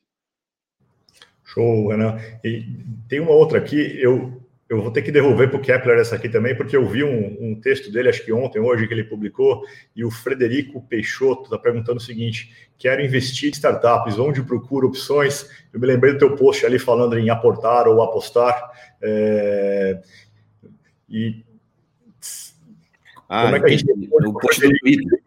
Show, 1.46 1.88
Renan. 1.88 2.16
E 2.44 2.64
tem 3.08 3.18
uma 3.18 3.32
outra 3.32 3.58
aqui, 3.58 3.76
eu 4.00 4.40
eu 4.70 4.80
vou 4.80 4.92
ter 4.92 5.02
que 5.02 5.10
devolver 5.10 5.50
para 5.50 5.58
o 5.58 5.60
Kepler 5.60 5.98
essa 5.98 6.14
aqui 6.14 6.28
também, 6.28 6.56
porque 6.56 6.76
eu 6.76 6.86
vi 6.86 7.02
um, 7.02 7.36
um, 7.40 7.60
texto 7.60 7.90
dele, 7.90 8.08
acho 8.08 8.24
que 8.24 8.32
ontem, 8.32 8.60
hoje, 8.60 8.86
que 8.86 8.94
ele 8.94 9.02
publicou, 9.02 9.64
e 9.96 10.04
o 10.04 10.12
Frederico 10.12 10.80
Peixoto 10.82 11.42
está 11.42 11.58
perguntando 11.58 11.98
o 11.98 12.02
seguinte: 12.02 12.70
quero 12.78 13.02
investir 13.02 13.48
em 13.48 13.52
startups, 13.52 14.16
onde 14.16 14.44
procuro 14.44 14.86
opções? 14.86 15.44
Eu 15.72 15.80
me 15.80 15.88
lembrei 15.88 16.12
do 16.12 16.20
teu 16.20 16.36
post 16.36 16.64
ali 16.64 16.78
falando 16.78 17.18
em 17.18 17.30
aportar 17.30 17.88
ou 17.88 18.00
apostar. 18.00 18.70
É... 19.02 20.00
E 21.08 21.44
ah, 23.28 23.42
como 23.42 23.56
é 23.56 23.60
que 23.60 23.66
a 23.66 23.68
gente. 23.70 24.08
O 24.24 24.32
post 24.34 24.60
do 24.60 24.78
Twitter. 24.78 25.19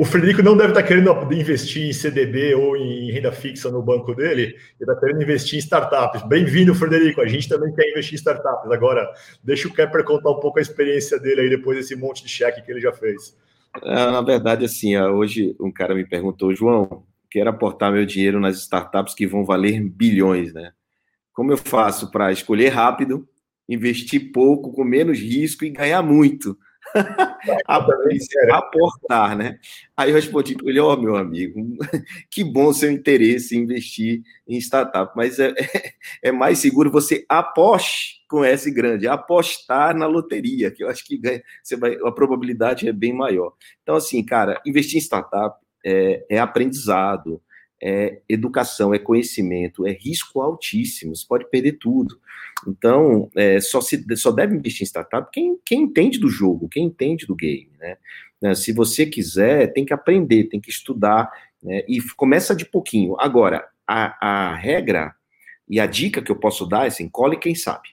O 0.00 0.04
Frederico 0.06 0.42
não 0.42 0.56
deve 0.56 0.70
estar 0.70 0.82
querendo 0.82 1.10
investir 1.30 1.86
em 1.86 1.92
CDB 1.92 2.54
ou 2.54 2.74
em 2.74 3.10
renda 3.10 3.30
fixa 3.30 3.70
no 3.70 3.82
banco 3.82 4.14
dele, 4.14 4.44
ele 4.44 4.56
está 4.80 4.96
querendo 4.98 5.22
investir 5.22 5.56
em 5.56 5.58
startups. 5.58 6.22
Bem-vindo, 6.22 6.74
Frederico. 6.74 7.20
A 7.20 7.26
gente 7.26 7.46
também 7.46 7.70
quer 7.74 7.86
investir 7.90 8.14
em 8.14 8.16
startups. 8.16 8.70
Agora, 8.72 9.06
deixa 9.44 9.68
o 9.68 9.70
Kepler 9.70 10.02
contar 10.06 10.30
um 10.30 10.40
pouco 10.40 10.58
a 10.58 10.62
experiência 10.62 11.20
dele 11.20 11.42
aí 11.42 11.50
depois 11.50 11.76
desse 11.76 11.94
monte 11.94 12.22
de 12.22 12.30
cheque 12.30 12.62
que 12.62 12.72
ele 12.72 12.80
já 12.80 12.94
fez. 12.94 13.36
É, 13.82 13.94
na 14.10 14.22
verdade, 14.22 14.64
assim, 14.64 14.96
hoje 14.96 15.54
um 15.60 15.70
cara 15.70 15.94
me 15.94 16.06
perguntou, 16.06 16.54
João, 16.54 17.04
quero 17.30 17.50
aportar 17.50 17.92
meu 17.92 18.06
dinheiro 18.06 18.40
nas 18.40 18.56
startups 18.56 19.12
que 19.12 19.26
vão 19.26 19.44
valer 19.44 19.82
bilhões, 19.82 20.54
né? 20.54 20.72
Como 21.30 21.52
eu 21.52 21.58
faço 21.58 22.10
para 22.10 22.32
escolher 22.32 22.70
rápido, 22.70 23.28
investir 23.68 24.32
pouco, 24.32 24.72
com 24.72 24.82
menos 24.82 25.18
risco 25.18 25.62
e 25.62 25.68
ganhar 25.68 26.02
muito? 26.02 26.56
aportar, 28.52 29.36
né? 29.36 29.58
Aí 29.96 30.10
eu 30.10 30.14
respondi 30.16 30.54
para 30.54 30.68
ele, 30.68 30.80
ó, 30.80 30.94
oh, 30.94 30.96
meu 30.96 31.16
amigo, 31.16 31.60
que 32.30 32.44
bom 32.44 32.72
seu 32.72 32.90
interesse 32.90 33.56
em 33.56 33.62
investir 33.62 34.22
em 34.46 34.58
startup, 34.58 35.12
mas 35.16 35.38
é, 35.38 35.52
é, 35.58 35.94
é, 36.24 36.32
mais 36.32 36.58
seguro 36.58 36.90
você 36.90 37.24
aposte 37.28 38.24
com 38.28 38.44
S 38.44 38.70
grande, 38.70 39.08
apostar 39.08 39.96
na 39.96 40.06
loteria, 40.06 40.70
que 40.70 40.84
eu 40.84 40.88
acho 40.88 41.04
que 41.04 41.18
ganha, 41.18 41.42
você 41.62 41.76
vai, 41.76 41.96
a 42.04 42.12
probabilidade 42.12 42.88
é 42.88 42.92
bem 42.92 43.12
maior. 43.12 43.54
Então, 43.82 43.96
assim, 43.96 44.24
cara, 44.24 44.60
investir 44.64 44.96
em 44.96 45.00
startup 45.00 45.58
é, 45.84 46.24
é 46.30 46.38
aprendizado, 46.38 47.42
é 47.82 48.20
educação, 48.28 48.92
é 48.92 48.98
conhecimento, 48.98 49.86
é 49.86 49.92
risco 49.92 50.40
altíssimo, 50.40 51.16
você 51.16 51.26
pode 51.26 51.48
perder 51.48 51.72
tudo. 51.72 52.20
Então, 52.66 53.30
é, 53.36 53.60
só, 53.60 53.80
se, 53.80 54.04
só 54.16 54.30
deve 54.30 54.54
investir 54.54 54.82
em 54.82 54.86
startup 54.86 55.28
quem, 55.32 55.58
quem 55.64 55.82
entende 55.82 56.18
do 56.18 56.28
jogo, 56.28 56.68
quem 56.68 56.86
entende 56.86 57.26
do 57.26 57.34
game, 57.34 57.70
né? 57.78 57.96
né 58.40 58.54
se 58.54 58.72
você 58.72 59.06
quiser, 59.06 59.72
tem 59.72 59.84
que 59.84 59.92
aprender, 59.92 60.44
tem 60.44 60.60
que 60.60 60.70
estudar, 60.70 61.30
né? 61.62 61.84
e 61.88 62.00
começa 62.16 62.54
de 62.54 62.64
pouquinho. 62.64 63.16
Agora, 63.18 63.66
a, 63.86 64.50
a 64.50 64.54
regra 64.54 65.14
e 65.68 65.80
a 65.80 65.86
dica 65.86 66.22
que 66.22 66.30
eu 66.30 66.36
posso 66.36 66.66
dar 66.66 66.84
é 66.84 66.88
assim, 66.88 67.08
cole 67.08 67.36
quem 67.36 67.54
sabe. 67.54 67.88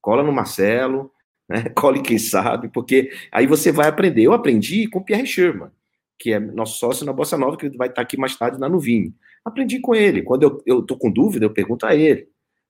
Cola 0.00 0.22
no 0.22 0.32
Marcelo, 0.32 1.10
né? 1.48 1.64
Cole 1.70 2.02
quem 2.02 2.18
sabe, 2.18 2.68
porque 2.68 3.10
aí 3.30 3.46
você 3.46 3.70
vai 3.70 3.88
aprender. 3.88 4.22
Eu 4.22 4.32
aprendi 4.32 4.88
com 4.88 4.98
o 4.98 5.04
Pierre 5.04 5.26
Sherman 5.26 5.70
que 6.18 6.32
é 6.32 6.40
nosso 6.40 6.78
sócio 6.78 7.04
na 7.04 7.12
Bossa 7.12 7.36
Nova, 7.36 7.56
que 7.56 7.68
vai 7.70 7.88
estar 7.88 8.02
aqui 8.02 8.16
mais 8.16 8.36
tarde 8.36 8.58
na 8.58 8.68
Nuvini. 8.68 9.14
Aprendi 9.44 9.80
com 9.80 9.94
ele. 9.94 10.22
Quando 10.22 10.62
eu 10.66 10.80
estou 10.80 10.98
com 10.98 11.10
dúvida, 11.10 11.44
eu 11.44 11.52
pergunto 11.52 11.86
a 11.86 11.94
ele. 11.94 12.28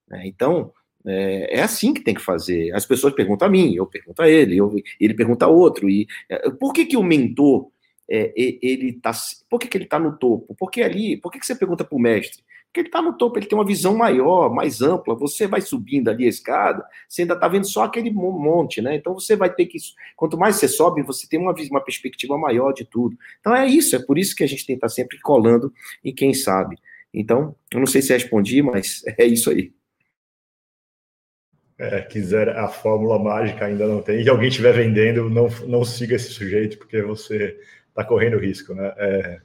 Né? 0.08 0.26
Então, 0.26 0.72
é, 1.06 1.58
é, 1.58 1.62
assim 1.62 1.94
que 1.94 2.00
tem 2.00 2.14
que 2.14 2.20
fazer. 2.20 2.74
As 2.74 2.84
pessoas 2.84 3.14
perguntam 3.14 3.46
a 3.46 3.50
mim, 3.50 3.74
eu 3.74 3.86
pergunto 3.86 4.20
a 4.22 4.28
ele, 4.28 4.56
eu, 4.56 4.74
ele 5.00 5.14
pergunta 5.14 5.44
a 5.44 5.48
outro. 5.48 5.88
E, 5.88 6.06
é, 6.28 6.50
por 6.50 6.72
que, 6.72 6.84
que 6.84 6.96
o 6.96 7.02
mentor, 7.02 7.68
é, 8.10 8.32
ele 8.36 8.94
tá, 8.94 9.12
por 9.48 9.58
que, 9.60 9.68
que 9.68 9.76
ele 9.76 9.84
está 9.84 9.98
no 9.98 10.16
topo? 10.16 10.54
Porque 10.58 10.82
ali, 10.82 11.16
por 11.16 11.30
que, 11.30 11.38
que 11.38 11.46
você 11.46 11.54
pergunta 11.54 11.84
para 11.84 11.96
o 11.96 12.00
mestre? 12.00 12.42
Porque 12.66 12.80
ele 12.80 12.88
está 12.88 13.00
no 13.00 13.16
topo, 13.16 13.38
ele 13.38 13.46
tem 13.46 13.56
uma 13.56 13.64
visão 13.64 13.96
maior, 13.96 14.52
mais 14.52 14.82
ampla. 14.82 15.14
Você 15.14 15.46
vai 15.46 15.62
subindo 15.62 16.10
ali 16.10 16.26
a 16.26 16.28
escada, 16.28 16.84
você 17.08 17.22
ainda 17.22 17.34
está 17.34 17.48
vendo 17.48 17.66
só 17.66 17.84
aquele 17.84 18.10
monte, 18.10 18.82
né? 18.82 18.96
Então 18.96 19.14
você 19.14 19.34
vai 19.34 19.48
ter 19.48 19.64
que. 19.66 19.78
Quanto 20.14 20.36
mais 20.36 20.56
você 20.56 20.68
sobe, 20.68 21.02
você 21.02 21.26
tem 21.26 21.40
uma, 21.40 21.54
uma 21.70 21.80
perspectiva 21.80 22.36
maior 22.36 22.72
de 22.72 22.84
tudo. 22.84 23.16
Então 23.40 23.54
é 23.54 23.66
isso, 23.66 23.96
é 23.96 23.98
por 23.98 24.18
isso 24.18 24.36
que 24.36 24.44
a 24.44 24.46
gente 24.46 24.66
tem 24.66 24.76
que 24.76 24.78
estar 24.78 24.88
tá 24.88 24.94
sempre 24.94 25.18
colando 25.20 25.72
em 26.04 26.14
quem 26.14 26.34
sabe. 26.34 26.76
Então, 27.14 27.56
eu 27.72 27.78
não 27.78 27.86
sei 27.86 28.02
se 28.02 28.12
respondi, 28.12 28.60
mas 28.60 29.02
é 29.16 29.24
isso 29.24 29.50
aí. 29.50 29.72
É, 31.78 32.00
quiser 32.00 32.48
a 32.56 32.68
fórmula 32.68 33.18
mágica 33.18 33.66
ainda 33.66 33.86
não 33.86 34.00
tem. 34.00 34.22
E 34.22 34.28
alguém 34.28 34.48
estiver 34.48 34.72
vendendo, 34.72 35.28
não, 35.28 35.48
não 35.66 35.84
siga 35.84 36.16
esse 36.16 36.30
sujeito, 36.30 36.78
porque 36.78 37.02
você 37.02 37.58
está 37.88 38.02
correndo 38.02 38.38
risco, 38.38 38.74
né? 38.74 38.94
É, 38.96 39.40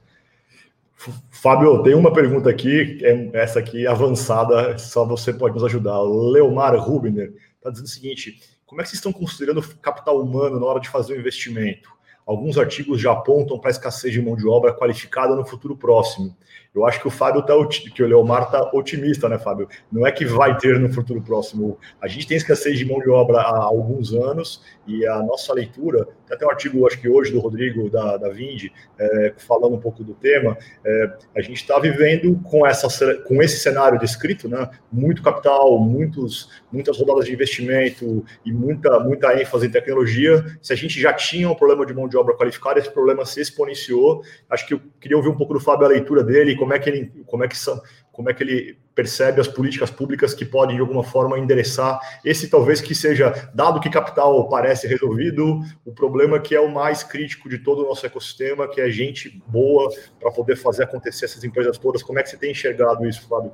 Fábio, 1.32 1.82
tem 1.82 1.96
uma 1.96 2.14
pergunta 2.14 2.50
aqui, 2.50 3.00
é 3.02 3.30
essa 3.34 3.60
aqui 3.60 3.88
avançada, 3.88 4.78
só 4.78 5.04
você 5.04 5.34
pode 5.34 5.56
nos 5.56 5.64
ajudar. 5.64 6.00
Leomar 6.02 6.76
Rubner 6.76 7.34
está 7.58 7.72
dizendo 7.72 7.88
o 7.88 7.90
seguinte: 7.90 8.40
como 8.66 8.82
é 8.82 8.84
que 8.84 8.90
vocês 8.90 9.00
estão 9.00 9.12
considerando 9.12 9.62
capital 9.78 10.22
humano 10.22 10.60
na 10.60 10.66
hora 10.66 10.80
de 10.80 10.90
fazer 10.90 11.14
o 11.14 11.20
investimento? 11.20 11.90
Alguns 12.26 12.58
artigos 12.58 13.02
já 13.02 13.14
apontam 13.14 13.58
para 13.58 13.70
a 13.70 13.72
escassez 13.72 14.14
de 14.14 14.22
mão 14.22 14.36
de 14.36 14.48
obra 14.48 14.74
qualificada 14.74 15.36
no 15.36 15.44
futuro 15.44 15.76
próximo. 15.76 16.38
Eu 16.74 16.86
acho 16.86 17.02
que 17.02 17.08
o 17.08 17.12
Fábio 17.12 17.42
tá 17.42 17.54
que 17.94 18.02
o 18.02 18.08
Leomar 18.08 18.50
tá 18.50 18.72
otimista, 18.74 19.28
né, 19.28 19.38
Fábio? 19.38 19.68
Não 19.92 20.08
é 20.08 20.12
que 20.12 20.24
vai 20.24 20.58
ter 20.58 20.80
no 20.80 20.92
futuro 20.92 21.22
próximo. 21.22 21.78
A 22.02 22.08
gente 22.08 22.26
tem 22.26 22.38
escassez 22.38 22.78
de 22.78 22.86
mão 22.86 23.00
de 23.00 23.10
obra 23.10 23.40
há 23.40 23.64
alguns 23.64 24.14
anos 24.14 24.64
e 24.88 25.06
a 25.06 25.22
nossa 25.22 25.54
leitura, 25.54 26.08
tem 26.26 26.36
até 26.36 26.46
um 26.46 26.50
artigo, 26.50 26.88
acho 26.88 27.00
que 27.00 27.10
hoje, 27.10 27.32
do 27.32 27.40
Rodrigo 27.40 27.90
da, 27.90 28.16
da 28.16 28.30
Vindi, 28.30 28.72
é, 28.98 29.34
falando 29.38 29.76
um 29.76 29.80
pouco 29.80 30.02
do 30.02 30.14
tema, 30.14 30.58
é, 30.84 31.14
a 31.36 31.42
gente 31.42 31.58
está 31.58 31.78
vivendo 31.78 32.40
com, 32.44 32.66
essa, 32.66 32.88
com 33.24 33.42
esse 33.44 33.60
cenário 33.60 34.00
descrito, 34.00 34.48
né? 34.48 34.70
Muito 34.92 35.22
capital, 35.22 35.78
muitos, 35.78 36.50
muitas 36.72 36.98
rodadas 36.98 37.26
de 37.26 37.34
investimento 37.34 38.24
e 38.46 38.52
muita, 38.52 38.98
muita 39.00 39.40
ênfase 39.40 39.68
em 39.68 39.72
tecnologia. 39.72 40.44
Se 40.62 40.72
a 40.72 40.76
gente 40.76 41.00
já 41.02 41.12
tinha 41.14 41.50
um 41.50 41.56
problema 41.56 41.86
de 41.86 41.94
mão 41.94 42.08
de 42.08 42.16
obra 42.16 42.34
qualificada, 42.36 42.80
esse 42.80 42.90
problema 42.90 43.26
se 43.26 43.42
exponenciou. 43.42 44.24
Acho 44.50 44.66
que 44.66 44.74
eu 44.74 44.82
queria 45.02 45.18
ouvir 45.18 45.30
um 45.30 45.36
pouco 45.36 45.54
do 45.54 45.60
Fábio 45.60 45.86
a 45.86 45.90
leitura 45.90 46.24
dele, 46.24 46.56
como 46.62 46.76
é 46.76 46.80
que 46.80 46.88
ele, 46.88 47.12
como 47.26 47.44
é 47.44 47.48
que 47.48 47.58
são, 47.58 47.82
como 48.12 48.30
é 48.30 48.36
que 48.36 48.44
ele 48.44 48.78
percebe 48.94 49.42
as 49.42 49.48
políticas 49.48 49.90
públicas 49.90 50.32
que 50.32 50.46
podem, 50.46 50.76
de 50.76 50.82
alguma 50.82 51.04
forma, 51.04 51.40
endereçar 51.40 52.00
esse 52.24 52.52
talvez 52.52 52.80
que 52.80 52.94
seja, 52.94 53.50
dado 53.52 53.80
que 53.80 53.90
capital 53.90 54.48
parece 54.48 54.88
resolvido, 54.88 55.60
o 55.84 55.92
problema 55.92 56.40
que 56.40 56.54
é 56.54 56.60
o 56.60 56.72
mais 56.72 57.02
crítico 57.02 57.50
de 57.50 57.58
todo 57.58 57.84
o 57.84 57.88
nosso 57.88 58.06
ecossistema, 58.06 58.68
que 58.68 58.80
é 58.80 58.92
gente 58.92 59.42
boa 59.48 59.90
para 60.20 60.30
poder 60.30 60.56
fazer 60.56 60.84
acontecer 60.84 61.26
essas 61.26 61.44
empresas 61.44 61.80
todas. 61.80 62.04
Como 62.04 62.20
é 62.20 62.22
que 62.22 62.30
você 62.30 62.38
tem 62.38 62.52
enxergado 62.52 63.08
isso, 63.08 63.28
Fábio? 63.28 63.52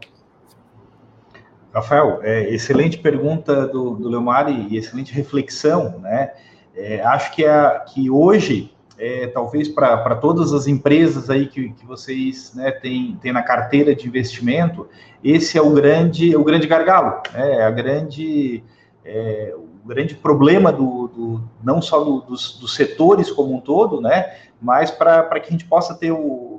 Rafael, 1.74 2.20
é, 2.24 2.54
excelente 2.54 2.98
pergunta 2.98 3.66
do, 3.68 3.92
do 3.92 4.10
Leomar 4.10 4.50
e 4.50 4.76
excelente 4.76 5.14
reflexão, 5.14 6.00
né? 6.00 6.34
É, 6.76 7.02
acho 7.04 7.34
que, 7.34 7.46
é, 7.46 7.86
que 7.88 8.10
hoje 8.10 8.76
é, 8.98 9.28
talvez 9.28 9.68
para 9.68 10.16
todas 10.16 10.54
as 10.54 10.68
empresas 10.68 11.30
aí 11.30 11.48
que, 11.48 11.70
que 11.70 11.86
vocês 11.86 12.54
né, 12.56 12.72
têm, 12.72 13.20
na 13.32 13.44
carteira 13.44 13.96
de 13.96 14.08
investimento, 14.08 14.88
esse 15.24 15.58
é 15.58 15.62
o 15.62 15.72
grande, 15.72 16.36
o 16.36 16.44
grande 16.44 16.68
gargalo, 16.68 17.22
né, 17.34 17.62
a 17.62 17.70
grande, 17.70 18.64
é, 19.06 19.54
o 19.56 19.88
grande 19.88 20.16
problema 20.16 20.72
do, 20.72 21.08
do 21.08 21.42
não 21.64 21.82
só 21.82 22.04
do, 22.04 22.22
dos, 22.22 22.58
dos, 22.60 22.76
setores 22.76 23.32
como 23.32 23.54
um 23.54 23.60
todo, 23.60 24.02
né, 24.02 24.36
mas 24.60 24.90
para 24.90 25.40
que 25.40 25.48
a 25.48 25.52
gente 25.52 25.66
possa 25.66 25.94
ter 25.94 26.12
o, 26.12 26.18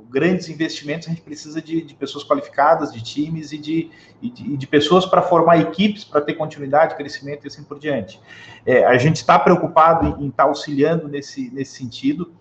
grandes 0.09 0.49
investimentos, 0.49 1.07
a 1.07 1.11
gente 1.11 1.21
precisa 1.21 1.61
de, 1.61 1.81
de 1.81 1.93
pessoas 1.93 2.23
qualificadas, 2.23 2.91
de 2.91 3.01
times 3.01 3.51
e 3.51 3.57
de, 3.57 3.91
e 4.21 4.29
de, 4.29 4.57
de 4.57 4.67
pessoas 4.67 5.05
para 5.05 5.21
formar 5.21 5.59
equipes, 5.59 6.03
para 6.03 6.19
ter 6.19 6.33
continuidade, 6.33 6.95
crescimento 6.95 7.45
e 7.45 7.47
assim 7.47 7.63
por 7.63 7.77
diante. 7.77 8.19
É, 8.65 8.85
a 8.85 8.97
gente 8.97 9.17
está 9.17 9.37
preocupado 9.37 10.21
em 10.21 10.29
estar 10.29 10.43
tá 10.43 10.49
auxiliando 10.49 11.07
nesse, 11.07 11.51
nesse 11.51 11.77
sentido. 11.77 12.33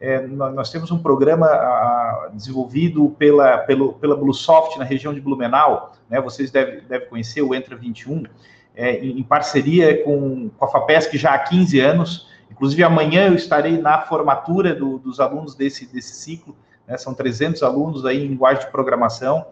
É, 0.00 0.26
nós 0.26 0.70
temos 0.72 0.90
um 0.90 0.98
programa 0.98 1.46
a, 1.46 2.30
desenvolvido 2.34 3.10
pela, 3.10 3.58
pelo, 3.58 3.92
pela 3.92 4.16
Bluesoft 4.16 4.76
na 4.76 4.84
região 4.84 5.14
de 5.14 5.20
Blumenau, 5.20 5.92
né, 6.10 6.20
vocês 6.20 6.50
devem, 6.50 6.82
devem 6.88 7.08
conhecer 7.08 7.40
o 7.40 7.54
Entra 7.54 7.76
21, 7.76 8.24
é, 8.74 8.98
em, 8.98 9.20
em, 9.20 9.22
parceria 9.22 10.02
com, 10.02 10.50
com 10.50 10.64
a 10.64 10.68
FAPESC 10.68 11.16
já 11.16 11.34
há 11.34 11.38
15 11.38 11.78
anos. 11.78 12.28
Inclusive, 12.50 12.82
amanhã 12.82 13.28
eu 13.28 13.34
estarei 13.34 13.78
na 13.78 14.00
formatura 14.00 14.74
do, 14.74 14.98
dos 14.98 15.20
alunos 15.20 15.54
desse, 15.54 15.86
desse 15.86 16.14
ciclo, 16.14 16.56
né, 16.86 16.96
são 16.96 17.14
300 17.14 17.62
alunos 17.62 18.04
aí 18.04 18.24
em 18.24 18.28
linguagem 18.28 18.64
de 18.64 18.70
programação, 18.70 19.46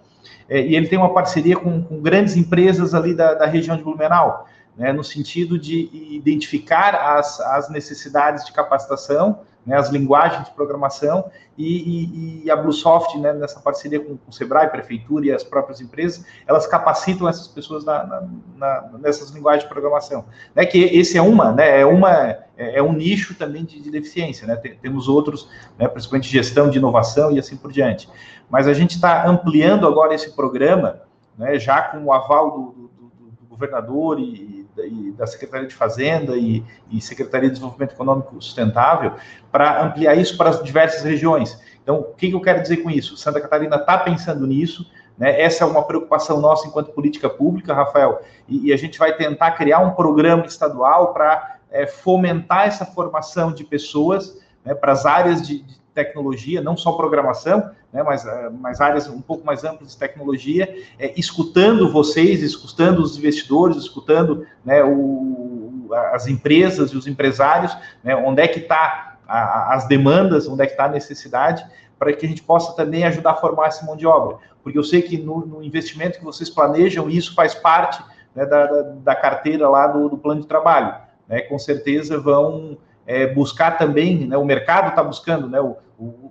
é, 0.49 0.61
e 0.61 0.77
ele 0.77 0.89
tem 0.89 0.99
uma 0.99 1.13
parceria 1.15 1.57
com, 1.57 1.83
com 1.83 2.01
grandes 2.01 2.37
empresas 2.37 2.95
ali 2.95 3.15
da, 3.15 3.35
da 3.35 3.47
região 3.47 3.77
de 3.77 3.83
Blumenau, 3.83 4.47
né, 4.77 4.93
no 4.93 5.05
sentido 5.05 5.59
de 5.59 5.89
identificar 6.15 6.95
as, 6.95 7.41
as 7.41 7.69
necessidades 7.71 8.45
de 8.45 8.53
capacitação, 8.53 9.41
né, 9.65 9.77
as 9.77 9.91
linguagens 9.91 10.45
de 10.47 10.51
programação 10.53 11.31
e, 11.57 12.43
e, 12.43 12.45
e 12.45 12.51
a 12.51 12.57
Bluesoft, 12.57 13.19
né, 13.19 13.33
nessa 13.33 13.61
parceria 13.61 14.01
com, 14.01 14.17
com, 14.17 14.31
o 14.31 14.33
Sebrae, 14.33 14.69
Prefeitura 14.69 15.27
e 15.27 15.33
as 15.33 15.45
próprias 15.45 15.81
empresas, 15.81 16.25
elas 16.47 16.67
capacitam 16.67 17.29
essas 17.29 17.47
pessoas 17.47 17.85
na, 17.85 18.05
na, 18.05 18.23
na, 18.57 18.99
nessas 18.99 19.31
linguagens 19.31 19.65
de 19.65 19.69
programação. 19.69 20.25
Né, 20.55 20.65
que 20.65 20.79
esse 20.79 21.19
é 21.19 21.23
uma, 21.23 21.53
né, 21.53 21.81
é, 21.81 21.87
uma, 21.87 22.11
é, 22.57 22.79
é 22.79 22.83
um 22.83 22.93
nicho 22.93 23.35
também 23.35 23.65
de, 23.65 23.81
de 23.81 23.91
deficiência, 23.91 24.47
né, 24.47 24.57
Tem, 24.57 24.75
temos 24.77 25.09
outros, 25.09 25.49
né, 25.79 25.87
principalmente 25.89 26.29
gestão 26.29 26.71
de 26.71 26.79
inovação 26.79 27.31
e 27.33 27.39
assim 27.39 27.57
por 27.57 27.71
diante. 27.71 28.09
Mas 28.49 28.67
a 28.67 28.73
gente 28.73 28.93
está 28.93 29.27
ampliando 29.27 29.87
agora 29.87 30.15
esse 30.15 30.35
programa, 30.35 31.03
né, 31.37 31.59
já 31.59 31.83
com 31.83 32.05
o 32.05 32.13
aval 32.13 32.51
do, 32.51 32.61
do, 32.61 32.89
do, 32.89 33.31
do 33.41 33.47
governador 33.49 34.19
e 34.19 34.60
e 34.79 35.13
da 35.13 35.27
Secretaria 35.27 35.67
de 35.67 35.75
Fazenda 35.75 36.37
e, 36.37 36.65
e 36.91 37.01
Secretaria 37.01 37.49
de 37.49 37.55
Desenvolvimento 37.55 37.93
Econômico 37.93 38.41
Sustentável 38.41 39.15
para 39.51 39.85
ampliar 39.85 40.15
isso 40.17 40.37
para 40.37 40.51
as 40.51 40.63
diversas 40.63 41.03
regiões. 41.03 41.59
Então, 41.83 42.01
o 42.01 42.15
que, 42.15 42.29
que 42.29 42.35
eu 42.35 42.41
quero 42.41 42.63
dizer 42.63 42.79
com 42.79 42.91
isso? 42.91 43.17
Santa 43.17 43.41
Catarina 43.41 43.77
está 43.77 43.99
pensando 43.99 44.47
nisso, 44.47 44.87
né? 45.21 45.39
Essa 45.39 45.65
é 45.65 45.67
uma 45.67 45.83
preocupação 45.83 46.41
nossa 46.41 46.67
enquanto 46.67 46.93
política 46.93 47.29
pública, 47.29 47.75
Rafael, 47.75 48.23
e, 48.49 48.73
a 48.73 48.77
gente 48.77 48.99
vai 48.99 49.15
tentar 49.15 49.53
criar 49.53 49.81
um 49.81 49.91
programa 49.91 50.47
estadual 50.47 51.13
para 51.13 51.57
é, 51.71 51.87
fomentar 51.87 52.67
essa 52.67 52.87
formação 52.87 53.53
de 53.53 53.63
pessoas 53.63 54.39
né, 54.65 54.75
para 54.75 54.93
as 54.93 55.05
áreas 55.05 55.47
de, 55.47 55.63
de 55.63 55.79
tecnologia, 55.95 56.63
não 56.63 56.77
só 56.77 56.93
programação, 56.93 57.71
né, 57.93 58.03
mas, 58.03 58.25
eh, 58.25 58.51
mas 58.61 58.81
áreas 58.81 59.09
um 59.09 59.21
pouco 59.21 59.45
mais 59.45 59.65
amplas 59.65 59.93
de 59.93 59.99
tecnologia, 59.99 60.73
é, 60.99 61.13
escutando 61.19 61.91
vocês, 61.91 62.43
escutando 62.43 63.01
os 63.01 63.19
investidores, 63.19 63.77
escutando 63.77 64.47
né, 64.65 64.83
o, 64.85 65.89
as 66.13 66.27
empresas 66.27 66.91
e 66.91 66.97
os 66.97 67.07
empresários, 67.07 67.77
né, 68.03 68.15
onde 68.15 68.43
é 68.43 68.49
que 68.49 68.61
está 68.61 69.19
as 69.29 69.87
demandas, 69.87 70.49
onde 70.49 70.63
é 70.63 70.67
que 70.67 70.73
está 70.73 70.87
a 70.87 70.89
necessidade, 70.89 71.65
para 71.97 72.13
que 72.13 72.27
a 72.27 72.29
gente 72.29 72.43
possa 72.43 72.75
também 72.75 73.05
ajudar 73.05 73.33
a 73.33 73.37
formar 73.37 73.69
essa 73.69 73.87
mão 73.87 73.97
de 73.97 74.07
obra. 74.07 74.39
Porque 74.63 74.77
eu 74.77 74.83
sei 74.83 75.03
que 75.03 75.19
no, 75.19 75.47
no 75.47 75.63
investimento 75.63 76.19
que 76.19 76.25
vocês 76.25 76.51
planejam, 76.51 77.09
isso 77.09 77.35
faz 77.35 77.55
parte 77.55 78.03
né, 78.35 78.45
da, 78.45 78.67
da, 78.67 79.15
carteira 79.15 79.69
lá 79.69 79.87
do, 79.87 80.09
do 80.09 80.19
plano 80.19 80.41
de 80.41 80.49
trabalho. 80.49 80.95
Né, 81.29 81.43
com 81.43 81.59
certeza 81.59 82.19
vão 82.19 82.77
é, 83.07 83.27
buscar 83.29 83.79
também, 83.79 84.27
né, 84.27 84.37
o 84.37 84.45
mercado 84.45 84.89
está 84.89 85.03
buscando, 85.03 85.49
né, 85.49 85.61
o, 85.61 85.77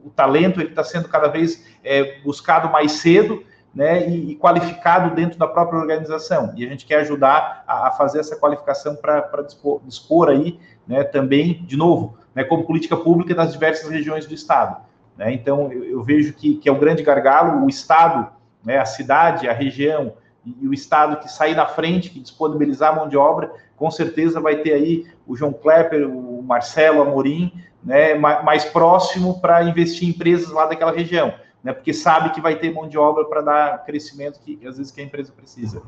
o, 0.10 0.12
o 0.12 0.12
talento 0.12 0.60
ele 0.60 0.70
está 0.70 0.84
sendo 0.84 1.08
cada 1.08 1.28
vez 1.28 1.66
é, 1.84 2.20
buscado 2.22 2.70
mais 2.70 2.94
cedo, 2.94 3.44
né, 3.74 4.10
e, 4.10 4.32
e, 4.32 4.36
qualificado 4.36 5.14
dentro 5.16 5.38
da 5.38 5.48
própria 5.48 5.80
organização. 5.80 6.54
E 6.56 6.66
a 6.66 6.70
gente 6.70 6.86
quer 6.86 7.02
ajudar 7.02 7.64
a, 7.68 7.88
a 7.88 7.92
fazer 7.92 8.20
essa 8.20 8.36
qualificação 8.36 8.96
para 8.96 9.44
dispor, 9.44 9.82
dispor, 9.86 10.30
aí, 10.30 10.60
né, 10.88 11.04
também, 11.04 11.64
de 11.66 11.78
novo, 11.78 12.18
né, 12.34 12.44
como 12.44 12.66
política 12.66 12.98
pública 12.98 13.36
das 13.36 13.54
diversas 13.54 13.90
regiões 13.90 14.26
do 14.26 14.34
Estado. 14.34 14.78
Né? 15.16 15.34
Então, 15.34 15.72
eu, 15.72 15.84
eu, 15.84 16.04
vejo 16.04 16.34
que, 16.34 16.56
que 16.56 16.68
é 16.68 16.72
um 16.72 16.80
grande 16.80 17.04
gargalo, 17.04 17.64
o 17.64 17.70
Estado, 17.70 18.28
né, 18.64 18.80
a 18.80 18.86
cidade, 18.86 19.48
a 19.48 19.54
região, 19.54 20.14
e, 20.46 20.68
o 20.68 20.74
Estado 20.74 21.18
que 21.18 21.32
sair 21.32 21.56
na 21.56 21.66
frente, 21.66 22.10
que 22.10 22.20
disponibilizar 22.20 22.96
mão 22.96 23.08
de 23.08 23.18
obra, 23.18 23.52
com 23.78 23.92
certeza 23.92 24.42
vai 24.42 24.58
ter 24.58 24.74
aí 24.74 25.06
o 25.28 25.36
João 25.36 25.54
Klepper, 25.54 26.10
o 26.10 26.42
Marcelo 26.42 27.02
Amorim, 27.02 27.54
né, 27.84 28.16
mais 28.16 28.66
próximo 28.66 29.40
para 29.40 29.64
investir 29.64 30.08
em 30.08 30.12
empresas 30.12 30.50
lá 30.50 30.66
daquela 30.66 30.92
região, 30.92 31.34
né, 31.64 31.74
porque 31.74 31.94
sabe 31.94 32.32
que 32.32 32.42
vai 32.42 32.56
ter 32.56 32.74
mão 32.74 32.88
de 32.88 32.98
obra 32.98 33.26
para 33.26 33.42
dar 33.42 33.86
crescimento 33.86 34.40
que 34.40 34.60
às 34.66 34.78
vezes 34.78 34.92
que 34.92 35.02
a 35.02 35.04
empresa 35.04 35.32
precisa. 35.32 35.82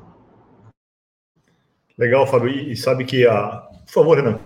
Legal, 1.97 2.25
Fábio, 2.25 2.49
e 2.49 2.75
sabe 2.75 3.05
que 3.05 3.27
a. 3.27 3.67
Por 3.85 3.91
favor, 3.91 4.17
Renan. 4.17 4.39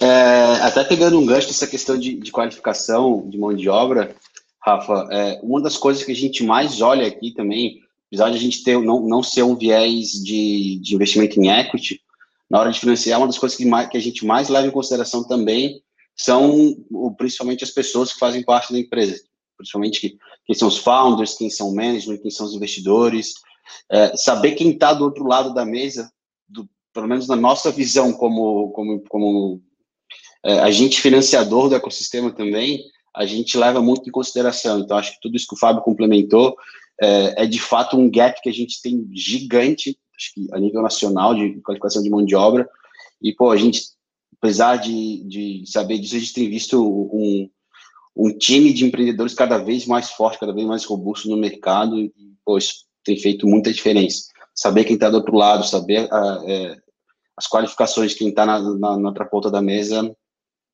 É, 0.00 0.62
até 0.62 0.82
pegando 0.82 1.18
um 1.18 1.26
gancho 1.26 1.46
dessa 1.46 1.66
questão 1.66 1.98
de, 1.98 2.14
de 2.14 2.32
qualificação 2.32 3.28
de 3.28 3.38
mão 3.38 3.54
de 3.54 3.68
obra, 3.68 4.16
Rafa, 4.60 5.06
é, 5.12 5.40
uma 5.42 5.60
das 5.60 5.76
coisas 5.76 6.02
que 6.02 6.12
a 6.12 6.14
gente 6.14 6.42
mais 6.42 6.80
olha 6.80 7.06
aqui 7.06 7.32
também, 7.32 7.80
apesar 8.08 8.30
de 8.30 8.36
a 8.36 8.40
gente 8.40 8.64
ter, 8.64 8.80
não, 8.80 9.00
não 9.06 9.22
ser 9.22 9.44
um 9.44 9.54
viés 9.54 10.12
de, 10.12 10.80
de 10.80 10.94
investimento 10.94 11.38
em 11.40 11.48
equity, 11.48 12.00
na 12.50 12.60
hora 12.60 12.70
de 12.70 12.80
financiar, 12.80 13.18
uma 13.18 13.26
das 13.26 13.38
coisas 13.38 13.56
que, 13.56 13.64
mais, 13.64 13.88
que 13.88 13.96
a 13.96 14.00
gente 14.00 14.24
mais 14.24 14.48
leva 14.48 14.66
em 14.66 14.72
consideração 14.72 15.26
também 15.26 15.82
são 16.16 16.76
principalmente 17.18 17.64
as 17.64 17.70
pessoas 17.70 18.12
que 18.12 18.18
fazem 18.18 18.42
parte 18.42 18.72
da 18.72 18.78
empresa, 18.78 19.20
principalmente 19.56 20.00
que, 20.00 20.16
quem 20.46 20.54
são 20.54 20.68
os 20.68 20.78
founders, 20.78 21.34
quem 21.34 21.50
são 21.50 21.68
o 21.68 21.74
management, 21.74 22.18
quem 22.18 22.30
são 22.30 22.46
os 22.46 22.54
investidores, 22.54 23.34
é, 23.90 24.16
saber 24.16 24.52
quem 24.52 24.70
está 24.70 24.94
do 24.94 25.04
outro 25.04 25.26
lado 25.26 25.52
da 25.52 25.64
mesa, 25.64 26.10
do, 26.48 26.68
pelo 26.94 27.08
menos 27.08 27.26
na 27.26 27.36
nossa 27.36 27.70
visão 27.70 28.12
como, 28.12 28.70
como, 28.70 29.02
como 29.08 29.62
é, 30.44 30.60
agente 30.60 31.00
financiador 31.00 31.68
do 31.68 31.74
ecossistema 31.74 32.32
também, 32.32 32.80
a 33.14 33.26
gente 33.26 33.56
leva 33.56 33.80
muito 33.82 34.08
em 34.08 34.12
consideração. 34.12 34.78
Então, 34.78 34.96
acho 34.96 35.12
que 35.12 35.20
tudo 35.20 35.36
isso 35.36 35.46
que 35.48 35.54
o 35.54 35.58
Fábio 35.58 35.82
complementou 35.82 36.54
é, 37.00 37.44
é 37.44 37.46
de 37.46 37.60
fato 37.60 37.96
um 37.96 38.10
gap 38.10 38.40
que 38.40 38.48
a 38.48 38.52
gente 38.52 38.80
tem 38.80 39.08
gigante 39.12 39.98
acho 40.16 40.34
que 40.34 40.46
a 40.52 40.58
nível 40.58 40.82
nacional 40.82 41.34
de 41.34 41.60
qualificação 41.60 42.02
de 42.02 42.10
mão 42.10 42.24
de 42.24 42.34
obra. 42.34 42.68
E, 43.20 43.32
pô, 43.32 43.50
a 43.50 43.56
gente, 43.56 43.82
apesar 44.38 44.76
de, 44.76 45.22
de 45.24 45.64
saber 45.66 45.98
disso, 45.98 46.16
a 46.16 46.18
gente 46.18 46.32
tem 46.32 46.48
visto 46.48 46.82
um, 46.82 47.50
um 48.16 48.36
time 48.36 48.72
de 48.72 48.84
empreendedores 48.84 49.34
cada 49.34 49.58
vez 49.58 49.86
mais 49.86 50.10
forte, 50.10 50.38
cada 50.38 50.52
vez 50.52 50.66
mais 50.66 50.84
robusto 50.84 51.28
no 51.28 51.36
mercado, 51.36 51.98
e, 51.98 52.12
pô, 52.44 52.56
isso 52.56 52.86
tem 53.04 53.16
feito 53.16 53.46
muita 53.46 53.72
diferença. 53.72 54.28
Saber 54.54 54.84
quem 54.84 54.94
está 54.94 55.10
do 55.10 55.18
outro 55.18 55.36
lado, 55.36 55.66
saber 55.66 56.08
a, 56.12 56.42
é, 56.46 56.76
as 57.36 57.46
qualificações 57.46 58.12
de 58.12 58.18
quem 58.18 58.28
está 58.30 58.46
na, 58.46 58.58
na, 58.58 58.96
na, 58.96 59.08
outra 59.08 59.26
ponta 59.26 59.50
da 59.50 59.60
mesa 59.60 60.14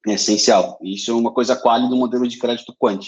é 0.07 0.14
essencial. 0.14 0.78
Isso 0.80 1.11
é 1.11 1.14
uma 1.14 1.32
coisa 1.32 1.57
qual 1.57 1.88
do 1.88 1.97
modelo 1.97 2.26
de 2.26 2.38
crédito 2.38 2.74
quant. 2.78 3.01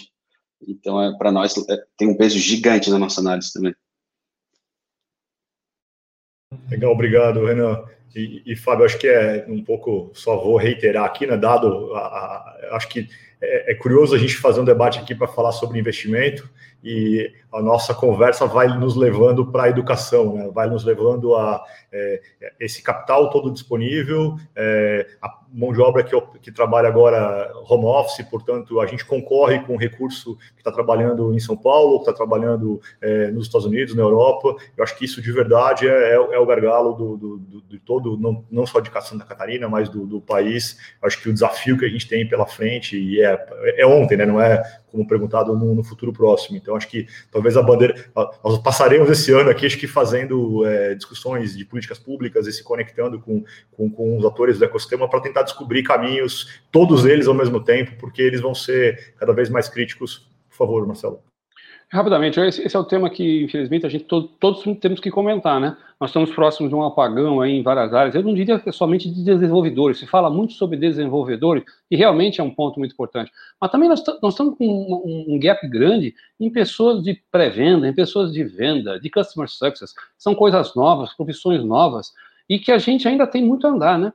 Então, 0.67 1.01
é, 1.01 1.17
para 1.17 1.31
nós, 1.31 1.57
é, 1.69 1.85
tem 1.97 2.09
um 2.09 2.17
peso 2.17 2.39
gigante 2.39 2.91
na 2.91 2.99
nossa 2.99 3.21
análise 3.21 3.53
também. 3.53 3.75
Legal, 6.71 6.93
obrigado, 6.93 7.45
Renan. 7.45 7.85
E, 8.15 8.43
e, 8.47 8.57
Fábio, 8.57 8.85
acho 8.85 8.99
que 8.99 9.09
é 9.09 9.45
um 9.49 9.63
pouco, 9.63 10.11
só 10.15 10.37
vou 10.37 10.57
reiterar 10.57 11.05
aqui, 11.05 11.27
né, 11.27 11.37
dado, 11.37 11.93
a, 11.95 11.99
a, 11.99 12.77
acho 12.77 12.89
que 12.89 13.09
é, 13.45 13.73
é, 13.73 13.75
curioso 13.75 14.15
a 14.15 14.19
gente 14.19 14.37
fazer 14.37 14.61
um 14.61 14.65
debate 14.65 14.99
aqui 14.99 15.15
para 15.15 15.29
falar 15.29 15.53
sobre 15.53 15.79
investimento 15.79 16.49
e 16.83 17.33
a 17.53 17.63
nossa 17.63 17.95
conversa 17.95 18.47
vai 18.47 18.69
nos 18.79 18.95
levando 18.95 19.51
para 19.51 19.65
a 19.65 19.69
educação, 19.71 20.35
né? 20.35 20.51
vai 20.53 20.69
nos 20.69 20.85
levando 20.85 21.35
a 21.35 21.65
é, 21.91 22.21
esse 22.61 22.83
capital 22.83 23.31
todo 23.31 23.51
disponível, 23.51 24.37
é, 24.55 25.07
a 25.23 25.39
mão 25.55 25.73
de 25.73 25.81
obra 25.81 26.03
que, 26.03 26.21
que 26.43 26.51
trabalha 26.51 26.89
agora 26.89 27.53
home 27.69 27.85
office, 27.85 28.27
portanto, 28.29 28.81
a 28.81 28.87
gente 28.87 29.05
concorre 29.05 29.61
com 29.61 29.75
o 29.75 29.79
recurso 29.79 30.37
que 30.37 30.61
está 30.61 30.73
trabalhando 30.73 31.33
em 31.33 31.39
São 31.39 31.57
Paulo, 31.57 31.99
que 31.99 32.11
está 32.11 32.13
trabalhando 32.13 32.81
é, 33.01 33.29
nos 33.31 33.47
Estados 33.47 33.67
Unidos, 33.67 33.95
na 33.95 34.03
Europa. 34.03 34.57
Eu 34.77 34.83
acho 34.83 34.99
que 34.99 35.05
isso 35.05 35.23
de 35.23 35.31
verdade 35.31 35.87
é, 35.87 36.11
é, 36.11 36.15
é 36.15 36.39
o 36.39 36.47
gargalo 36.47 36.93
do, 36.95 37.17
do, 37.17 37.39
do, 37.39 37.63
de 37.63 37.79
todo, 37.79 38.19
não, 38.19 38.45
não 38.51 38.67
só 38.67 38.81
de 38.81 38.91
Santa 39.03 39.25
Catarina, 39.25 39.69
mas 39.69 39.89
do, 39.89 40.05
do 40.05 40.21
país. 40.21 40.77
Eu 41.01 41.07
acho 41.07 41.23
que 41.23 41.29
o 41.29 41.33
desafio 41.33 41.79
que 41.79 41.85
a 41.85 41.89
gente 41.89 42.09
tem 42.09 42.29
pela 42.29 42.47
frente, 42.47 42.99
e 42.99 43.23
é, 43.23 43.34
é 43.77 43.87
ontem, 43.87 44.17
né? 44.17 44.27
não 44.27 44.41
é 44.41 44.63
como 44.91 45.07
perguntado 45.07 45.57
no, 45.57 45.75
no, 45.75 45.83
futuro 45.83 46.13
próximo. 46.13 46.57
Então, 46.57 46.77
acho 46.77 46.89
que 46.89 47.07
talvez 47.31 47.57
a 47.57 47.63
bandeira. 47.63 47.95
Nós 48.43 48.59
passaremos 48.59 49.11
esse 49.11 49.33
ano 49.33 49.51
aqui, 49.51 49.67
acho 49.67 49.79
que 49.79 49.87
fazendo 49.87 50.65
é, 50.67 50.95
discussões 50.95 51.57
de 51.57 51.65
políticas 51.65 51.99
públicas 51.99 52.47
e 52.47 52.53
se 52.53 52.63
conectando 52.63 53.21
com, 53.21 53.45
com, 53.73 53.91
com 53.91 54.19
os 54.19 54.25
atores 54.25 54.59
do 54.59 54.65
ecossistema 54.65 55.09
para 55.09 55.21
tentar 55.21 55.43
descobrir 55.43 55.83
caminhos, 55.83 56.61
todos 56.71 57.05
eles 57.05 57.27
ao 57.27 57.35
mesmo 57.35 57.63
tempo, 57.63 57.93
porque 57.99 58.23
eles 58.23 58.41
vão 58.41 58.55
ser 58.55 59.15
cada 59.19 59.33
vez 59.33 59.51
mais 59.51 59.69
críticos. 59.69 60.29
Por 60.49 60.57
favor, 60.57 60.87
Marcelo. 60.87 61.34
Rapidamente, 61.95 62.41
esse, 62.41 62.77
é 62.77 62.81
o 62.81 62.83
tema 62.83 63.09
que, 63.09 63.45
infelizmente, 63.45 63.87
a 63.87 63.89
gente 63.89 64.03
todo, 64.07 64.27
todos 64.27 64.65
temos 64.81 64.99
que 64.99 65.13
comentar, 65.13 65.61
né? 65.61 65.77
Nós 66.01 66.11
estamos 66.11 66.35
próximos 66.35 66.69
de 66.69 66.75
um 66.75 66.83
apagão 66.83 67.41
aí 67.41 67.53
em 67.53 67.63
várias 67.63 67.95
áreas. 67.95 68.17
Eu 68.17 68.25
não 68.25 68.35
diria 68.35 68.59
que 68.59 68.69
é 68.69 68.73
somente 68.73 69.09
de 69.09 69.23
desenvolvedores, 69.23 69.99
se 69.99 70.07
fala 70.07 70.29
muito 70.29 70.55
sobre 70.55 70.77
desenvolvedores, 70.77 71.63
e 71.89 71.95
realmente 71.95 72.41
é 72.41 72.45
um 72.45 72.51
ponto 72.51 72.81
muito 72.81 72.91
importante. 72.91 73.31
Mas 73.61 73.71
também 73.71 73.89
nós, 73.89 74.03
nós 74.21 74.35
estamos 74.35 74.59
com 74.59 74.67
um, 74.67 75.35
um, 75.35 75.39
gap 75.39 75.69
grande 75.69 76.17
em 76.41 76.51
pessoas 76.51 77.01
de 77.01 77.15
pré-venda, 77.31 77.87
em 77.87 77.95
pessoas 77.95 78.33
de 78.33 78.43
venda, 78.43 78.99
de 78.99 79.09
customer 79.09 79.49
success. 79.49 79.95
São 80.19 80.35
coisas 80.35 80.75
novas, 80.75 81.15
profissões 81.15 81.65
novas, 81.65 82.13
e 82.49 82.59
que 82.59 82.73
a 82.73 82.79
gente 82.79 83.07
ainda 83.07 83.25
tem 83.25 83.45
muito 83.45 83.69
a 83.69 83.71
andar, 83.71 83.97
né? 84.01 84.13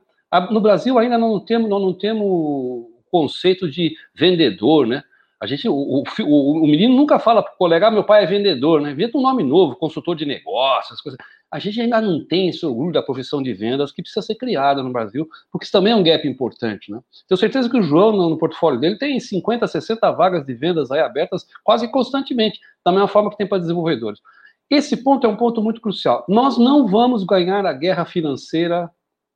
No 0.50 0.60
Brasil 0.60 0.98
ainda 0.98 1.16
não 1.16 1.40
temos, 1.40 1.70
não, 1.70 1.78
não 1.78 1.94
temos 1.94 2.88
conceito 3.10 3.70
de 3.70 3.96
vendedor, 4.14 4.86
né? 4.86 5.02
A 5.40 5.46
gente, 5.46 5.66
o, 5.66 5.72
o, 5.72 6.62
o 6.62 6.66
menino 6.66 6.94
nunca 6.94 7.18
fala 7.18 7.42
para 7.42 7.54
o 7.54 7.56
colega, 7.56 7.88
ah, 7.88 7.90
meu 7.90 8.04
pai 8.04 8.24
é 8.24 8.26
vendedor, 8.26 8.82
né? 8.82 8.90
Inventa 8.90 9.16
um 9.16 9.22
nome 9.22 9.42
novo, 9.42 9.74
consultor 9.74 10.14
de 10.14 10.26
negócios, 10.26 11.00
coisas. 11.00 11.18
A 11.50 11.58
gente 11.58 11.80
ainda 11.80 11.98
não 11.98 12.22
tem 12.26 12.50
esse 12.50 12.64
orgulho 12.66 12.92
da 12.92 13.02
profissão 13.02 13.42
de 13.42 13.54
vendas 13.54 13.90
que 13.90 14.02
precisa 14.02 14.20
ser 14.20 14.34
criada 14.34 14.82
no 14.82 14.92
Brasil, 14.92 15.26
porque 15.50 15.64
isso 15.64 15.72
também 15.72 15.94
é 15.94 15.96
um 15.96 16.02
gap 16.02 16.28
importante, 16.28 16.92
né? 16.92 17.00
Tenho 17.26 17.38
certeza 17.38 17.70
que 17.70 17.78
o 17.78 17.82
João, 17.82 18.12
no, 18.12 18.28
no 18.28 18.36
portfólio 18.36 18.78
dele, 18.78 18.98
tem 18.98 19.18
50, 19.18 19.66
60 19.66 20.10
vagas 20.12 20.44
de 20.44 20.52
vendas 20.52 20.90
aí 20.90 21.00
abertas 21.00 21.46
quase 21.64 21.90
constantemente, 21.90 22.60
da 22.84 22.92
mesma 22.92 23.08
forma 23.08 23.30
que 23.30 23.38
tem 23.38 23.46
para 23.46 23.58
desenvolvedores. 23.58 24.20
Esse 24.68 24.94
ponto 25.02 25.26
é 25.26 25.30
um 25.30 25.36
ponto 25.36 25.62
muito 25.62 25.80
crucial. 25.80 26.24
Nós 26.28 26.58
não 26.58 26.86
vamos 26.86 27.24
ganhar 27.24 27.64
a 27.64 27.72
guerra 27.72 28.04
financeira 28.04 28.90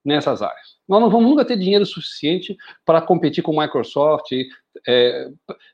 nessas 0.05 0.43
áreas. 0.43 0.75
Nós 0.89 1.01
não 1.01 1.09
vamos 1.09 1.31
nunca 1.31 1.45
ter 1.45 1.57
dinheiro 1.57 1.87
suficiente 1.87 2.57
para 2.85 3.01
competir 3.01 3.43
com 3.43 3.59
Microsoft, 3.59 4.31
é, 4.87 5.29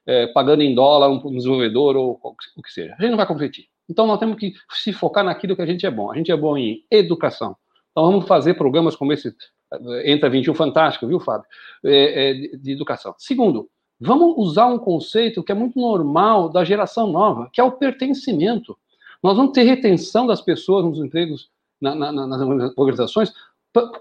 é, 0.07 0.27
pagando 0.29 0.63
em 0.63 0.75
dólar 0.75 1.09
um 1.09 1.37
desenvolvedor 1.37 1.97
ou 1.97 2.21
o 2.57 2.63
que 2.63 2.73
seja. 2.73 2.95
A 2.97 3.03
gente 3.03 3.11
não 3.11 3.17
vai 3.17 3.27
competir. 3.27 3.67
Então 3.89 4.07
nós 4.07 4.21
temos 4.21 4.37
que 4.37 4.53
se 4.71 4.93
focar 4.93 5.25
naquilo 5.25 5.57
que 5.57 5.63
a 5.63 5.67
gente 5.67 5.85
é 5.85 5.91
bom. 5.91 6.13
A 6.13 6.17
gente 6.17 6.31
é 6.31 6.37
bom 6.37 6.57
em 6.57 6.85
educação. 6.91 7.57
Então 7.91 8.05
vamos 8.05 8.27
fazer 8.27 8.55
programas 8.55 8.95
como 8.95 9.13
esse 9.13 9.35
é, 9.73 10.13
Entra 10.13 10.31
21 10.31 10.55
Fantástico, 10.55 11.07
viu, 11.07 11.19
Fábio? 11.19 11.47
É, 11.85 12.31
é, 12.31 12.35
de, 12.57 12.71
educação. 12.71 13.15
Segundo, 13.19 13.69
vamos 13.99 14.35
usar 14.37 14.67
um 14.67 14.79
conceito 14.79 15.43
que 15.43 15.51
é 15.51 15.55
muito 15.55 15.79
normal 15.79 16.49
da 16.49 16.65
geração 16.65 17.11
nova, 17.11 17.51
que 17.53 17.61
é 17.61 17.65
o 17.65 17.73
pertencimento. 17.73 18.77
Nós 19.23 19.37
vamos 19.37 19.53
ter 19.53 19.65
retenção 19.65 20.27
das 20.27 20.41
pessoas 20.41 20.85
nos 20.85 20.99
empregos 20.99 21.51
na, 21.81 21.95
na, 21.95 22.13
nas 22.13 22.41
organizações 22.77 23.33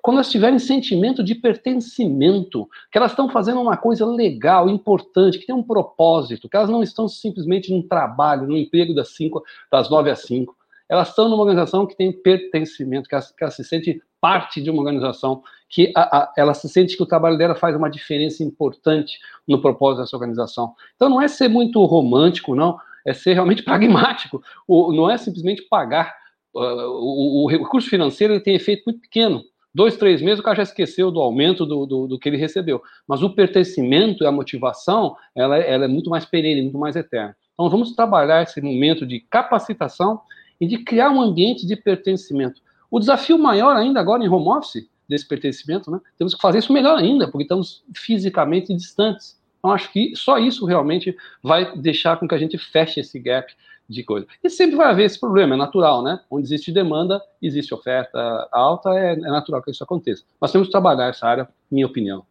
quando 0.01 0.17
elas 0.17 0.31
tiverem 0.31 0.57
sentimento 0.57 1.23
de 1.23 1.35
pertencimento, 1.35 2.67
que 2.91 2.97
elas 2.97 3.11
estão 3.11 3.29
fazendo 3.29 3.61
uma 3.61 3.77
coisa 3.77 4.05
legal, 4.05 4.67
importante, 4.67 5.37
que 5.37 5.45
tem 5.45 5.55
um 5.55 5.63
propósito, 5.63 6.49
que 6.49 6.57
elas 6.57 6.69
não 6.69 6.81
estão 6.81 7.07
simplesmente 7.07 7.71
num 7.71 7.87
trabalho, 7.87 8.47
num 8.47 8.57
emprego 8.57 8.95
das, 8.95 9.09
cinco, 9.09 9.43
das 9.71 9.89
nove 9.89 10.09
às 10.09 10.23
cinco, 10.23 10.55
elas 10.89 11.09
estão 11.09 11.29
numa 11.29 11.43
organização 11.43 11.85
que 11.85 11.95
tem 11.95 12.11
pertencimento, 12.11 13.07
que 13.07 13.13
ela, 13.13 13.23
que 13.23 13.43
ela 13.43 13.51
se 13.51 13.63
sente 13.63 14.01
parte 14.19 14.59
de 14.59 14.71
uma 14.71 14.79
organização, 14.79 15.43
que 15.69 15.93
a, 15.95 16.17
a, 16.17 16.33
ela 16.35 16.55
se 16.55 16.67
sente 16.67 16.97
que 16.97 17.03
o 17.03 17.05
trabalho 17.05 17.37
dela 17.37 17.53
faz 17.53 17.75
uma 17.75 17.91
diferença 17.91 18.43
importante 18.43 19.19
no 19.47 19.61
propósito 19.61 20.01
dessa 20.01 20.15
organização. 20.15 20.73
Então 20.95 21.07
não 21.09 21.21
é 21.21 21.27
ser 21.27 21.47
muito 21.47 21.83
romântico, 21.85 22.55
não, 22.55 22.79
é 23.05 23.13
ser 23.13 23.33
realmente 23.33 23.61
pragmático, 23.63 24.41
o, 24.67 24.91
não 24.91 25.07
é 25.07 25.15
simplesmente 25.15 25.61
pagar. 25.69 26.17
Uh, 26.55 26.89
o, 26.89 27.43
o 27.43 27.47
recurso 27.47 27.87
financeiro 27.87 28.33
ele 28.33 28.41
tem 28.41 28.55
efeito 28.55 28.81
muito 28.87 29.01
pequeno 29.01 29.43
dois, 29.73 29.97
três 29.97 30.21
meses, 30.21 30.39
o 30.39 30.43
cara 30.43 30.57
já 30.57 30.63
esqueceu 30.63 31.11
do 31.11 31.19
aumento 31.19 31.65
do, 31.65 31.85
do, 31.85 32.07
do, 32.07 32.19
que 32.19 32.29
ele 32.29 32.37
recebeu. 32.37 32.81
Mas 33.07 33.21
o 33.21 33.29
pertencimento 33.29 34.23
e 34.23 34.27
a 34.27 34.31
motivação, 34.31 35.15
ela, 35.35 35.57
ela 35.57 35.85
é 35.85 35.87
muito 35.87 36.09
mais 36.09 36.25
perene, 36.25 36.63
muito 36.63 36.77
mais 36.77 36.95
eterna. 36.95 37.35
Então, 37.53 37.69
vamos 37.69 37.93
trabalhar 37.93 38.43
esse 38.43 38.61
momento 38.61 39.05
de 39.05 39.19
capacitação 39.19 40.21
e 40.59 40.67
de 40.67 40.79
criar 40.79 41.09
um 41.09 41.21
ambiente 41.21 41.65
de 41.65 41.75
pertencimento. 41.75 42.61
O 42.89 42.99
desafio 42.99 43.37
maior 43.37 43.75
ainda 43.75 43.99
agora 43.99 44.23
em 44.23 44.29
home 44.29 44.47
office, 44.47 44.89
desse 45.09 45.27
pertencimento, 45.27 45.89
né? 45.89 45.99
Temos 46.17 46.35
que 46.35 46.41
fazer 46.41 46.59
isso 46.59 46.71
melhor 46.71 46.97
ainda, 46.97 47.27
porque 47.27 47.43
estamos 47.43 47.83
fisicamente 47.95 48.73
distantes. 48.75 49.39
Então, 49.57 49.71
acho 49.71 49.91
que 49.91 50.15
só 50.15 50.37
isso 50.37 50.65
realmente 50.65 51.17
vai 51.41 51.75
deixar 51.75 52.17
com 52.17 52.27
que 52.27 52.35
a 52.35 52.37
gente 52.37 52.57
feche 52.57 52.99
esse 52.99 53.19
gap 53.19 53.51
de 53.89 54.03
coisa. 54.03 54.27
E 54.43 54.49
sempre 54.49 54.75
vai 54.75 54.87
haver 54.87 55.05
esse 55.05 55.19
problema, 55.19 55.55
é 55.55 55.57
natural, 55.57 56.03
né? 56.03 56.19
Onde 56.29 56.45
existe 56.45 56.71
demanda, 56.71 57.21
existe 57.41 57.73
oferta 57.73 58.47
alta, 58.51 58.91
é, 58.91 59.13
é 59.13 59.15
natural 59.15 59.63
que 59.63 59.71
isso 59.71 59.83
aconteça. 59.83 60.23
Mas 60.39 60.51
temos 60.51 60.67
que 60.67 60.71
trabalhar 60.71 61.07
essa 61.07 61.25
área, 61.25 61.49
minha 61.71 61.87
opinião. 61.87 62.23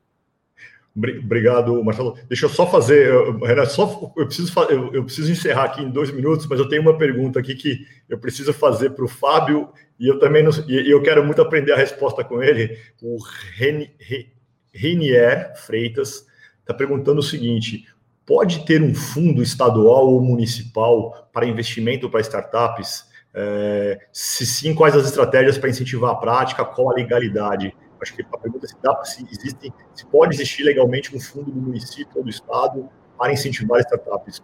Obrigado, 0.97 1.83
Marcelo. 1.85 2.19
Deixa 2.29 2.47
eu 2.47 2.51
só 2.51 2.67
fazer, 2.67 3.13
Renato, 3.41 3.73
só, 3.73 4.13
eu, 4.17 4.27
preciso, 4.27 4.53
eu, 4.69 4.93
eu, 4.95 5.05
preciso 5.05 5.31
encerrar 5.31 5.65
aqui 5.65 5.83
em 5.83 5.91
dois 5.91 6.11
minutos, 6.11 6.47
mas 6.47 6.59
eu 6.59 6.69
tenho 6.69 6.83
uma 6.83 6.99
pergunta 6.99 7.39
aqui 7.39 7.55
que 7.55 7.87
eu 8.09 8.19
preciso 8.19 8.53
fazer 8.53 8.91
para 8.91 9.05
o 9.05 9.09
Fábio 9.09 9.69
e 9.99 10.09
eu 10.09 10.19
também 10.19 10.43
não, 10.43 10.51
e 10.67 10.91
eu 10.91 11.01
quero 11.01 11.25
muito 11.25 11.41
aprender 11.41 11.73
a 11.73 11.77
resposta 11.77 12.25
com 12.25 12.43
ele. 12.43 12.77
O 13.01 13.17
Renier 14.73 15.55
Freitas 15.57 16.27
está 16.61 16.75
perguntando 16.75 17.21
o 17.21 17.23
seguinte: 17.23 17.87
pode 18.29 18.67
ter 18.67 18.83
um 18.83 18.95
fundo 18.95 19.43
estadual 19.43 20.07
ou 20.07 20.21
municipal 20.21 21.31
para 21.33 21.47
investimento 21.47 22.11
para 22.11 22.21
startups? 22.21 23.07
É, 23.35 23.99
se 24.13 24.45
sim, 24.45 24.75
quais 24.75 24.95
as 24.95 25.07
estratégias 25.07 25.57
para 25.57 25.71
incentivar 25.71 26.11
a 26.11 26.15
prática? 26.15 26.63
Qual 26.63 26.91
a 26.91 26.95
legalidade? 26.95 27.75
Acho 28.01 28.15
que 28.15 28.23
a 28.23 28.39
pergunta 28.39 28.67
é 28.67 28.69
se, 28.69 28.77
dá, 28.83 29.03
se, 29.03 29.25
existe, 29.33 29.73
se 29.95 30.07
pode 30.07 30.35
existir 30.35 30.63
legalmente 30.63 31.17
um 31.17 31.19
fundo 31.19 31.51
do 31.51 31.59
município 31.59 32.13
ou 32.17 32.23
do 32.23 32.29
estado 32.29 32.89
para 33.19 33.33
incentivar 33.33 33.81
startups. 33.81 34.43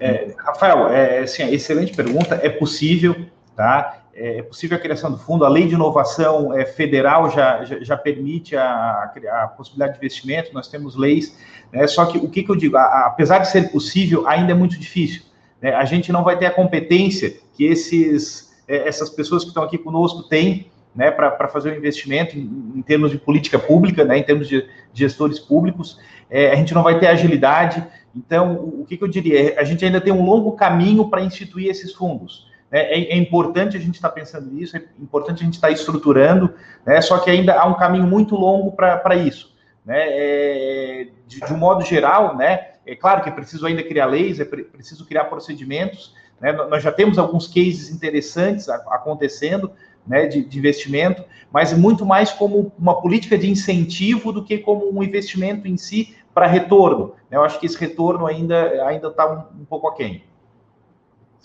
É, 0.00 0.34
Rafael, 0.36 0.88
é, 0.88 1.20
assim, 1.20 1.48
excelente 1.50 1.94
pergunta. 1.94 2.40
É 2.42 2.50
possível, 2.50 3.14
tá? 3.54 4.02
É, 4.16 4.38
é 4.38 4.42
possível 4.42 4.76
a 4.76 4.80
criação 4.80 5.12
do 5.12 5.18
fundo. 5.18 5.44
A 5.44 5.48
lei 5.48 5.66
de 5.66 5.74
inovação 5.74 6.56
é, 6.56 6.64
federal 6.64 7.30
já, 7.30 7.64
já, 7.64 7.78
já 7.80 7.96
permite 7.96 8.56
a, 8.56 9.12
a, 9.42 9.48
possibilidade 9.48 9.92
de 9.92 9.98
investimento. 9.98 10.54
Nós 10.54 10.68
temos 10.68 10.96
leis 10.96 11.36
né? 11.72 11.86
Só 11.86 12.06
que 12.06 12.18
o 12.18 12.28
que, 12.28 12.42
que 12.42 12.50
eu 12.50 12.56
digo? 12.56 12.76
A, 12.76 13.06
apesar 13.06 13.38
de 13.38 13.48
ser 13.48 13.70
possível, 13.70 14.26
ainda 14.26 14.52
é 14.52 14.54
muito 14.54 14.78
difícil. 14.78 15.22
Né? 15.60 15.74
A 15.74 15.84
gente 15.84 16.12
não 16.12 16.24
vai 16.24 16.38
ter 16.38 16.46
a 16.46 16.50
competência 16.50 17.36
que 17.54 17.64
esses, 17.64 18.54
é, 18.68 18.88
essas 18.88 19.10
pessoas 19.10 19.42
que 19.42 19.48
estão 19.48 19.62
aqui 19.62 19.78
conosco 19.78 20.22
têm 20.24 20.70
né, 20.94 21.10
para 21.10 21.48
fazer 21.48 21.72
o 21.72 21.76
investimento 21.76 22.38
em, 22.38 22.72
em, 22.76 22.82
termos 22.82 23.10
de 23.10 23.18
política 23.18 23.58
pública, 23.58 24.04
né, 24.04 24.16
em 24.18 24.22
termos 24.22 24.48
de, 24.48 24.62
de 24.62 24.68
gestores 24.94 25.38
públicos. 25.38 26.00
É, 26.30 26.50
a 26.50 26.54
gente 26.56 26.72
não 26.72 26.82
vai 26.82 26.98
ter 26.98 27.06
agilidade. 27.06 27.84
Então, 28.14 28.54
o, 28.54 28.82
o 28.82 28.86
que, 28.86 28.96
que, 28.96 29.04
eu 29.04 29.08
diria? 29.08 29.60
A 29.60 29.64
gente 29.64 29.84
ainda 29.84 30.00
tem 30.00 30.12
um 30.12 30.24
longo 30.24 30.52
caminho 30.52 31.08
para 31.08 31.22
instituir 31.22 31.68
esses 31.68 31.92
fundos. 31.92 32.46
Né? 32.70 32.80
É, 32.80 33.12
é, 33.12 33.16
importante 33.16 33.76
a 33.76 33.80
gente 33.80 33.96
estar 33.96 34.08
tá 34.08 34.14
pensando 34.14 34.50
nisso, 34.50 34.76
é 34.76 34.82
importante 35.00 35.42
a 35.42 35.44
gente 35.44 35.54
estar 35.54 35.68
tá 35.68 35.72
estruturando, 35.72 36.52
né? 36.84 37.00
só 37.00 37.18
que 37.18 37.30
ainda 37.30 37.54
há 37.54 37.66
um 37.66 37.74
caminho 37.74 38.06
muito 38.06 38.34
longo 38.34 38.72
para 38.72 39.14
isso. 39.16 39.54
Né? 39.84 39.96
É, 39.98 41.08
de, 41.26 41.40
de, 41.40 41.52
um 41.52 41.56
modo 41.56 41.84
geral, 41.84 42.36
né? 42.36 42.72
É 42.84 42.94
claro 42.94 43.22
que 43.22 43.28
é 43.28 43.32
preciso 43.32 43.66
ainda 43.66 43.82
criar 43.82 44.06
leis, 44.06 44.40
é 44.40 44.44
preciso 44.44 45.06
criar 45.06 45.24
procedimentos. 45.24 46.14
Né? 46.40 46.52
Nós 46.52 46.82
já 46.82 46.92
temos 46.92 47.18
alguns 47.18 47.46
cases 47.46 47.90
interessantes 47.90 48.68
acontecendo, 48.68 49.72
né, 50.06 50.26
de, 50.26 50.44
de, 50.44 50.58
investimento, 50.58 51.24
mas 51.50 51.72
muito 51.72 52.06
mais 52.06 52.30
como 52.30 52.72
uma 52.78 53.00
política 53.00 53.36
de 53.36 53.50
incentivo 53.50 54.32
do 54.32 54.44
que 54.44 54.58
como 54.58 54.88
um 54.88 55.02
investimento 55.02 55.66
em 55.66 55.76
si 55.76 56.16
para 56.32 56.46
retorno. 56.46 57.14
Eu 57.30 57.42
acho 57.42 57.58
que 57.58 57.66
esse 57.66 57.76
retorno 57.76 58.26
ainda 58.26 58.92
está 58.94 59.26
um, 59.26 59.62
um, 59.62 59.64
pouco 59.64 59.88
aquém. 59.88 60.22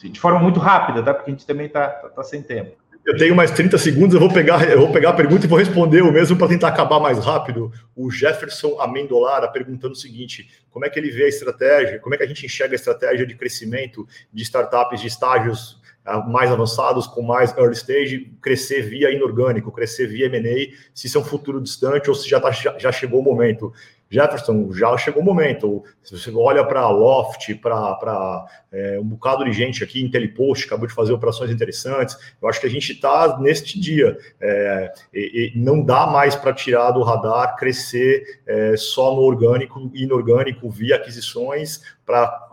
De 0.10 0.20
forma 0.20 0.40
muito 0.40 0.60
rápida, 0.60 1.04
tá? 1.04 1.14
porque 1.14 1.32
a 1.32 1.34
gente 1.34 1.46
também 1.46 1.68
está 1.68 1.88
tá, 1.88 2.10
tá 2.10 2.24
sem 2.24 2.42
tempo. 2.42 2.82
Eu 3.04 3.18
tenho 3.18 3.36
mais 3.36 3.50
30 3.50 3.80
segundos, 3.80 4.14
eu 4.14 4.20
vou 4.20 4.32
pegar, 4.32 4.70
eu 4.70 4.80
vou 4.80 4.92
pegar 4.92 5.10
a 5.10 5.14
pergunta 5.14 5.46
e 5.46 5.50
vou 5.50 5.58
responder 5.58 6.04
o 6.04 6.12
mesmo 6.12 6.38
para 6.38 6.48
tentar 6.48 6.68
acabar 6.68 7.00
mais 7.00 7.18
rápido. 7.18 7.72
O 7.96 8.12
Jefferson 8.12 8.80
Amendolara 8.80 9.48
perguntando 9.48 9.94
o 9.94 9.98
seguinte: 9.98 10.48
como 10.70 10.86
é 10.86 10.90
que 10.90 11.00
ele 11.00 11.10
vê 11.10 11.24
a 11.24 11.28
estratégia, 11.28 12.00
como 12.00 12.14
é 12.14 12.18
que 12.18 12.24
a 12.24 12.28
gente 12.28 12.46
enxerga 12.46 12.76
a 12.76 12.76
estratégia 12.76 13.26
de 13.26 13.36
crescimento 13.36 14.08
de 14.32 14.44
startups 14.44 15.02
de 15.02 15.08
estágios 15.08 15.82
ah, 16.06 16.20
mais 16.20 16.52
avançados, 16.52 17.08
com 17.08 17.24
mais 17.24 17.56
early 17.58 17.74
stage, 17.74 18.32
crescer 18.40 18.82
via 18.84 19.12
inorgânico, 19.12 19.72
crescer 19.72 20.08
via 20.08 20.28
M&A, 20.28 20.76
se 20.94 21.08
isso 21.08 21.18
é 21.18 21.22
um 21.22 21.24
futuro 21.24 21.60
distante 21.60 22.10
ou 22.10 22.16
se 22.16 22.30
já, 22.30 22.40
tá, 22.40 22.52
já 22.52 22.92
chegou 22.92 23.20
o 23.20 23.24
momento. 23.24 23.74
Jefferson, 24.12 24.72
já 24.74 24.96
chegou 24.98 25.22
o 25.22 25.26
momento. 25.26 25.84
Você 26.04 26.30
olha 26.36 26.66
para 26.66 26.90
Loft, 26.90 27.56
para 27.56 28.46
é, 28.72 29.00
um 29.00 29.06
bocado 29.06 29.46
de 29.46 29.54
gente 29.54 29.84
aqui, 29.84 30.04
IntelliPost, 30.04 30.66
acabou 30.66 30.86
de 30.86 30.94
fazer 30.94 31.14
operações 31.14 31.50
interessantes. 31.50 32.18
Eu 32.42 32.50
acho 32.50 32.60
que 32.60 32.68
a 32.68 32.70
gente 32.70 32.92
está 32.92 33.40
neste 33.40 33.80
dia. 33.80 34.18
É, 34.42 34.92
e, 35.14 35.54
e 35.56 35.60
não 35.60 35.82
dá 35.82 36.06
mais 36.06 36.36
para 36.36 36.52
tirar 36.54 36.92
do 36.92 37.02
radar, 37.02 37.56
crescer 37.56 38.42
é, 38.46 38.76
só 38.76 39.16
no 39.16 39.22
orgânico 39.22 39.90
e 39.94 40.04
inorgânico 40.04 40.70
via 40.70 40.98
aquisições 40.98 41.82
para 42.12 42.50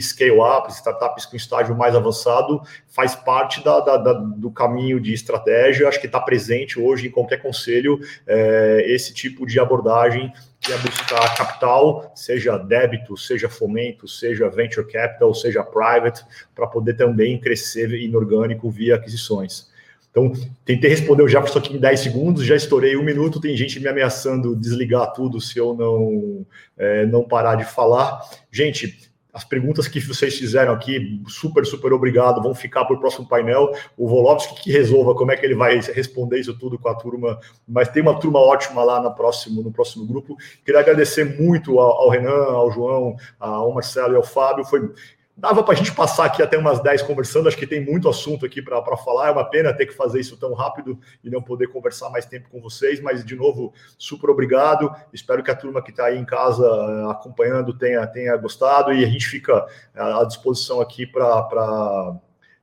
scale-up, 0.00 0.70
startups 0.70 1.26
com 1.26 1.34
estágio 1.34 1.76
mais 1.76 1.96
avançado, 1.96 2.62
faz 2.86 3.16
parte 3.16 3.62
da, 3.64 3.80
da, 3.80 3.96
da, 3.96 4.12
do 4.12 4.52
caminho 4.52 5.00
de 5.00 5.12
estratégia. 5.12 5.88
Acho 5.88 6.00
que 6.00 6.06
está 6.06 6.20
presente 6.20 6.78
hoje 6.78 7.08
em 7.08 7.10
qualquer 7.10 7.42
conselho 7.42 7.98
é, 8.24 8.84
esse 8.86 9.12
tipo 9.12 9.44
de 9.44 9.58
abordagem 9.58 10.32
que 10.60 10.72
é 10.72 10.76
buscar 10.76 11.34
capital, 11.36 12.12
seja 12.14 12.56
débito, 12.56 13.16
seja 13.16 13.48
fomento, 13.48 14.06
seja 14.06 14.48
venture 14.48 14.86
capital, 14.86 15.34
seja 15.34 15.64
private, 15.64 16.24
para 16.54 16.68
poder 16.68 16.94
também 16.94 17.40
crescer 17.40 17.92
inorgânico 17.94 18.70
via 18.70 18.94
aquisições. 18.94 19.69
Então, 20.10 20.32
tentei 20.64 20.90
responder 20.90 21.22
o 21.22 21.28
Jefferson 21.28 21.58
aqui 21.60 21.76
em 21.76 21.80
10 21.80 22.00
segundos, 22.00 22.44
já 22.44 22.56
estourei 22.56 22.96
um 22.96 23.04
minuto, 23.04 23.40
tem 23.40 23.56
gente 23.56 23.78
me 23.78 23.88
ameaçando 23.88 24.56
desligar 24.56 25.12
tudo 25.12 25.40
se 25.40 25.56
eu 25.58 25.74
não, 25.74 26.44
é, 26.76 27.06
não 27.06 27.22
parar 27.22 27.54
de 27.54 27.64
falar. 27.64 28.20
Gente, 28.50 29.10
as 29.32 29.44
perguntas 29.44 29.86
que 29.86 30.00
vocês 30.00 30.36
fizeram 30.36 30.72
aqui, 30.72 31.22
super, 31.28 31.64
super 31.64 31.92
obrigado, 31.92 32.42
vão 32.42 32.54
ficar 32.54 32.84
para 32.84 32.96
o 32.96 32.98
próximo 32.98 33.28
painel. 33.28 33.70
O 33.96 34.08
Volovski 34.08 34.60
que 34.60 34.72
resolva 34.72 35.14
como 35.14 35.30
é 35.30 35.36
que 35.36 35.46
ele 35.46 35.54
vai 35.54 35.78
responder 35.78 36.40
isso 36.40 36.58
tudo 36.58 36.78
com 36.78 36.88
a 36.88 36.94
turma, 36.94 37.38
mas 37.66 37.88
tem 37.88 38.02
uma 38.02 38.18
turma 38.18 38.40
ótima 38.40 38.82
lá 38.82 39.00
no 39.00 39.14
próximo, 39.14 39.62
no 39.62 39.70
próximo 39.70 40.04
grupo. 40.04 40.36
Queria 40.64 40.80
agradecer 40.80 41.40
muito 41.40 41.78
ao, 41.78 42.02
ao 42.02 42.10
Renan, 42.10 42.52
ao 42.52 42.72
João, 42.72 43.16
ao 43.38 43.72
Marcelo 43.72 44.14
e 44.14 44.16
ao 44.16 44.24
Fábio. 44.24 44.64
Foi 44.64 44.92
Dava 45.40 45.62
para 45.62 45.72
a 45.72 45.76
gente 45.76 45.90
passar 45.92 46.26
aqui 46.26 46.42
até 46.42 46.58
umas 46.58 46.82
10 46.82 47.00
conversando, 47.00 47.48
acho 47.48 47.56
que 47.56 47.66
tem 47.66 47.82
muito 47.82 48.10
assunto 48.10 48.44
aqui 48.44 48.60
para 48.60 48.84
falar. 48.98 49.28
É 49.28 49.30
uma 49.30 49.48
pena 49.48 49.72
ter 49.72 49.86
que 49.86 49.94
fazer 49.94 50.20
isso 50.20 50.36
tão 50.36 50.52
rápido 50.52 51.00
e 51.24 51.30
não 51.30 51.40
poder 51.40 51.68
conversar 51.68 52.10
mais 52.10 52.26
tempo 52.26 52.50
com 52.50 52.60
vocês, 52.60 53.00
mas 53.00 53.24
de 53.24 53.34
novo, 53.34 53.72
super 53.96 54.28
obrigado. 54.28 54.94
Espero 55.14 55.42
que 55.42 55.50
a 55.50 55.56
turma 55.56 55.80
que 55.80 55.92
está 55.92 56.06
aí 56.06 56.18
em 56.18 56.26
casa 56.26 56.62
eh, 56.66 57.10
acompanhando 57.10 57.72
tenha, 57.72 58.06
tenha 58.06 58.36
gostado 58.36 58.92
e 58.92 59.02
a 59.02 59.08
gente 59.08 59.26
fica 59.26 59.66
eh, 59.94 60.20
à 60.20 60.24
disposição 60.24 60.78
aqui 60.78 61.06
para. 61.06 61.42
Pra... 61.44 62.16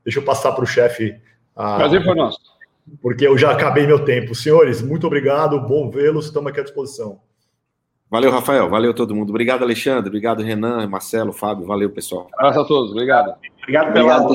Deixa 0.03 0.19
eu 0.19 0.23
passar 0.23 0.51
para 0.51 0.63
o 0.63 0.67
chefe. 0.67 1.19
Prazer 1.55 2.03
foi 2.03 2.13
nosso. 2.13 2.39
Porque 3.01 3.25
eu 3.25 3.35
já 3.35 3.51
acabei 3.51 3.87
meu 3.87 4.05
tempo. 4.05 4.35
Senhores, 4.35 4.83
muito 4.83 5.07
obrigado, 5.07 5.59
bom 5.59 5.89
vê-los, 5.89 6.27
estamos 6.27 6.51
aqui 6.51 6.59
à 6.59 6.63
disposição. 6.63 7.19
Valeu, 8.09 8.31
Rafael. 8.31 8.69
Valeu 8.69 8.93
todo 8.93 9.13
mundo. 9.13 9.29
Obrigado, 9.29 9.63
Alexandre. 9.63 10.07
Obrigado, 10.07 10.41
Renan, 10.41 10.87
Marcelo, 10.87 11.33
Fábio. 11.33 11.65
Valeu, 11.65 11.89
pessoal. 11.89 12.29
Abraço 12.33 12.61
a 12.61 12.65
todos. 12.65 12.91
Obrigado. 12.91 13.33
Obrigado 13.61 13.91
pela. 13.91 14.05
Obrigado, 14.05 14.25